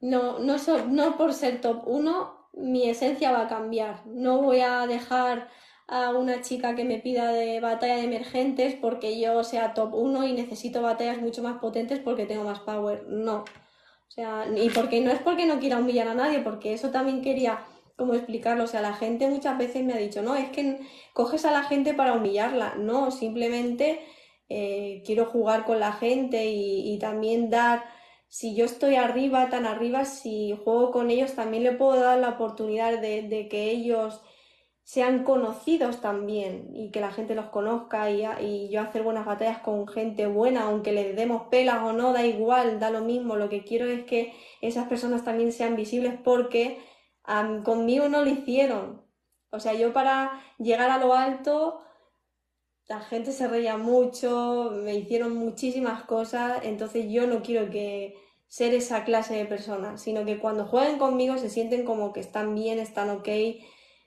No, 0.00 0.38
no, 0.38 0.56
no 0.88 1.16
por 1.16 1.32
ser 1.32 1.60
top 1.60 1.82
1, 1.86 2.48
mi 2.54 2.88
esencia 2.88 3.32
va 3.32 3.42
a 3.42 3.48
cambiar. 3.48 4.06
No 4.06 4.40
voy 4.42 4.60
a 4.60 4.86
dejar 4.86 5.48
a 5.88 6.10
una 6.10 6.42
chica 6.42 6.74
que 6.74 6.84
me 6.84 6.98
pida 6.98 7.32
de 7.32 7.60
batalla 7.60 7.96
de 7.96 8.04
emergentes 8.04 8.74
porque 8.80 9.18
yo 9.20 9.42
sea 9.44 9.74
top 9.74 9.94
1 9.94 10.26
y 10.26 10.32
necesito 10.32 10.82
batallas 10.82 11.20
mucho 11.20 11.42
más 11.42 11.58
potentes 11.58 12.00
porque 12.00 12.26
tengo 12.26 12.44
más 12.44 12.60
power. 12.60 13.04
No. 13.08 13.44
O 14.08 14.10
sea, 14.14 14.46
y 14.54 14.68
porque 14.70 15.00
no 15.00 15.10
es 15.10 15.20
porque 15.20 15.46
no 15.46 15.58
quiera 15.58 15.78
humillar 15.78 16.08
a 16.08 16.14
nadie, 16.14 16.40
porque 16.40 16.74
eso 16.74 16.90
también 16.90 17.22
quería 17.22 17.60
cómo 18.02 18.14
explicarlo. 18.14 18.64
O 18.64 18.66
sea, 18.66 18.82
la 18.82 18.94
gente 18.94 19.28
muchas 19.28 19.56
veces 19.56 19.84
me 19.84 19.94
ha 19.94 19.96
dicho, 19.96 20.22
no, 20.22 20.34
es 20.34 20.50
que 20.50 20.80
coges 21.12 21.44
a 21.44 21.52
la 21.52 21.62
gente 21.62 21.94
para 21.94 22.14
humillarla. 22.14 22.74
No, 22.74 23.12
simplemente 23.12 24.00
eh, 24.48 25.02
quiero 25.06 25.26
jugar 25.26 25.64
con 25.64 25.78
la 25.78 25.92
gente 25.92 26.46
y, 26.46 26.98
también 26.98 27.48
dar, 27.48 27.84
si 28.28 28.56
yo 28.56 28.64
estoy 28.64 28.96
arriba, 28.96 29.48
tan 29.50 29.66
arriba, 29.66 30.04
si 30.04 30.58
juego 30.64 30.90
con 30.90 31.10
ellos, 31.10 31.34
también 31.34 31.62
le 31.62 31.72
puedo 31.72 32.00
dar 32.00 32.18
la 32.18 32.30
oportunidad 32.30 33.00
de, 33.00 33.48
que 33.48 33.70
ellos 33.70 34.20
sean 34.84 35.22
conocidos 35.22 36.00
también 36.00 36.70
y 36.74 36.90
que 36.90 37.00
la 37.00 37.12
gente 37.12 37.36
los 37.36 37.46
conozca 37.50 38.10
y, 38.10 38.24
y, 38.40 38.68
yo 38.68 38.80
hacer 38.80 39.04
buenas 39.04 39.26
batallas 39.26 39.58
con 39.58 39.86
gente 39.86 40.26
buena, 40.26 40.62
aunque 40.64 40.92
les 40.92 41.14
demos 41.14 41.44
pelas 41.50 41.82
o 41.84 41.92
no, 41.92 42.12
da 42.12 42.26
igual, 42.26 42.80
da 42.80 42.90
lo 42.90 43.02
mismo. 43.02 43.36
Lo 43.36 43.48
que 43.48 43.62
quiero 43.64 43.86
es 43.86 44.04
que 44.04 44.34
esas 44.60 44.88
personas 44.88 45.24
también 45.24 45.52
sean 45.52 45.76
visibles 45.76 46.14
porque 46.24 46.78
conmigo 47.64 48.08
no 48.08 48.24
lo 48.24 48.30
hicieron. 48.30 49.02
O 49.50 49.60
sea, 49.60 49.74
yo 49.74 49.92
para 49.92 50.42
llegar 50.58 50.90
a 50.90 50.98
lo 50.98 51.14
alto, 51.14 51.82
la 52.88 53.00
gente 53.00 53.32
se 53.32 53.48
reía 53.48 53.76
mucho, 53.76 54.70
me 54.74 54.94
hicieron 54.94 55.36
muchísimas 55.36 56.04
cosas, 56.04 56.60
entonces 56.64 57.06
yo 57.08 57.26
no 57.26 57.42
quiero 57.42 57.70
que 57.70 58.16
ser 58.48 58.74
esa 58.74 59.04
clase 59.04 59.34
de 59.34 59.46
personas, 59.46 60.02
sino 60.02 60.24
que 60.24 60.38
cuando 60.38 60.66
jueguen 60.66 60.98
conmigo 60.98 61.38
se 61.38 61.48
sienten 61.48 61.84
como 61.84 62.12
que 62.12 62.20
están 62.20 62.54
bien, 62.54 62.78
están 62.78 63.08
ok, 63.10 63.28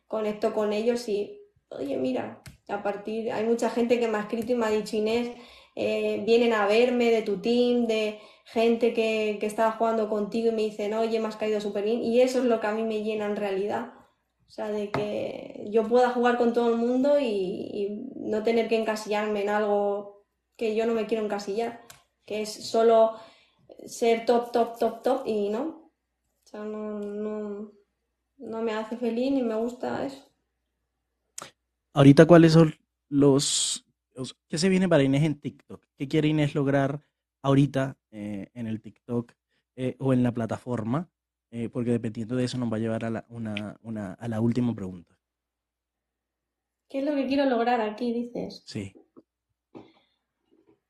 conecto 0.07 0.53
con 0.53 0.71
ellos 0.73 1.09
y, 1.09 1.41
oye, 1.69 1.97
mira, 1.97 2.43
a 2.67 2.83
partir, 2.83 3.31
hay 3.31 3.45
mucha 3.45 3.69
gente 3.69 3.99
que 3.99 4.07
me 4.07 4.17
ha 4.17 4.21
escrito 4.21 4.51
y 4.51 4.55
me 4.55 4.65
ha 4.65 4.69
dicho, 4.69 4.97
Inés, 4.97 5.35
eh, 5.75 6.21
vienen 6.25 6.53
a 6.53 6.67
verme 6.67 7.11
de 7.11 7.21
tu 7.21 7.37
team, 7.41 7.87
de 7.87 8.19
gente 8.45 8.93
que, 8.93 9.37
que 9.39 9.45
estaba 9.47 9.73
jugando 9.73 10.07
contigo 10.07 10.49
y 10.49 10.55
me 10.55 10.61
dicen, 10.61 10.93
oye, 10.93 11.19
me 11.19 11.27
has 11.27 11.35
caído 11.35 11.59
súper 11.59 11.83
bien. 11.83 12.01
Y 12.01 12.21
eso 12.21 12.39
es 12.39 12.45
lo 12.45 12.59
que 12.59 12.67
a 12.67 12.71
mí 12.73 12.83
me 12.83 13.03
llena 13.03 13.25
en 13.25 13.35
realidad. 13.35 13.93
O 14.47 14.51
sea, 14.51 14.69
de 14.69 14.91
que 14.91 15.65
yo 15.69 15.83
pueda 15.83 16.11
jugar 16.11 16.37
con 16.37 16.53
todo 16.53 16.69
el 16.69 16.77
mundo 16.77 17.19
y, 17.19 18.01
no 18.15 18.41
tener 18.41 18.67
que 18.67 18.77
encasillarme 18.77 19.43
en 19.43 19.49
algo 19.49 20.25
que 20.57 20.75
yo 20.75 20.87
no 20.87 20.93
me 20.93 21.05
quiero 21.05 21.23
encasillar, 21.23 21.85
que 22.25 22.41
es 22.41 22.51
solo 22.51 23.13
ser 23.85 24.25
top, 24.25 24.51
top, 24.51 24.79
top, 24.79 25.03
top 25.03 25.27
y 25.27 25.49
no. 25.49 25.91
O 26.43 26.47
sea, 26.47 26.61
no, 26.61 26.99
no, 26.99 27.71
no 28.37 28.61
me 28.63 28.73
hace 28.73 28.97
feliz 28.97 29.31
ni 29.31 29.43
me 29.43 29.53
gusta 29.55 30.05
eso. 30.05 30.23
Ahorita, 31.93 32.25
¿cuáles 32.25 32.53
son 32.53 32.73
los, 33.09 33.85
¿Qué 34.47 34.57
se 34.57 34.69
viene 34.69 34.89
para 34.89 35.03
Inés 35.03 35.23
en 35.23 35.39
TikTok? 35.39 35.85
¿Qué 35.97 36.07
quiere 36.07 36.29
Inés 36.29 36.55
lograr 36.55 37.05
ahorita 37.41 37.97
eh, 38.15 38.49
en 38.53 38.67
el 38.67 38.81
TikTok 38.81 39.33
eh, 39.75 39.97
o 39.99 40.13
en 40.13 40.23
la 40.23 40.31
plataforma? 40.31 41.09
Eh, 41.51 41.69
porque 41.69 41.91
dependiendo 41.91 42.35
de 42.35 42.45
eso 42.45 42.57
nos 42.57 42.71
va 42.71 42.77
a 42.77 42.79
llevar 42.79 43.03
a 43.03 43.09
la, 43.09 43.25
una, 43.29 43.77
una, 43.83 44.13
a 44.13 44.27
la 44.27 44.39
última 44.39 44.73
pregunta. 44.73 45.19
¿Qué 46.89 46.99
es 46.99 47.05
lo 47.05 47.13
que 47.13 47.27
quiero 47.27 47.45
lograr 47.45 47.81
aquí, 47.81 48.13
dices? 48.13 48.63
Sí. 48.65 48.93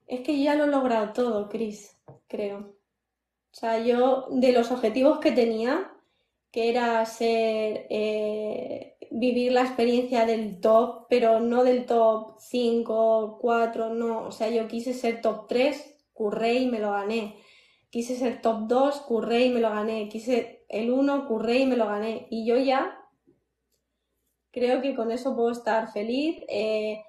Es 0.08 0.22
que 0.22 0.40
ya 0.42 0.56
lo 0.56 0.66
he 0.66 0.68
logrado 0.68 1.14
todo, 1.14 1.50
Chris, 1.50 1.98
creo. 2.28 2.60
O 2.60 3.58
sea, 3.58 3.80
yo 3.80 4.28
de 4.30 4.52
los 4.52 4.70
objetivos 4.70 5.20
que 5.20 5.32
tenía, 5.32 5.92
que 6.52 6.70
era 6.70 7.04
ser, 7.06 7.88
eh, 7.90 8.98
vivir 9.10 9.52
la 9.52 9.64
experiencia 9.64 10.26
del 10.26 10.60
top, 10.60 11.08
pero 11.10 11.40
no 11.40 11.64
del 11.64 11.86
top 11.86 12.36
5, 12.40 13.40
4, 13.42 13.94
no. 13.96 14.28
O 14.28 14.32
sea, 14.32 14.50
yo 14.50 14.68
quise 14.68 14.94
ser 14.94 15.22
top 15.22 15.48
3, 15.48 15.95
curré 16.16 16.56
y 16.56 16.66
me 16.66 16.80
lo 16.80 16.94
gané 16.94 17.36
quise 17.96 18.18
ser 18.18 18.42
top 18.42 18.68
2, 18.68 19.02
curré 19.08 19.46
y 19.46 19.50
me 19.52 19.62
lo 19.62 19.70
gané, 19.70 20.10
quise 20.10 20.66
el 20.68 20.92
1, 20.92 21.28
curré 21.30 21.60
y 21.60 21.66
me 21.66 21.78
lo 21.78 21.88
gané. 21.88 22.28
Y 22.30 22.46
yo 22.46 22.58
ya 22.58 23.00
creo 24.52 24.82
que 24.82 24.94
con 24.96 25.14
eso 25.14 25.34
puedo 25.34 25.50
estar 25.50 25.94
feliz. 25.94 26.44
Eh, 26.50 27.02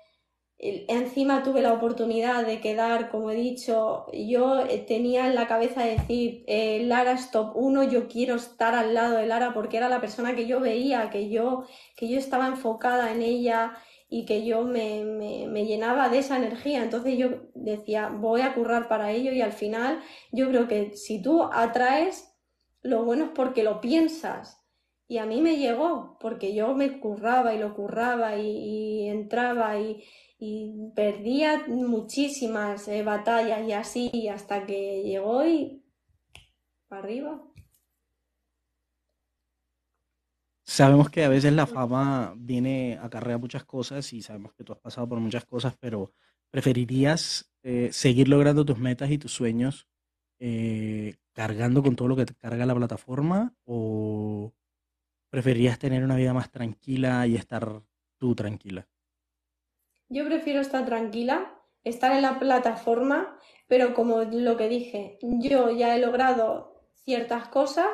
Encima 0.58 1.42
tuve 1.42 1.60
la 1.60 1.72
oportunidad 1.72 2.46
de 2.46 2.60
quedar, 2.60 3.10
como 3.10 3.32
he 3.32 3.34
dicho, 3.34 4.06
yo 4.12 4.60
eh, 4.60 4.78
tenía 4.78 5.26
en 5.26 5.34
la 5.34 5.48
cabeza 5.48 5.84
decir, 5.84 6.44
eh, 6.46 6.84
Lara 6.84 7.12
es 7.12 7.32
top 7.32 7.56
1, 7.56 7.82
yo 7.82 8.06
quiero 8.06 8.36
estar 8.36 8.74
al 8.74 8.94
lado 8.94 9.16
de 9.16 9.26
Lara 9.26 9.52
porque 9.52 9.76
era 9.76 9.88
la 9.88 10.00
persona 10.00 10.36
que 10.36 10.46
yo 10.46 10.60
veía, 10.60 11.10
que 11.10 11.28
yo, 11.28 11.66
que 11.96 12.08
yo 12.08 12.16
estaba 12.16 12.46
enfocada 12.46 13.12
en 13.12 13.22
ella 13.22 13.76
y 14.08 14.24
que 14.24 14.44
yo 14.44 14.62
me, 14.62 15.04
me, 15.04 15.64
llenaba 15.64 16.08
de 16.08 16.18
esa 16.18 16.36
energía. 16.36 16.82
Entonces 16.82 17.18
yo 17.18 17.48
decía, 17.54 18.08
voy 18.08 18.42
a 18.42 18.54
currar 18.54 18.88
para 18.88 19.10
ello 19.10 19.32
y 19.32 19.40
al 19.40 19.52
final 19.52 20.00
yo 20.32 20.48
creo 20.48 20.68
que 20.68 20.96
si 20.96 21.20
tú 21.20 21.42
atraes, 21.42 22.32
lo 22.82 23.04
bueno 23.04 23.24
es 23.24 23.30
porque 23.30 23.64
lo 23.64 23.80
piensas. 23.80 24.62
Y 25.08 25.18
a 25.18 25.26
mí 25.26 25.40
me 25.40 25.56
llegó, 25.56 26.18
porque 26.20 26.54
yo 26.54 26.74
me 26.74 26.98
curraba 26.98 27.54
y 27.54 27.58
lo 27.58 27.74
curraba 27.74 28.36
y 28.36 29.08
entraba 29.08 29.78
y, 29.78 30.02
perdía 30.94 31.64
muchísimas 31.66 32.88
eh, 32.88 33.02
batallas 33.02 33.66
y 33.66 33.72
así 33.72 34.28
hasta 34.28 34.66
que 34.66 35.02
llegó 35.02 35.46
y 35.46 35.82
arriba. 36.90 37.42
Sabemos 40.68 41.10
que 41.10 41.24
a 41.24 41.28
veces 41.28 41.52
la 41.52 41.66
fama 41.66 42.34
viene 42.36 42.98
acarrea 43.00 43.38
muchas 43.38 43.64
cosas 43.64 44.12
y 44.12 44.20
sabemos 44.20 44.52
que 44.52 44.64
tú 44.64 44.72
has 44.72 44.80
pasado 44.80 45.08
por 45.08 45.20
muchas 45.20 45.44
cosas, 45.44 45.76
pero 45.78 46.12
¿preferirías 46.50 47.52
eh, 47.62 47.90
seguir 47.92 48.28
logrando 48.28 48.64
tus 48.64 48.76
metas 48.76 49.10
y 49.12 49.18
tus 49.18 49.32
sueños 49.32 49.86
eh, 50.40 51.14
cargando 51.32 51.84
con 51.84 51.94
todo 51.94 52.08
lo 52.08 52.16
que 52.16 52.26
te 52.26 52.34
carga 52.34 52.66
la 52.66 52.74
plataforma 52.74 53.54
o 53.64 54.52
preferirías 55.30 55.78
tener 55.78 56.02
una 56.02 56.16
vida 56.16 56.34
más 56.34 56.50
tranquila 56.50 57.24
y 57.28 57.36
estar 57.36 57.82
tú 58.18 58.34
tranquila? 58.34 58.88
Yo 60.08 60.24
prefiero 60.24 60.60
estar 60.60 60.84
tranquila, 60.84 61.54
estar 61.84 62.10
en 62.10 62.22
la 62.22 62.40
plataforma, 62.40 63.38
pero 63.68 63.94
como 63.94 64.22
lo 64.22 64.56
que 64.56 64.68
dije, 64.68 65.18
yo 65.22 65.70
ya 65.70 65.94
he 65.94 66.00
logrado 66.00 66.82
ciertas 67.04 67.48
cosas, 67.48 67.86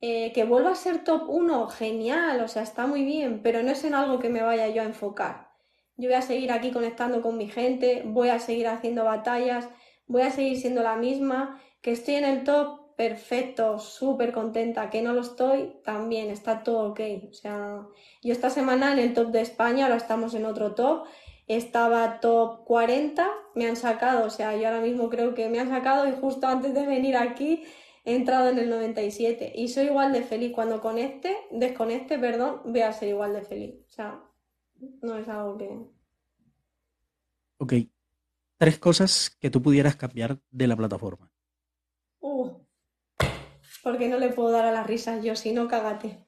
eh, 0.00 0.32
que 0.32 0.44
vuelva 0.44 0.72
a 0.72 0.74
ser 0.74 1.04
top 1.04 1.28
1, 1.28 1.68
genial, 1.68 2.40
o 2.40 2.48
sea, 2.48 2.62
está 2.62 2.86
muy 2.86 3.04
bien, 3.04 3.40
pero 3.42 3.62
no 3.62 3.70
es 3.70 3.82
en 3.84 3.94
algo 3.94 4.18
que 4.18 4.28
me 4.28 4.42
vaya 4.42 4.68
yo 4.68 4.82
a 4.82 4.84
enfocar. 4.84 5.48
Yo 5.96 6.08
voy 6.08 6.16
a 6.16 6.22
seguir 6.22 6.52
aquí 6.52 6.72
conectando 6.72 7.22
con 7.22 7.38
mi 7.38 7.48
gente, 7.48 8.02
voy 8.04 8.28
a 8.28 8.38
seguir 8.38 8.68
haciendo 8.68 9.04
batallas, 9.04 9.68
voy 10.06 10.22
a 10.22 10.30
seguir 10.30 10.58
siendo 10.58 10.82
la 10.82 10.96
misma, 10.96 11.60
que 11.80 11.92
estoy 11.92 12.16
en 12.16 12.24
el 12.24 12.44
top, 12.44 12.94
perfecto, 12.96 13.78
súper 13.78 14.32
contenta, 14.32 14.90
que 14.90 15.02
no 15.02 15.14
lo 15.14 15.20
estoy, 15.22 15.76
también 15.84 16.30
está 16.30 16.62
todo 16.62 16.90
ok. 16.90 17.00
O 17.30 17.34
sea, 17.34 17.86
yo 18.22 18.32
esta 18.32 18.50
semana 18.50 18.92
en 18.92 18.98
el 18.98 19.14
top 19.14 19.28
de 19.28 19.40
España, 19.40 19.84
ahora 19.84 19.96
estamos 19.96 20.34
en 20.34 20.44
otro 20.44 20.74
top, 20.74 21.06
estaba 21.46 22.20
top 22.20 22.64
40, 22.64 23.28
me 23.54 23.66
han 23.66 23.76
sacado, 23.76 24.26
o 24.26 24.30
sea, 24.30 24.56
yo 24.56 24.66
ahora 24.66 24.80
mismo 24.80 25.08
creo 25.08 25.34
que 25.34 25.48
me 25.48 25.60
han 25.60 25.68
sacado 25.68 26.08
y 26.08 26.12
justo 26.12 26.46
antes 26.46 26.74
de 26.74 26.86
venir 26.86 27.16
aquí 27.16 27.64
he 28.06 28.14
entrado 28.14 28.48
en 28.48 28.58
el 28.58 28.70
97 28.70 29.52
y 29.56 29.68
soy 29.68 29.86
igual 29.86 30.12
de 30.12 30.22
feliz. 30.22 30.52
Cuando 30.54 30.80
conecte, 30.80 31.36
desconecte, 31.50 32.18
perdón, 32.18 32.62
voy 32.64 32.80
a 32.80 32.92
ser 32.92 33.08
igual 33.08 33.34
de 33.34 33.42
feliz. 33.42 33.74
O 33.88 33.90
sea, 33.90 34.22
no 35.02 35.18
es 35.18 35.28
algo 35.28 35.58
que... 35.58 35.68
Ok, 37.58 37.72
tres 38.58 38.78
cosas 38.78 39.36
que 39.40 39.50
tú 39.50 39.60
pudieras 39.60 39.96
cambiar 39.96 40.38
de 40.50 40.66
la 40.68 40.76
plataforma. 40.76 41.32
Uh, 42.20 42.52
porque 43.82 44.08
no 44.08 44.18
le 44.18 44.30
puedo 44.30 44.50
dar 44.52 44.66
a 44.66 44.72
las 44.72 44.86
risas 44.86 45.24
yo, 45.24 45.34
si 45.34 45.52
no, 45.52 45.66
cágate. 45.66 46.24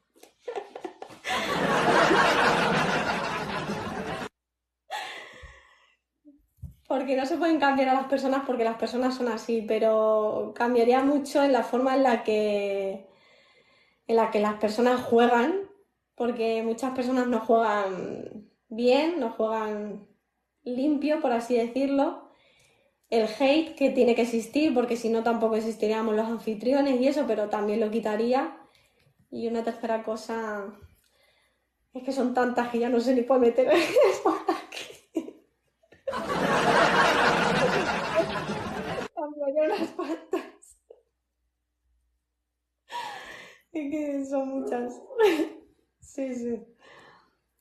Porque 6.89 7.17
no 7.17 7.27
se 7.27 7.37
pueden 7.37 7.61
cambiar 7.61 7.91
a 7.91 7.95
las 7.95 8.07
personas 8.07 8.43
porque 8.47 8.65
las 8.65 8.79
personas 8.79 9.15
son 9.15 9.29
así, 9.29 9.65
pero 9.69 10.53
cambiaría 10.57 11.01
mucho 11.05 11.45
en 11.45 11.53
la 11.53 11.63
forma 11.63 11.95
en 11.95 12.03
la 12.03 12.25
que 12.25 13.07
en 14.09 14.17
la 14.17 14.31
que 14.31 14.41
las 14.41 14.55
personas 14.55 15.03
juegan, 15.03 15.69
porque 16.15 16.63
muchas 16.63 16.95
personas 16.95 17.29
no 17.29 17.41
juegan 17.41 18.51
bien, 18.69 19.21
no 19.21 19.31
juegan 19.31 20.09
limpio, 20.65 21.21
por 21.21 21.33
así 21.33 21.57
decirlo, 21.57 22.31
el 23.11 23.27
hate 23.39 23.75
que 23.75 23.91
tiene 23.91 24.15
que 24.15 24.23
existir, 24.23 24.75
porque 24.75 24.97
si 24.97 25.11
no 25.11 25.23
tampoco 25.23 25.57
existiríamos 25.57 26.15
los 26.15 26.27
anfitriones 26.27 27.01
y 27.01 27.09
eso, 27.09 27.25
pero 27.27 27.49
también 27.49 27.81
lo 27.81 27.91
quitaría. 27.91 28.57
Y 29.31 29.47
una 29.47 29.63
tercera 29.63 30.03
cosa 30.03 30.65
es 31.93 32.03
que 32.03 32.13
son 32.13 32.35
tantas 32.35 32.69
que 32.69 32.79
ya 32.79 32.89
no 32.89 33.01
sé 33.01 33.15
ni 33.15 33.23
puedo 33.23 33.41
meter 33.41 33.71
por 34.23 34.39
aquí. 34.49 34.88
Unas 39.55 39.91
cuantas. 39.91 40.79
Es 43.73 43.91
que 43.91 44.25
son 44.25 44.49
muchas. 44.61 45.01
Sí, 46.01 46.35
sí 46.35 46.59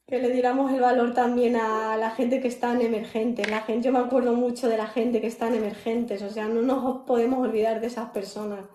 que 0.07 0.19
le 0.19 0.29
diéramos 0.29 0.71
el 0.71 0.79
valor 0.79 1.13
también 1.13 1.57
a 1.57 1.97
la 1.97 2.11
gente 2.11 2.39
que 2.39 2.47
está 2.47 2.73
en 2.73 2.81
emergentes. 2.81 3.49
La 3.51 3.61
gente, 3.61 3.88
yo 3.88 3.91
me 3.91 3.99
acuerdo 3.99 4.33
mucho 4.33 4.69
de 4.69 4.77
la 4.77 4.88
gente 4.88 5.19
que 5.19 5.27
está 5.27 5.49
en 5.49 5.55
emergentes, 5.55 6.21
o 6.21 6.29
sea, 6.29 6.47
no 6.47 6.61
nos 6.61 7.05
podemos 7.05 7.39
olvidar 7.39 7.81
de 7.81 7.88
esas 7.88 8.09
personas. 8.11 8.65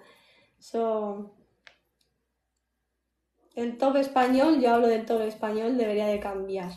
El 3.55 3.79
top 3.79 3.97
español, 3.97 4.61
yo 4.61 4.75
hablo 4.75 4.89
del 4.89 5.07
top 5.07 5.23
español, 5.23 5.79
debería 5.79 6.07
de 6.07 6.21
cambiar 6.21 6.71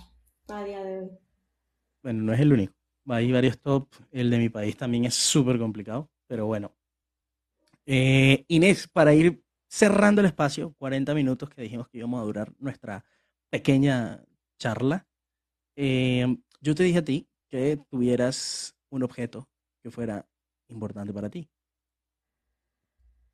a 0.48 0.64
día 0.64 0.82
de 0.84 1.00
hoy. 1.00 1.10
Bueno, 2.02 2.24
no 2.24 2.34
es 2.34 2.40
el 2.40 2.54
único. 2.54 2.74
Hay 3.10 3.32
varios 3.32 3.60
top. 3.60 3.90
El 4.12 4.30
de 4.30 4.38
mi 4.38 4.48
país 4.48 4.78
también 4.78 5.04
es 5.04 5.16
súper 5.16 5.60
complicado, 5.60 6.10
pero 6.28 6.46
bueno. 6.46 6.76
Eh, 7.86 8.46
Inés, 8.48 8.88
para 8.88 9.14
ir 9.14 9.44
cerrando 9.68 10.22
el 10.22 10.28
espacio, 10.28 10.74
40 10.78 11.14
minutos 11.14 11.50
que 11.50 11.62
dijimos 11.62 11.88
que 11.88 12.00
íbamos 12.00 12.22
a 12.22 12.26
durar 12.26 12.54
nuestra 12.60 13.06
pequeña 13.50 14.24
charla, 14.58 15.08
em, 15.76 16.42
yo 16.62 16.74
te 16.76 16.84
dije 16.84 17.00
a 17.00 17.06
ti 17.06 17.28
que 17.50 17.78
tuvieras 17.90 18.76
un 18.90 19.04
objeto 19.04 19.48
que 19.84 19.92
fuera 19.92 20.28
importante 20.68 21.14
para 21.14 21.30
ti. 21.30 21.50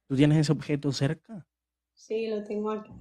¿Tú 0.07 0.15
tienes 0.15 0.39
ese 0.39 0.51
objeto 0.51 0.91
cerca? 0.91 1.47
Sí, 1.93 2.27
lo 2.27 2.43
tengo 2.43 2.71
aquí. 2.71 2.91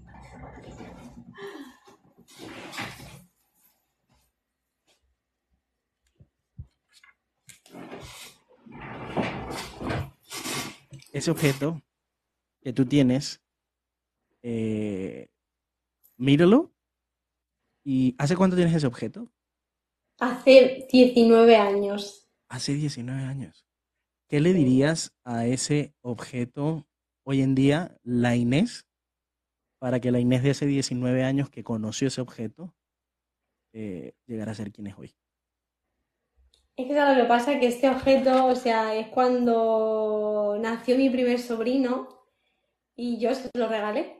Ese 11.12 11.31
objeto 11.31 11.83
que 12.61 12.72
tú 12.72 12.87
tienes, 12.87 13.41
eh, 14.43 15.28
míralo 16.16 16.72
¿Y 17.85 18.14
hace 18.18 18.37
cuánto 18.37 18.57
tienes 18.57 18.74
ese 18.74 18.87
objeto? 18.87 19.33
Hace 20.18 20.87
19 20.91 21.57
años. 21.57 22.31
Hace 22.49 22.74
19 22.74 23.24
años. 23.24 23.66
¿Qué 24.28 24.41
le 24.41 24.53
dirías 24.53 25.16
a 25.24 25.47
ese 25.47 25.95
objeto 26.03 26.87
hoy 27.24 27.43
en 27.43 27.55
día, 27.55 27.99
la 28.03 28.37
Inés, 28.37 28.87
para 29.78 30.01
que 30.01 30.12
la 30.12 30.20
Inés 30.20 30.43
de 30.43 30.51
hace 30.51 30.66
19 30.66 31.24
años 31.24 31.49
que 31.49 31.64
conoció 31.64 32.09
ese 32.09 32.20
objeto 32.20 32.74
eh, 33.72 34.12
llegara 34.26 34.53
a 34.53 34.55
ser 34.55 34.72
quien 34.72 34.89
es 34.89 34.99
hoy? 34.99 35.14
Es 36.76 36.86
que 36.88 36.94
lo 36.94 37.14
que 37.14 37.28
pasa 37.28 37.58
que 37.60 37.66
este 37.68 37.88
objeto, 37.88 38.46
o 38.46 38.56
sea, 38.56 38.94
es 38.96 39.08
cuando 39.08 40.56
nació 40.60 40.96
mi 40.96 41.08
primer 41.10 41.38
sobrino 41.38 42.08
y 42.96 43.18
yo 43.20 43.34
se 43.34 43.50
lo 43.54 43.68
regalé. 43.68 44.18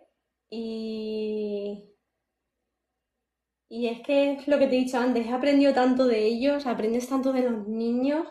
Y 0.51 1.91
y 3.69 3.87
es 3.89 4.01
que 4.03 4.33
es 4.33 4.49
lo 4.49 4.59
que 4.59 4.67
te 4.67 4.77
he 4.77 4.81
dicho 4.85 4.99
antes, 4.99 5.27
he 5.27 5.33
aprendido 5.33 5.73
tanto 5.75 6.07
de 6.07 6.27
ellos, 6.27 6.67
aprendes 6.67 7.09
tanto 7.09 7.33
de 7.33 7.43
los 7.49 7.69
niños 7.69 8.27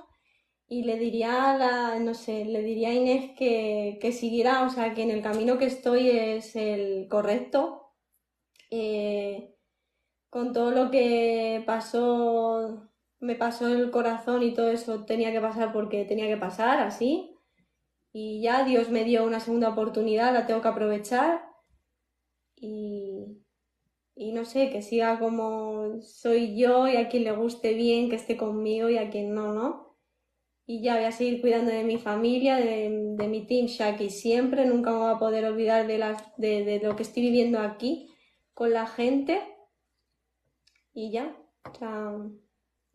y 0.68 0.84
le 0.84 0.98
diría 1.00 1.52
a 1.54 1.58
la, 1.58 2.00
no 2.00 2.14
sé, 2.14 2.46
le 2.46 2.62
diría 2.64 2.90
a 2.90 2.94
Inés 2.94 3.32
que, 3.38 4.00
que 4.02 4.12
siguiera, 4.12 4.64
o 4.66 4.70
sea, 4.70 4.94
que 4.94 5.04
en 5.04 5.12
el 5.12 5.22
camino 5.24 5.58
que 5.58 5.66
estoy 5.66 6.10
es 6.12 6.56
el 6.56 7.08
correcto. 7.10 7.94
Eh, 8.72 9.56
con 10.30 10.54
todo 10.54 10.72
lo 10.72 10.92
que 10.92 11.64
pasó, 11.68 12.89
me 13.20 13.36
pasó 13.36 13.68
el 13.68 13.92
corazón 13.92 14.44
y 14.44 14.54
todo 14.54 14.72
eso 14.72 15.06
tenía 15.06 15.32
que 15.32 15.42
pasar 15.42 15.74
porque 15.74 16.06
tenía 16.06 16.28
que 16.28 16.38
pasar 16.38 16.80
así. 16.80 17.36
Y 18.12 18.42
ya 18.42 18.64
Dios 18.64 18.90
me 18.90 19.04
dio 19.04 19.26
una 19.26 19.40
segunda 19.40 19.70
oportunidad, 19.70 20.34
la 20.34 20.48
tengo 20.48 20.62
que 20.62 20.68
aprovechar. 20.68 21.44
Y, 22.56 23.44
y 24.16 24.32
no 24.32 24.46
sé, 24.46 24.70
que 24.70 24.82
siga 24.82 25.20
como 25.20 26.02
soy 26.02 26.58
yo 26.58 26.88
y 26.88 26.98
a 26.98 27.10
quien 27.10 27.24
le 27.24 27.32
guste 27.32 27.74
bien, 27.74 28.10
que 28.10 28.16
esté 28.16 28.38
conmigo 28.38 28.90
y 28.90 28.98
a 28.98 29.10
quien 29.10 29.34
no, 29.34 29.54
¿no? 29.54 29.98
Y 30.66 30.82
ya 30.84 30.96
voy 30.96 31.06
a 31.06 31.12
seguir 31.12 31.42
cuidando 31.42 31.72
de 31.72 31.84
mi 31.84 31.98
familia, 31.98 32.58
de, 32.58 32.90
mi 33.28 33.48
team 33.48 33.66
Shaki 33.66 34.10
siempre, 34.10 34.66
nunca 34.66 34.92
me 34.92 34.98
voy 34.98 35.12
a 35.16 35.18
poder 35.18 35.46
olvidar 35.46 35.88
de, 35.88 35.98
de, 36.38 36.80
lo 36.84 36.96
que 36.96 37.04
estoy 37.04 37.24
viviendo 37.24 37.60
aquí 37.60 38.08
con 38.54 38.72
la 38.72 38.86
gente. 38.86 39.42
Y 40.94 41.12
ya, 41.12 41.36
o 41.66 41.74
sea, 41.74 42.14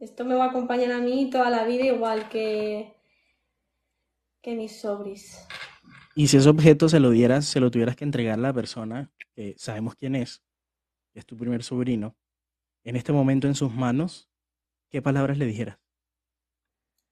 Esto 0.05 0.27
me 0.27 0.35
va 0.35 0.45
a 0.45 0.49
acompañar 0.51 0.93
a 0.93 0.99
mí 0.99 1.31
toda 1.31 1.49
la 1.49 1.65
vida 1.65 1.87
igual 1.87 2.29
que, 2.29 2.95
que 4.43 4.55
mis 4.55 4.79
sobris. 4.79 5.49
Y 6.15 6.27
si 6.27 6.37
ese 6.37 6.51
objeto 6.51 6.91
se 6.91 7.01
lo 7.01 7.09
dieras, 7.09 7.47
se 7.47 7.59
lo 7.59 7.71
tuvieras 7.71 7.97
que 7.97 8.05
entregar 8.05 8.39
a 8.39 8.43
la 8.43 8.53
persona 8.53 9.11
que 9.35 9.55
sabemos 9.57 9.95
quién 9.95 10.15
es, 10.15 10.45
que 11.11 11.21
es 11.21 11.27
tu 11.27 11.39
primer 11.39 11.63
sobrino, 11.63 12.19
en 12.85 12.97
este 12.97 13.15
momento 13.15 13.47
en 13.47 13.55
sus 13.55 13.73
manos, 13.73 14.29
¿qué 14.91 15.01
palabras 15.01 15.39
le 15.39 15.47
dijeras? 15.47 15.79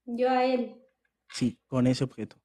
Yo 0.05 0.29
a 0.29 0.45
él. 0.45 0.77
Sí, 1.31 1.59
con 1.67 1.87
ese 1.87 2.05
objeto. 2.05 2.42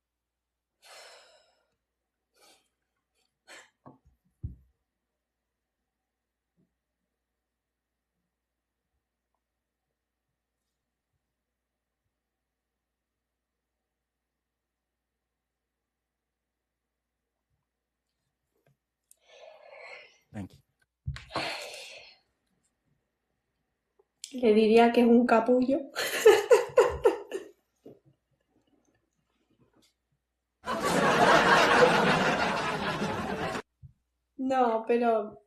Le 24.31 24.53
diría 24.53 24.91
que 24.91 25.01
es 25.01 25.07
un 25.07 25.25
capullo. 25.25 25.79
No, 34.37 34.85
pero 34.87 35.41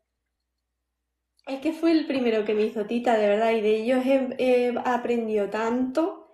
es 1.47 1.61
que 1.61 1.73
fue 1.73 1.93
el 1.93 2.07
primero 2.07 2.45
que 2.45 2.55
me 2.55 2.63
hizo 2.65 2.87
Tita, 2.87 3.17
de 3.17 3.29
verdad, 3.29 3.53
y 3.53 3.61
de 3.61 3.77
ellos 3.77 4.05
he, 4.07 4.75
aprendido 4.85 5.49
tanto. 5.51 6.31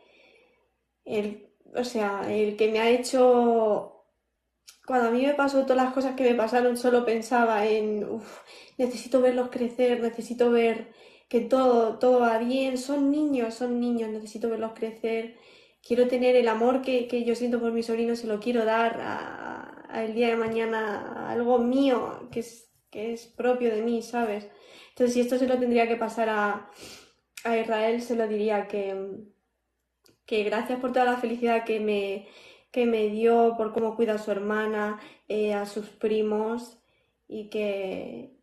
El, 1.04 1.48
o 1.74 1.84
sea, 1.84 2.22
el 2.32 2.56
que 2.56 2.70
me 2.70 2.80
ha 2.80 2.90
hecho. 2.90 3.95
Cuando 4.86 5.08
a 5.08 5.10
mí 5.10 5.26
me 5.26 5.34
pasó 5.34 5.62
todas 5.62 5.84
las 5.84 5.92
cosas 5.92 6.14
que 6.14 6.22
me 6.22 6.34
pasaron, 6.34 6.76
solo 6.76 7.04
pensaba 7.04 7.66
en, 7.66 8.04
uff, 8.04 8.42
necesito 8.78 9.20
verlos 9.20 9.50
crecer, 9.50 10.00
necesito 10.00 10.50
ver 10.50 10.92
que 11.28 11.40
todo, 11.40 11.98
todo 11.98 12.20
va 12.20 12.38
bien, 12.38 12.78
son 12.78 13.10
niños, 13.10 13.54
son 13.54 13.80
niños, 13.80 14.10
necesito 14.10 14.48
verlos 14.48 14.72
crecer, 14.74 15.36
quiero 15.86 16.08
tener 16.08 16.36
el 16.36 16.48
amor 16.48 16.82
que, 16.82 17.24
yo 17.24 17.34
siento 17.34 17.60
por 17.60 17.72
mis 17.72 17.86
sobrinos, 17.86 18.20
se 18.20 18.26
lo 18.28 18.40
quiero 18.40 18.64
dar 18.64 18.98
a, 19.00 20.04
el 20.04 20.14
día 20.14 20.28
de 20.28 20.36
mañana, 20.36 21.30
algo 21.30 21.58
mío, 21.58 22.28
que 22.30 22.40
es, 22.40 22.70
que 22.90 23.12
es 23.12 23.26
propio 23.26 23.74
de 23.74 23.82
mí, 23.82 24.02
¿sabes? 24.02 24.48
Entonces, 24.90 25.14
si 25.14 25.20
esto 25.20 25.38
se 25.38 25.48
lo 25.48 25.58
tendría 25.58 25.88
que 25.88 25.96
pasar 25.96 26.28
a, 26.28 26.70
Israel, 27.44 28.02
se 28.02 28.16
lo 28.16 28.26
diría 28.26 28.66
que, 28.66 28.94
que 30.26 30.42
gracias 30.42 30.80
por 30.80 30.92
toda 30.92 31.04
la 31.04 31.16
felicidad 31.18 31.64
que 31.64 31.78
me, 31.78 32.26
que 32.76 32.84
me 32.84 33.08
dio, 33.08 33.54
por 33.56 33.72
cómo 33.72 33.96
cuida 33.96 34.16
a 34.16 34.18
su 34.18 34.30
hermana, 34.30 35.00
eh, 35.28 35.54
a 35.54 35.64
sus 35.64 35.88
primos, 35.88 36.78
y 37.26 37.48
que, 37.48 38.36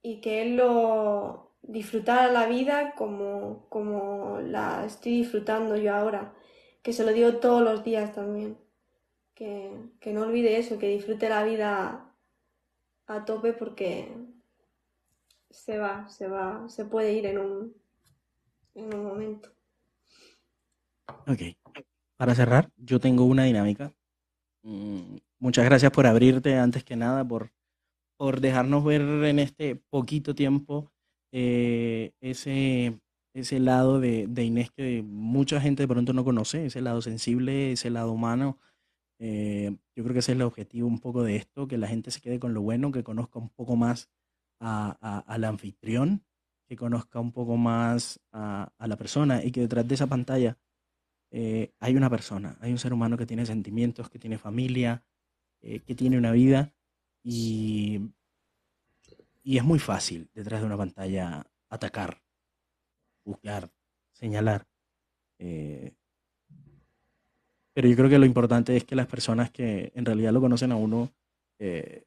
y 0.00 0.22
que 0.22 0.40
él 0.40 0.56
lo, 0.56 1.52
disfrutar 1.60 2.30
la 2.32 2.46
vida 2.46 2.94
como, 2.94 3.66
como 3.68 4.40
la 4.40 4.86
estoy 4.86 5.18
disfrutando 5.18 5.76
yo 5.76 5.94
ahora, 5.94 6.32
que 6.80 6.94
se 6.94 7.04
lo 7.04 7.12
digo 7.12 7.34
todos 7.34 7.60
los 7.60 7.84
días 7.84 8.14
también, 8.14 8.56
que, 9.34 9.90
no 10.06 10.22
olvide 10.22 10.56
eso, 10.56 10.78
que 10.78 10.88
disfrute 10.88 11.28
la 11.28 11.44
vida 11.44 12.14
a 13.08 13.24
tope 13.26 13.52
porque 13.52 14.08
se 15.50 15.76
va, 15.76 16.08
se 16.08 16.28
va, 16.28 16.66
se 16.70 16.86
puede 16.86 17.12
ir 17.12 17.26
en 17.26 17.38
un, 17.40 17.76
en 18.74 18.94
un 18.94 19.04
momento. 19.04 19.50
Ok. 21.26 21.59
Para 22.20 22.34
cerrar, 22.34 22.70
yo 22.76 23.00
tengo 23.00 23.24
una 23.24 23.44
dinámica. 23.44 23.94
Mm, 24.62 25.16
muchas 25.38 25.64
gracias 25.64 25.90
por 25.90 26.06
abrirte 26.06 26.54
antes 26.58 26.84
que 26.84 26.94
nada, 26.94 27.26
por, 27.26 27.50
por 28.18 28.42
dejarnos 28.42 28.84
ver 28.84 29.00
en 29.00 29.38
este 29.38 29.76
poquito 29.76 30.34
tiempo 30.34 30.92
eh, 31.32 32.12
ese, 32.20 33.00
ese 33.32 33.58
lado 33.58 34.00
de, 34.00 34.28
Inés 34.36 34.70
que 34.70 35.02
mucha 35.02 35.62
gente 35.62 35.84
de 35.84 35.88
pronto 35.88 36.12
no 36.12 36.22
conoce, 36.22 36.66
ese 36.66 36.82
lado 36.82 37.00
sensible, 37.00 37.72
ese 37.72 37.88
lado 37.88 38.12
humano. 38.12 38.58
Eh, 39.18 39.74
yo 39.96 40.04
creo 40.04 40.12
que 40.12 40.18
ese 40.18 40.32
es 40.32 40.36
el 40.36 40.42
objetivo 40.42 40.88
un 40.88 40.98
poco 40.98 41.22
de 41.22 41.36
esto, 41.36 41.68
que 41.68 41.78
la 41.78 41.88
gente 41.88 42.10
se 42.10 42.20
quede 42.20 42.38
con 42.38 42.52
lo 42.52 42.60
bueno, 42.60 42.92
que 42.92 43.02
conozca 43.02 43.38
un 43.38 43.48
poco 43.48 43.76
más 43.76 44.10
a, 44.60 45.24
al 45.26 45.44
anfitrión, 45.44 46.22
que 46.68 46.76
conozca 46.76 47.18
un 47.18 47.32
poco 47.32 47.56
más 47.56 48.20
a, 48.30 48.70
la 48.78 48.96
persona 48.98 49.42
y 49.42 49.52
que 49.52 49.62
detrás 49.62 49.88
de 49.88 49.94
esa 49.94 50.06
pantalla 50.06 50.58
eh, 51.30 51.72
hay 51.80 51.96
una 51.96 52.10
persona, 52.10 52.56
hay 52.60 52.72
un 52.72 52.78
ser 52.78 52.92
humano 52.92 53.16
que 53.16 53.26
tiene 53.26 53.46
sentimientos, 53.46 54.10
que 54.10 54.18
tiene 54.18 54.38
familia, 54.38 55.02
que 55.60 55.94
tiene 55.94 56.16
una 56.16 56.32
vida 56.32 56.72
y 57.22 58.00
y 59.42 59.56
es 59.56 59.64
muy 59.64 59.78
fácil 59.78 60.30
detrás 60.34 60.60
de 60.60 60.66
una 60.66 60.76
pantalla 60.76 61.46
atacar, 61.68 62.22
buscar, 63.24 63.70
señalar. 64.12 64.66
Eh, 65.38 65.94
pero 67.72 67.88
yo 67.88 67.96
creo 67.96 68.10
que 68.10 68.18
lo 68.18 68.26
importante 68.26 68.76
es 68.76 68.84
que 68.84 68.96
las 68.96 69.06
personas 69.06 69.50
que 69.50 69.92
en 69.94 70.04
realidad 70.04 70.32
lo 70.32 70.40
conocen 70.40 70.72
a 70.72 70.76
uno 70.76 71.12
eh, 71.58 72.04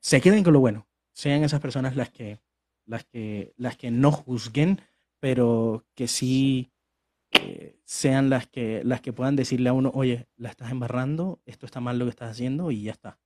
se 0.00 0.20
queden 0.20 0.44
con 0.44 0.52
lo 0.52 0.60
bueno. 0.60 0.86
Sean 1.12 1.44
esas 1.44 1.60
personas 1.60 1.96
las 1.96 2.10
que, 2.10 2.40
las 2.84 3.04
que, 3.04 3.52
las 3.56 3.76
que 3.76 3.90
no 3.90 4.12
juzguen, 4.12 4.80
pero 5.18 5.84
que 5.94 6.08
sí 6.08 6.72
eh, 7.32 7.78
sean 7.84 8.30
las 8.30 8.46
que, 8.46 8.82
las 8.84 9.00
que 9.00 9.12
puedan 9.12 9.36
decirle 9.36 9.68
a 9.68 9.72
uno, 9.72 9.90
oye, 9.94 10.28
la 10.36 10.48
estás 10.48 10.70
embarrando, 10.70 11.40
esto 11.44 11.66
está 11.66 11.80
mal 11.80 11.98
lo 11.98 12.06
que 12.06 12.10
estás 12.10 12.30
haciendo 12.30 12.70
y 12.70 12.84
ya 12.84 12.92
está. 12.92 13.18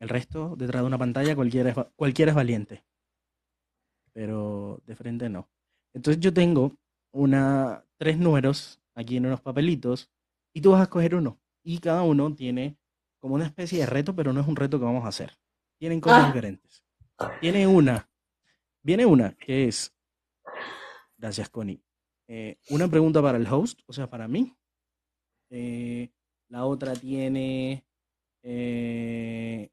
El 0.00 0.08
resto, 0.08 0.54
detrás 0.56 0.82
de 0.82 0.86
una 0.86 0.98
pantalla, 0.98 1.34
cualquiera 1.34 1.70
es, 1.70 1.76
cualquiera 1.96 2.30
es 2.30 2.36
valiente. 2.36 2.84
Pero 4.12 4.80
de 4.86 4.94
frente 4.94 5.28
no. 5.28 5.48
Entonces 5.92 6.20
yo 6.20 6.32
tengo 6.32 6.76
una, 7.12 7.84
tres 7.96 8.18
números 8.18 8.80
aquí 8.94 9.16
en 9.16 9.26
unos 9.26 9.40
papelitos 9.40 10.10
y 10.52 10.60
tú 10.60 10.72
vas 10.72 10.80
a 10.80 10.84
escoger 10.84 11.14
uno. 11.14 11.40
Y 11.62 11.78
cada 11.78 12.02
uno 12.02 12.34
tiene 12.34 12.78
como 13.18 13.34
una 13.34 13.46
especie 13.46 13.80
de 13.80 13.86
reto, 13.86 14.14
pero 14.14 14.32
no 14.32 14.40
es 14.40 14.46
un 14.46 14.56
reto 14.56 14.78
que 14.78 14.84
vamos 14.84 15.04
a 15.04 15.08
hacer. 15.08 15.38
Tienen 15.78 16.00
cosas 16.00 16.24
ah. 16.24 16.26
diferentes. 16.26 16.84
Tiene 17.40 17.66
una. 17.66 18.08
Viene 18.82 19.06
una 19.06 19.32
que 19.34 19.68
es. 19.68 19.94
Gracias, 21.16 21.48
Connie. 21.48 21.82
Eh, 22.30 22.58
una 22.68 22.88
pregunta 22.88 23.22
para 23.22 23.38
el 23.38 23.46
host, 23.46 23.80
o 23.86 23.92
sea, 23.92 24.08
para 24.08 24.28
mí. 24.28 24.54
Eh, 25.48 26.10
la 26.48 26.66
otra 26.66 26.92
tiene 26.94 27.86
eh, 28.42 29.70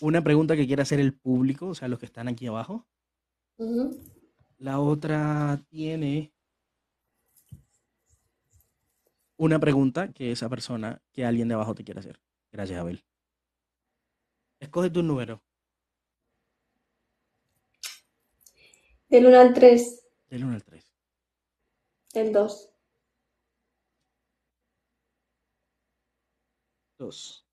una 0.00 0.22
pregunta 0.22 0.56
que 0.56 0.66
quiere 0.66 0.82
hacer 0.82 0.98
el 0.98 1.14
público, 1.14 1.68
o 1.68 1.74
sea, 1.74 1.86
los 1.86 2.00
que 2.00 2.06
están 2.06 2.26
aquí 2.26 2.48
abajo. 2.48 2.86
La 4.58 4.80
otra 4.80 5.62
tiene 5.68 6.32
una 9.36 9.60
pregunta 9.60 10.12
que 10.12 10.32
esa 10.32 10.48
persona, 10.48 11.00
que 11.12 11.24
alguien 11.24 11.46
de 11.46 11.54
abajo 11.54 11.76
te 11.76 11.84
quiere 11.84 12.00
hacer. 12.00 12.20
Gracias, 12.50 12.80
Abel. 12.80 13.04
Escoge 14.58 14.90
tu 14.90 15.02
número. 15.02 15.42
Del 19.08 19.26
1 19.26 19.38
al 19.38 19.54
3. 19.54 20.06
Del 20.28 20.44
1 20.44 20.54
al 20.54 20.64
3. 20.64 20.93
El 22.14 22.32
2. 22.32 22.70
2 26.98 27.44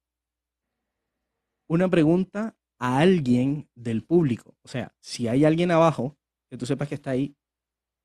una 1.72 1.90
pregunta 1.90 2.58
a 2.80 3.00
alguien 3.00 3.70
del 3.76 4.04
público. 4.04 4.58
O 4.62 4.68
sea, 4.68 4.94
si 5.00 5.30
hay 5.30 5.46
alguien 5.46 5.72
abajo 5.72 6.18
que 6.50 6.58
tú 6.58 6.66
sepas 6.66 6.90
que 6.90 6.96
está 6.96 7.12
ahí 7.12 7.38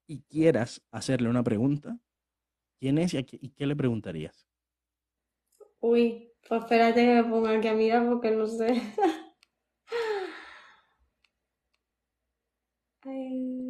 y 0.07 0.23
quieras 0.23 0.81
hacerle 0.93 1.29
una 1.29 1.43
pregunta, 1.43 1.99
¿quién 2.79 2.99
es 2.99 3.15
y, 3.15 3.25
qué 3.25 3.67
le 3.67 3.75
preguntarías? 3.75 4.47
Uy, 5.81 6.33
pues 6.49 6.63
espérate 6.63 7.05
que 7.05 7.23
me 7.23 7.25
ponga 7.25 7.59
aquí 7.59 7.67
a 7.67 7.75
mirar 7.75 8.09
porque 8.09 8.31
no 8.31 8.47
sé. 8.47 8.81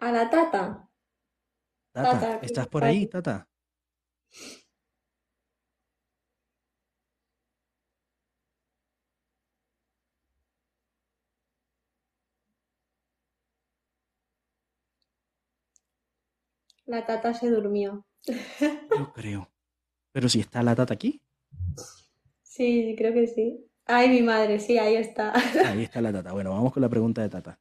A 0.00 0.10
la 0.10 0.30
tata. 0.30 0.88
Tata, 1.92 2.38
¿estás 2.42 2.66
por 2.68 2.84
ahí, 2.84 3.06
tata? 3.06 3.46
La 16.86 17.04
tata 17.04 17.34
se 17.34 17.50
durmió. 17.50 18.06
Yo 18.98 19.12
creo. 19.12 19.50
Pero 20.12 20.28
si 20.28 20.40
está 20.40 20.62
la 20.62 20.74
tata 20.74 20.94
aquí. 20.94 21.22
Sí, 22.42 22.94
creo 22.96 23.12
que 23.12 23.26
sí. 23.26 23.66
Ay, 23.84 24.08
mi 24.08 24.22
madre, 24.22 24.60
sí, 24.60 24.78
ahí 24.78 24.96
está. 24.96 25.32
Ahí 25.66 25.82
está 25.82 26.00
la 26.00 26.12
tata. 26.12 26.32
Bueno, 26.32 26.50
vamos 26.50 26.72
con 26.72 26.80
la 26.80 26.88
pregunta 26.88 27.20
de 27.22 27.28
tata. 27.28 27.60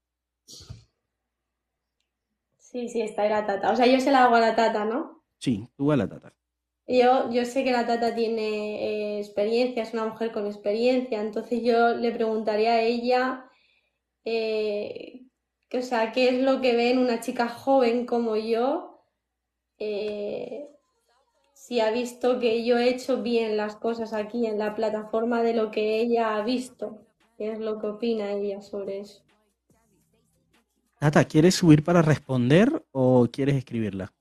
Sí, 2.71 2.87
sí, 2.87 3.01
esta 3.01 3.25
era 3.25 3.47
Tata. 3.47 3.71
O 3.71 3.75
sea, 3.75 3.87
yo 3.87 3.99
se 3.99 4.11
la 4.11 4.25
hago 4.25 4.35
a 4.35 4.41
la 4.41 4.55
Tata, 4.55 4.85
¿no? 4.85 5.23
Sí, 5.39 5.67
tú 5.75 5.91
a 5.91 5.97
la 5.97 6.07
Tata. 6.07 6.35
Yo, 6.85 7.31
yo 7.31 7.43
sé 7.45 7.63
que 7.63 7.71
la 7.71 7.87
Tata 7.87 8.13
tiene 8.13 9.15
eh, 9.15 9.19
experiencia, 9.19 9.81
es 9.81 9.93
una 9.93 10.05
mujer 10.05 10.31
con 10.31 10.45
experiencia, 10.45 11.19
entonces 11.19 11.63
yo 11.63 11.95
le 11.95 12.11
preguntaría 12.11 12.73
a 12.73 12.81
ella, 12.81 13.49
eh, 14.23 15.23
que, 15.67 15.79
o 15.79 15.81
sea, 15.81 16.11
qué 16.11 16.29
es 16.29 16.41
lo 16.41 16.61
que 16.61 16.75
ve 16.75 16.91
en 16.91 16.99
una 16.99 17.21
chica 17.21 17.47
joven 17.47 18.05
como 18.05 18.35
yo, 18.35 19.03
eh, 19.79 20.69
si 21.53 21.79
ha 21.79 21.89
visto 21.91 22.39
que 22.39 22.63
yo 22.65 22.77
he 22.77 22.89
hecho 22.89 23.23
bien 23.23 23.57
las 23.57 23.77
cosas 23.77 24.13
aquí 24.13 24.45
en 24.45 24.59
la 24.59 24.75
plataforma 24.75 25.41
de 25.41 25.55
lo 25.55 25.71
que 25.71 26.01
ella 26.01 26.35
ha 26.35 26.43
visto, 26.43 26.99
qué 27.35 27.51
es 27.51 27.59
lo 27.59 27.79
que 27.79 27.87
opina 27.87 28.31
ella 28.31 28.61
sobre 28.61 28.99
eso. 28.99 29.23
Tata, 30.99 31.23
¿quieres 31.25 31.55
subir 31.55 31.83
para 31.83 32.01
responder 32.01 32.83
o 32.91 33.27
quieres 33.31 33.55
escribirla? 33.55 34.13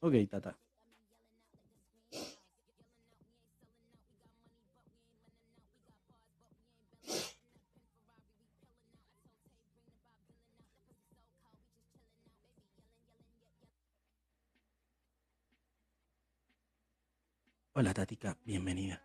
Ok, 0.00 0.14
Tata. 0.30 0.56
Hola, 17.78 17.92
Tatica, 17.92 18.38
bienvenida. 18.46 19.02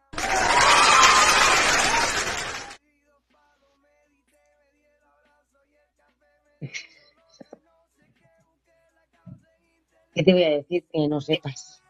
¿Qué 10.15 10.23
te 10.23 10.31
voy 10.31 10.45
a 10.45 10.51
decir 10.51 10.85
que 10.85 11.05
no 11.09 11.19
sepas? 11.19 11.83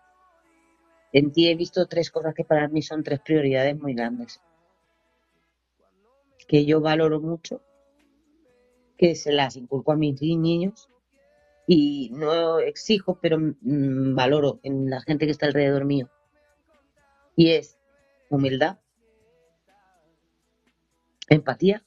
En 1.13 1.31
ti 1.31 1.49
he 1.49 1.55
visto 1.55 1.85
tres 1.85 2.09
cosas 2.09 2.33
que 2.33 2.45
para 2.45 2.67
mí 2.67 2.81
son 2.81 3.03
tres 3.03 3.19
prioridades 3.19 3.79
muy 3.79 3.93
grandes. 3.93 4.41
Que 6.47 6.65
yo 6.65 6.81
valoro 6.81 7.21
mucho, 7.21 7.61
que 8.97 9.13
se 9.13 9.31
las 9.31 9.55
inculco 9.55 9.91
a 9.91 9.97
mis 9.97 10.19
niños 10.19 10.89
y 11.67 12.09
no 12.11 12.57
exijo, 12.57 13.19
pero 13.21 13.37
mm, 13.37 14.15
valoro 14.15 14.59
en 14.63 14.89
la 14.89 14.99
gente 15.01 15.27
que 15.27 15.33
está 15.33 15.45
alrededor 15.45 15.85
mío. 15.85 16.09
Y 17.35 17.51
es 17.51 17.77
humildad, 18.29 18.79
empatía 21.29 21.83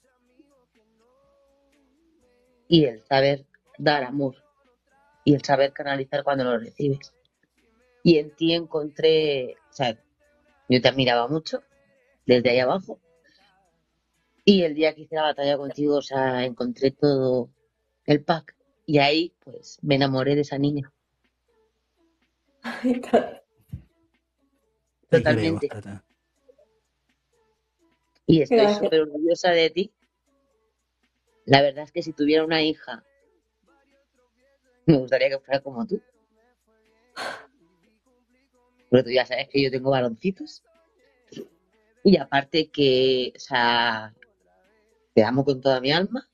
y 2.68 2.86
el 2.86 3.04
saber 3.04 3.44
dar 3.78 4.04
amor 4.04 4.36
y 5.24 5.34
el 5.34 5.42
saber 5.42 5.72
canalizar 5.72 6.22
cuando 6.24 6.44
lo 6.44 6.58
recibes. 6.58 7.14
Y 8.02 8.18
en 8.18 8.34
ti 8.34 8.52
encontré, 8.52 9.56
o 9.70 9.72
sea, 9.72 9.98
yo 10.68 10.80
te 10.80 10.88
admiraba 10.88 11.28
mucho 11.28 11.62
desde 12.26 12.50
ahí 12.50 12.58
abajo 12.58 13.00
y 14.44 14.62
el 14.62 14.74
día 14.74 14.94
que 14.94 15.02
hice 15.02 15.16
la 15.16 15.22
batalla 15.22 15.56
contigo, 15.56 15.96
o 15.96 16.02
sea, 16.02 16.44
encontré 16.44 16.90
todo 16.90 17.50
el 18.06 18.22
pack 18.22 18.54
y 18.86 18.98
ahí 18.98 19.34
pues 19.42 19.78
me 19.82 19.94
enamoré 19.94 20.34
de 20.34 20.42
esa 20.42 20.58
niña. 20.58 20.92
Totalmente. 25.18 25.68
queremos. 25.68 26.02
Y 28.26 28.42
estoy 28.42 28.74
súper 28.74 29.02
orgullosa 29.02 29.50
de 29.50 29.70
ti. 29.70 29.92
La 31.44 31.60
verdad 31.60 31.84
es 31.84 31.92
que 31.92 32.02
si 32.02 32.12
tuviera 32.12 32.44
una 32.44 32.62
hija, 32.62 33.04
me 34.86 34.96
gustaría 34.96 35.28
que 35.28 35.38
fuera 35.38 35.60
como 35.60 35.86
tú. 35.86 36.00
Pero 38.90 39.04
tú 39.04 39.10
ya 39.10 39.26
sabes 39.26 39.48
que 39.48 39.62
yo 39.62 39.70
tengo 39.70 39.90
baloncitos. 39.90 40.62
Y 42.02 42.16
aparte 42.16 42.68
que, 42.68 43.32
o 43.34 43.38
sea, 43.38 44.14
te 45.14 45.24
amo 45.24 45.44
con 45.44 45.60
toda 45.60 45.80
mi 45.80 45.90
alma. 45.90 46.28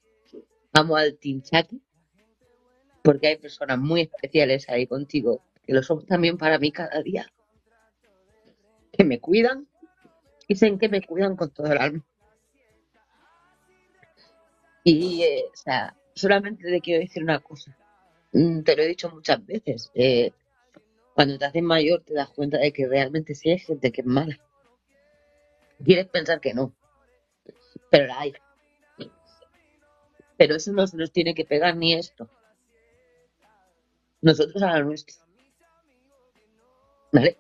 Amo 0.73 0.97
al 0.97 1.17
Team 1.19 1.43
Chucky. 1.43 1.83
Porque 3.03 3.29
hay 3.29 3.37
personas 3.37 3.79
muy 3.79 4.03
especiales 4.03 4.69
ahí 4.69 4.87
contigo, 4.87 5.43
que 5.65 5.73
lo 5.73 5.83
son 5.83 6.05
también 6.07 6.37
para 6.37 6.59
mí 6.59 6.71
cada 6.71 7.03
día. 7.03 7.33
Que 8.93 9.05
me 9.05 9.19
cuidan. 9.21 9.67
Dicen 10.49 10.79
que 10.79 10.89
me 10.89 11.03
cuidan 11.03 11.37
con 11.37 11.51
todo 11.51 11.67
el 11.73 11.79
alma. 11.79 12.05
Y, 14.85 15.23
eh, 15.23 15.45
o 15.53 15.57
sea, 15.57 15.97
solamente 16.15 16.65
te 16.69 16.81
quiero 16.81 17.01
decir 17.01 17.23
una 17.23 17.41
cosa. 17.41 17.77
Mm, 18.33 18.63
Te 18.63 18.77
lo 18.77 18.83
he 18.83 18.89
dicho 18.89 19.11
muchas 19.11 19.45
veces. 19.47 19.91
eh, 19.95 20.33
cuando 21.15 21.39
te 21.39 21.47
haces 21.47 21.63
mayor 21.63 22.03
te 22.05 22.15
das 22.15 22.31
cuenta 22.31 22.59
de 22.59 22.73
que 22.73 22.89
realmente 22.89 23.35
sí 23.35 23.51
hay 23.51 23.59
gente 23.59 23.93
que 23.93 24.03
es 24.03 24.07
mala. 24.07 24.39
Quieres 25.85 26.07
pensar 26.07 26.41
que 26.41 26.55
no, 26.55 26.73
pero 27.91 28.07
la 28.07 28.21
hay. 28.21 28.33
Pero 30.37 30.57
eso 30.57 30.73
no 30.73 30.89
se 30.89 30.97
nos 30.97 31.13
tiene 31.13 31.35
que 31.37 31.45
pegar 31.45 31.77
ni 31.77 31.95
esto. 31.95 32.29
Nosotros 34.23 34.63
a 34.63 34.73
la 34.73 34.83
nuestra. 34.83 35.15
¿Vale? 37.13 37.37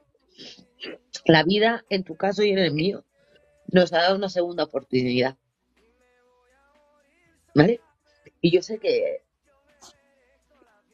La 1.24 1.44
vida, 1.44 1.84
en 1.88 2.04
tu 2.04 2.14
caso 2.14 2.42
y 2.42 2.50
en 2.50 2.58
el 2.58 2.72
mío, 2.72 3.04
nos 3.72 3.92
ha 3.92 3.98
dado 4.02 4.16
una 4.16 4.28
segunda 4.28 4.64
oportunidad. 4.64 5.36
¿Vale? 7.54 7.80
Y 8.40 8.50
yo 8.52 8.62
sé 8.62 8.78
que 8.78 9.22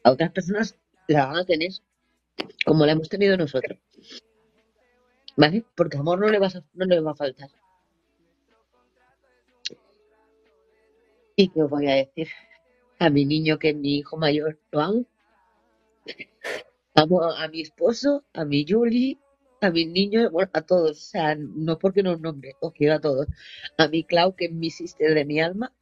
a 0.05 0.11
otras 0.11 0.33
personas 0.33 0.75
la 1.07 1.27
van 1.27 1.37
a 1.37 1.45
tener 1.45 1.71
como 2.67 2.87
la 2.87 2.93
hemos 2.93 3.09
tenido 3.11 3.37
nosotros. 3.37 3.79
¿Vale? 5.37 5.65
Porque 5.77 5.99
amor 5.99 6.19
no 6.19 6.29
le, 6.29 6.41
vas 6.41 6.57
a- 6.57 6.65
no 6.75 6.85
le 6.85 6.99
va 7.01 7.13
a 7.13 7.15
faltar. 7.15 7.49
¿Y 11.37 11.49
qué 11.51 11.63
os 11.63 11.71
voy 11.71 11.87
a 11.89 11.95
decir? 11.95 12.29
A 12.99 13.11
mi 13.11 13.25
niño, 13.25 13.59
que 13.59 13.71
es 13.71 13.77
mi 13.77 13.97
hijo 13.99 14.17
mayor. 14.17 14.59
Amo 17.03 17.19
a 17.23 17.47
mi 17.47 17.61
esposo, 17.61 18.25
a 18.33 18.45
mi 18.45 18.65
Julie, 18.69 19.19
a 19.61 19.71
mis 19.71 19.89
niños, 19.89 20.31
bueno, 20.31 20.51
a 20.55 20.63
todos. 20.63 20.91
O 20.91 20.95
sea, 20.95 21.35
no 21.37 21.79
porque 21.79 22.03
no 22.03 22.17
nombre, 22.17 22.57
os 22.61 22.73
quiero 22.73 22.95
a 22.95 23.01
todos. 23.01 23.27
A 23.79 23.89
mi 23.89 24.05
Clau, 24.05 24.35
que 24.35 24.47
es 24.47 24.53
mi 24.53 24.71
sister 24.71 25.15
de 25.15 25.25
mi 25.25 25.41
alma. 25.41 25.73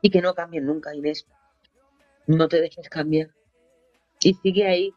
Y 0.00 0.10
que 0.10 0.22
no 0.22 0.34
cambien 0.34 0.66
nunca, 0.66 0.94
Inés. 0.94 1.26
No 2.26 2.48
te 2.48 2.60
dejes 2.60 2.88
cambiar. 2.88 3.30
Y 4.20 4.34
sigue 4.34 4.66
ahí. 4.66 4.94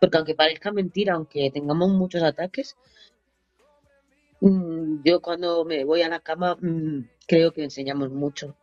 Porque 0.00 0.16
aunque 0.16 0.34
parezca 0.34 0.72
mentira, 0.72 1.14
aunque 1.14 1.50
tengamos 1.50 1.90
muchos 1.90 2.22
ataques, 2.22 2.76
mm, 4.40 5.02
yo 5.04 5.20
cuando 5.20 5.64
me 5.64 5.84
voy 5.84 6.02
a 6.02 6.08
la 6.08 6.20
cama 6.20 6.56
mm, 6.60 7.08
creo 7.26 7.52
que 7.52 7.64
enseñamos 7.64 8.10
mucho 8.10 8.56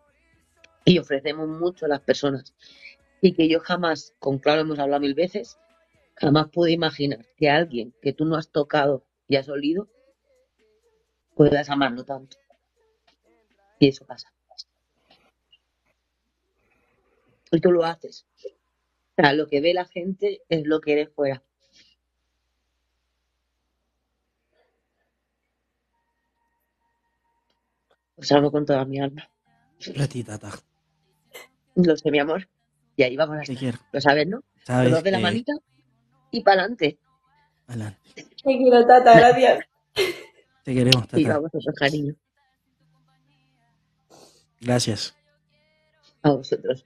y 0.86 1.00
ofrecemos 1.00 1.48
mucho 1.48 1.86
a 1.86 1.90
las 1.90 2.02
personas. 2.02 2.54
Y 3.22 3.34
que 3.34 3.50
yo 3.50 3.60
jamás, 3.60 4.14
con 4.20 4.38
claro 4.40 4.62
hemos 4.62 4.80
hablado 4.80 5.02
mil 5.02 5.16
veces, 5.16 5.58
jamás 6.16 6.50
pude 6.50 6.72
imaginar 6.72 7.26
que 7.38 7.50
alguien 7.50 7.94
que 8.02 8.14
tú 8.14 8.26
no 8.26 8.38
has 8.38 8.50
tocado 8.50 9.06
y 9.28 9.36
has 9.36 9.50
olido 9.50 9.90
puedas 11.36 11.70
amarlo 11.70 12.06
tanto. 12.06 12.38
Y 13.80 13.90
eso 13.90 14.06
pasa. 14.06 14.32
Y 17.52 17.60
tú 17.60 17.72
lo 17.72 17.84
haces. 17.84 18.26
O 19.18 19.22
sea, 19.22 19.34
lo 19.34 19.48
que 19.48 19.62
ve 19.62 19.74
la 19.74 19.86
gente 19.86 20.42
es 20.50 20.66
lo 20.66 20.82
que 20.82 20.94
eres 20.94 21.10
fuera. 21.14 21.44
Os 28.18 28.32
amo 28.32 28.50
con 28.50 28.66
toda 28.66 28.86
mi 28.86 29.00
alma. 29.00 29.30
Para 29.94 30.08
ti, 30.08 30.24
Tata. 30.24 30.52
Lo 31.76 31.98
sé, 31.98 32.12
mi 32.12 32.20
amor. 32.20 32.48
Y 32.96 33.04
ahí 33.04 33.18
vamos 33.18 33.38
a 33.38 33.42
estar. 33.42 33.76
Lo 33.92 34.00
sabes, 34.00 34.28
¿no? 34.28 34.38
Los 34.38 34.66
Sabes 34.66 34.92
dos 34.92 35.04
de 35.04 35.12
la 35.12 35.20
manita 35.20 35.52
y 36.36 36.42
para 36.42 36.62
adelante. 36.62 37.00
Adelante. 37.68 38.00
Te 38.16 38.28
quiero, 38.44 38.86
Tata, 38.86 39.18
gracias. 39.18 39.66
Te 40.64 40.74
queremos, 40.74 41.06
Y 41.14 41.24
Tata. 41.24 41.36
a 41.36 41.40
vosotros, 41.40 41.76
cariño. 41.78 42.14
Gracias. 44.60 45.16
A 46.24 46.32
vosotros. 46.32 46.86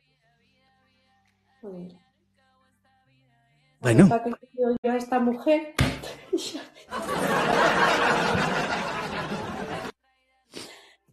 Bueno. 3.80 4.08
¿Para 4.08 4.24
qué 4.24 4.32
yo 4.84 4.92
a 4.92 4.96
esta 4.96 5.20
mujer? 5.20 5.74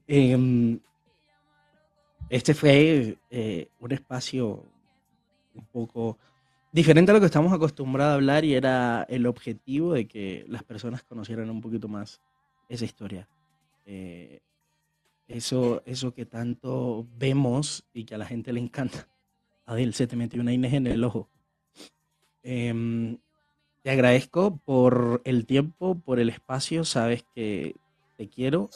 Em, 0.09 0.79
este 2.31 2.55
fue 2.55 3.19
eh, 3.29 3.69
un 3.81 3.91
espacio 3.93 4.65
un 5.53 5.67
poco 5.73 6.17
diferente 6.77 7.11
a 7.11 7.15
lo 7.15 7.21
que 7.21 7.27
estamos 7.27 7.55
acostumbrados 7.55 8.13
a 8.13 8.15
hablar 8.17 8.45
y 8.45 8.55
era 8.55 9.07
el 9.09 9.25
objetivo 9.25 9.95
de 9.95 10.07
que 10.07 10.45
las 10.47 10.63
personas 10.63 11.03
conocieran 11.03 11.49
un 11.49 11.63
poquito 11.63 11.89
más 11.89 12.21
esa 12.69 12.85
historia. 12.85 13.27
Eh, 13.87 14.41
eso, 15.27 15.83
eso 15.87 16.13
que 16.13 16.27
tanto 16.27 17.07
vemos 17.17 17.87
y 17.95 18.05
que 18.05 18.15
a 18.15 18.19
la 18.19 18.27
gente 18.27 18.53
le 18.53 18.61
encanta. 18.61 19.09
Adel, 19.65 19.95
se 19.95 20.07
te 20.07 20.17
metió 20.17 20.43
una 20.43 20.53
Inés 20.53 20.75
en 20.75 20.87
el 20.87 21.03
ojo. 21.03 21.31
Em, 22.43 23.17
te 23.81 23.91
agradezco 23.91 24.59
por 24.59 25.23
el 25.25 25.47
tiempo, 25.47 25.99
por 25.99 26.21
el 26.21 26.29
espacio. 26.29 26.85
Sabes 26.85 27.25
que 27.35 27.75
te 28.19 28.29
quiero. 28.29 28.69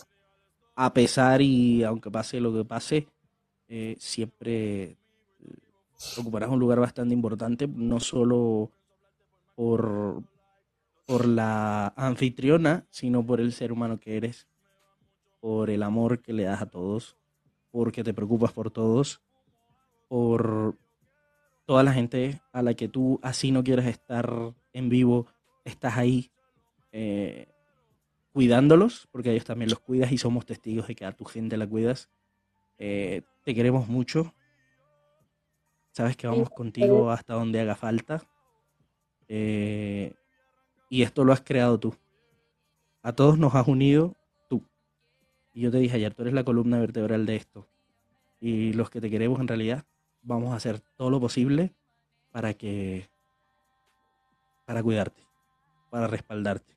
A 0.75 0.95
pesar 0.95 1.43
y 1.43 1.85
aunque 1.85 2.11
pase 2.11 2.41
lo 2.41 2.51
que 2.55 2.65
pase, 2.65 3.09
eh, 3.69 3.95
siempre 3.99 4.97
ocuparás 6.19 6.51
un 6.51 6.59
lugar 6.59 6.81
bastante 6.81 7.15
importante, 7.15 7.69
no 7.69 8.01
solo 8.01 8.71
por, 9.55 10.23
por 11.07 11.27
la 11.27 11.89
anfitriona, 11.97 12.87
sino 12.91 13.25
por 13.25 13.41
el 13.41 13.53
ser 13.53 13.73
humano 13.73 13.99
que 13.99 14.17
eres, 14.17 14.49
por 15.41 15.71
el 15.71 15.83
amor 15.83 16.21
que 16.21 16.33
le 16.33 16.45
das 16.45 16.63
a 16.63 16.71
todos, 16.71 17.17
porque 17.71 18.05
te 18.05 18.15
preocupas 18.15 18.53
por 18.53 18.71
todos, 18.71 19.23
por 20.09 20.77
toda 21.67 21.83
la 21.83 21.93
gente 21.93 22.41
a 22.53 22.63
la 22.63 22.75
que 22.75 22.89
tú 22.89 23.21
así 23.23 23.53
no 23.53 23.63
quieres 23.63 23.87
estar 23.87 24.55
en 24.73 24.89
vivo, 24.89 25.27
estás 25.65 25.97
ahí 25.97 26.31
eh, 26.93 27.49
cuidándolos, 28.33 29.09
porque 29.13 29.31
ellos 29.31 29.45
también 29.45 29.71
los 29.71 29.81
cuidas 29.81 30.13
y 30.13 30.19
somos 30.19 30.47
testigos 30.47 30.89
de 30.89 30.95
que 30.95 31.05
a 31.05 31.13
tu 31.13 31.25
gente 31.25 31.57
la 31.57 31.67
cuidas. 31.67 32.11
Eh, 32.79 33.23
te 33.45 33.55
queremos 33.55 33.89
mucho, 33.89 34.35
Sabes 35.93 36.17
que 36.17 36.27
vamos 36.27 36.51
contigo 36.51 37.11
hasta 37.11 37.35
donde 37.35 37.61
haga 37.61 37.75
falta. 37.75 38.23
Eh, 39.29 40.15
y 40.89 41.03
esto 41.03 41.25
lo 41.25 41.33
has 41.33 41.41
creado 41.41 41.79
tú. 41.79 41.95
A 43.03 43.13
todos 43.13 43.39
nos 43.39 43.55
has 43.55 43.67
unido 43.67 44.17
tú. 44.49 44.63
Y 45.53 45.63
yo 45.63 45.71
te 45.71 45.79
dije 45.79 45.97
ayer, 45.97 46.15
tú 46.15 46.23
eres 46.23 46.35
la 46.35 46.45
columna 46.45 46.79
vertebral 46.79 47.27
de 47.27 47.37
esto. 47.37 47.69
Y 48.41 48.73
los 48.73 48.91
que 48.91 49.01
te 49.01 49.11
queremos 49.11 49.41
en 49.41 49.49
realidad, 49.49 49.85
vamos 50.23 50.53
a 50.53 50.57
hacer 50.57 50.81
todo 50.97 51.11
lo 51.11 51.21
posible 51.21 51.75
para 52.31 52.55
que 52.55 53.09
para 54.65 54.83
cuidarte, 54.83 55.23
para 55.91 56.07
respaldarte. 56.07 56.77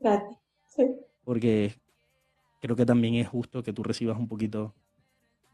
Gracias. 0.00 0.38
Porque 1.24 1.74
creo 2.60 2.74
que 2.74 2.84
también 2.84 3.14
es 3.14 3.28
justo 3.28 3.62
que 3.62 3.72
tú 3.72 3.82
recibas 3.84 4.18
un 4.18 4.26
poquito 4.26 4.74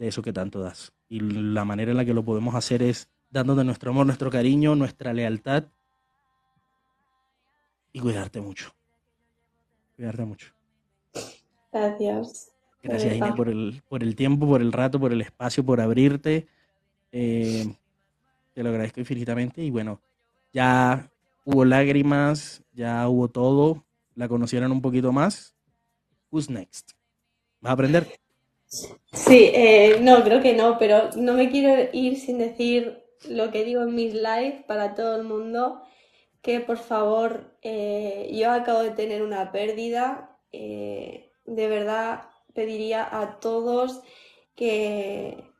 de 0.05 0.09
eso 0.11 0.23
que 0.23 0.33
tanto 0.33 0.61
das. 0.61 0.93
Y 1.09 1.21
la 1.21 1.65
manera 1.65 1.91
en 1.91 1.97
la 1.97 2.05
que 2.05 2.15
lo 2.15 2.25
podemos 2.25 2.55
hacer 2.55 2.83
es 2.83 3.09
dándote 3.31 3.65
nuestro 3.65 3.91
amor, 3.91 4.07
nuestro 4.07 4.31
cariño, 4.31 4.75
nuestra 4.75 5.13
lealtad 5.13 5.65
y 7.93 8.01
cuidarte 8.01 8.41
mucho. 8.41 8.75
Cuidarte 9.97 10.25
mucho. 10.25 10.53
Gracias. 11.73 12.53
Gracias, 12.83 13.17
Inés, 13.17 13.33
por 13.35 13.49
el, 13.49 13.83
por 13.89 14.03
el 14.03 14.15
tiempo, 14.15 14.47
por 14.47 14.61
el 14.61 14.73
rato, 14.73 15.01
por 15.01 15.13
el 15.13 15.23
espacio, 15.23 15.65
por 15.65 15.81
abrirte. 15.81 16.47
Eh, 17.11 17.75
te 18.53 18.63
lo 18.63 18.69
agradezco 18.69 19.01
infinitamente. 19.01 19.63
Y 19.63 19.71
bueno, 19.71 20.01
ya 20.53 21.11
hubo 21.45 21.65
lágrimas, 21.65 22.63
ya 22.73 23.09
hubo 23.09 23.29
todo. 23.29 23.85
La 24.15 24.29
conocieron 24.29 24.71
un 24.71 24.83
poquito 24.83 25.13
más. 25.13 25.55
Who's 26.31 26.51
next? 26.51 26.93
¿Vas 27.61 27.71
a 27.71 27.73
aprender? 27.73 28.24
Sí, 29.13 29.51
eh, 29.55 29.99
no, 30.01 30.23
creo 30.25 30.43
que 30.43 30.55
no, 30.55 30.79
pero 30.79 31.11
no 31.17 31.35
me 31.35 31.51
quiero 31.51 31.89
ir 31.93 32.19
sin 32.19 32.39
decir 32.39 33.05
lo 33.29 33.51
que 33.51 33.65
digo 33.65 33.83
en 33.83 33.95
mis 33.95 34.15
lives 34.15 34.65
para 34.67 34.95
todo 34.95 35.17
el 35.17 35.25
mundo, 35.25 35.83
que 36.43 36.61
por 36.61 36.79
favor, 36.79 37.57
eh, 37.63 38.31
yo 38.33 38.51
acabo 38.51 38.81
de 38.81 38.91
tener 38.91 39.23
una 39.23 39.53
pérdida, 39.53 40.39
eh, 40.53 41.31
de 41.47 41.69
verdad 41.69 42.29
pediría 42.55 43.09
a 43.11 43.39
todos 43.41 44.03
que 44.57 45.51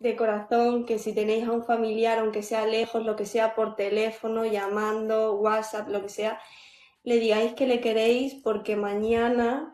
de 0.00 0.16
corazón, 0.16 0.84
que 0.84 0.98
si 0.98 1.14
tenéis 1.14 1.46
a 1.46 1.52
un 1.52 1.64
familiar, 1.64 2.18
aunque 2.18 2.42
sea 2.42 2.66
lejos, 2.66 3.04
lo 3.04 3.14
que 3.16 3.24
sea 3.24 3.54
por 3.54 3.76
teléfono, 3.76 4.44
llamando, 4.44 5.34
WhatsApp, 5.34 5.88
lo 5.88 6.02
que 6.02 6.08
sea, 6.08 6.40
le 7.04 7.18
digáis 7.18 7.54
que 7.54 7.66
le 7.66 7.80
queréis 7.80 8.34
porque 8.34 8.74
mañana 8.76 9.72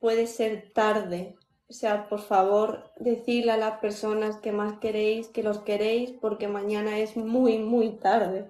puede 0.00 0.26
ser 0.26 0.72
tarde. 0.72 1.36
O 1.68 1.72
sea, 1.72 2.08
por 2.08 2.20
favor, 2.20 2.92
decirle 2.98 3.52
a 3.52 3.56
las 3.56 3.80
personas 3.80 4.36
que 4.36 4.52
más 4.52 4.78
queréis 4.78 5.28
que 5.28 5.42
los 5.42 5.60
queréis 5.60 6.12
porque 6.12 6.46
mañana 6.46 6.98
es 6.98 7.16
muy, 7.16 7.58
muy 7.58 7.90
tarde. 7.90 8.46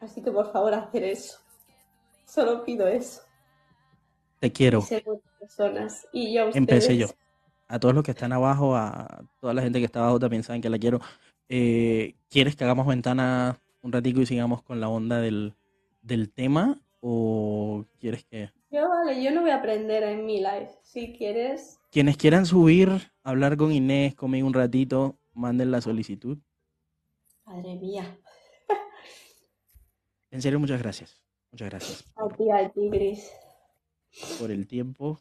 Así 0.00 0.22
que 0.22 0.30
por 0.30 0.50
favor, 0.52 0.74
hacer 0.74 1.04
eso. 1.04 1.38
Solo 2.24 2.64
pido 2.64 2.86
eso. 2.86 3.22
Te 4.40 4.52
quiero. 4.52 4.82
personas. 5.38 6.06
Y 6.12 6.34
yo 6.34 6.50
Empecé 6.54 6.96
yo. 6.96 7.08
A 7.66 7.78
todos 7.78 7.94
los 7.94 8.04
que 8.04 8.12
están 8.12 8.32
abajo, 8.32 8.76
a 8.76 9.24
toda 9.40 9.52
la 9.52 9.62
gente 9.62 9.78
que 9.78 9.84
está 9.84 10.00
abajo 10.00 10.18
también 10.18 10.42
saben 10.42 10.62
que 10.62 10.70
la 10.70 10.78
quiero. 10.78 11.00
Eh, 11.48 12.14
¿Quieres 12.30 12.56
que 12.56 12.64
hagamos 12.64 12.86
ventana 12.86 13.60
un 13.82 13.92
ratico 13.92 14.20
y 14.20 14.26
sigamos 14.26 14.62
con 14.62 14.80
la 14.80 14.88
onda 14.88 15.20
del, 15.20 15.54
del 16.00 16.30
tema? 16.32 16.80
¿O 17.00 17.84
quieres 17.98 18.24
que.? 18.24 18.57
Yo, 18.70 18.86
vale, 18.86 19.22
yo 19.22 19.30
no 19.30 19.40
voy 19.40 19.50
a 19.50 19.56
aprender 19.56 20.02
en 20.02 20.26
mi 20.26 20.38
live. 20.38 20.68
Si 20.82 21.14
quieres. 21.14 21.80
Quienes 21.90 22.18
quieran 22.18 22.44
subir, 22.44 22.90
hablar 23.22 23.56
con 23.56 23.72
Inés, 23.72 24.14
conmigo 24.14 24.46
un 24.46 24.52
ratito, 24.52 25.18
manden 25.32 25.70
la 25.70 25.80
solicitud. 25.80 26.36
Madre 27.46 27.76
mía. 27.76 28.18
en 30.30 30.42
serio, 30.42 30.60
muchas 30.60 30.82
gracias. 30.82 31.22
Muchas 31.50 31.70
gracias. 31.70 32.04
A 32.16 32.28
ti, 32.36 32.50
a 32.50 32.68
ti, 32.68 32.90
Gris. 32.90 33.32
Por 34.38 34.50
el 34.50 34.66
tiempo. 34.66 35.18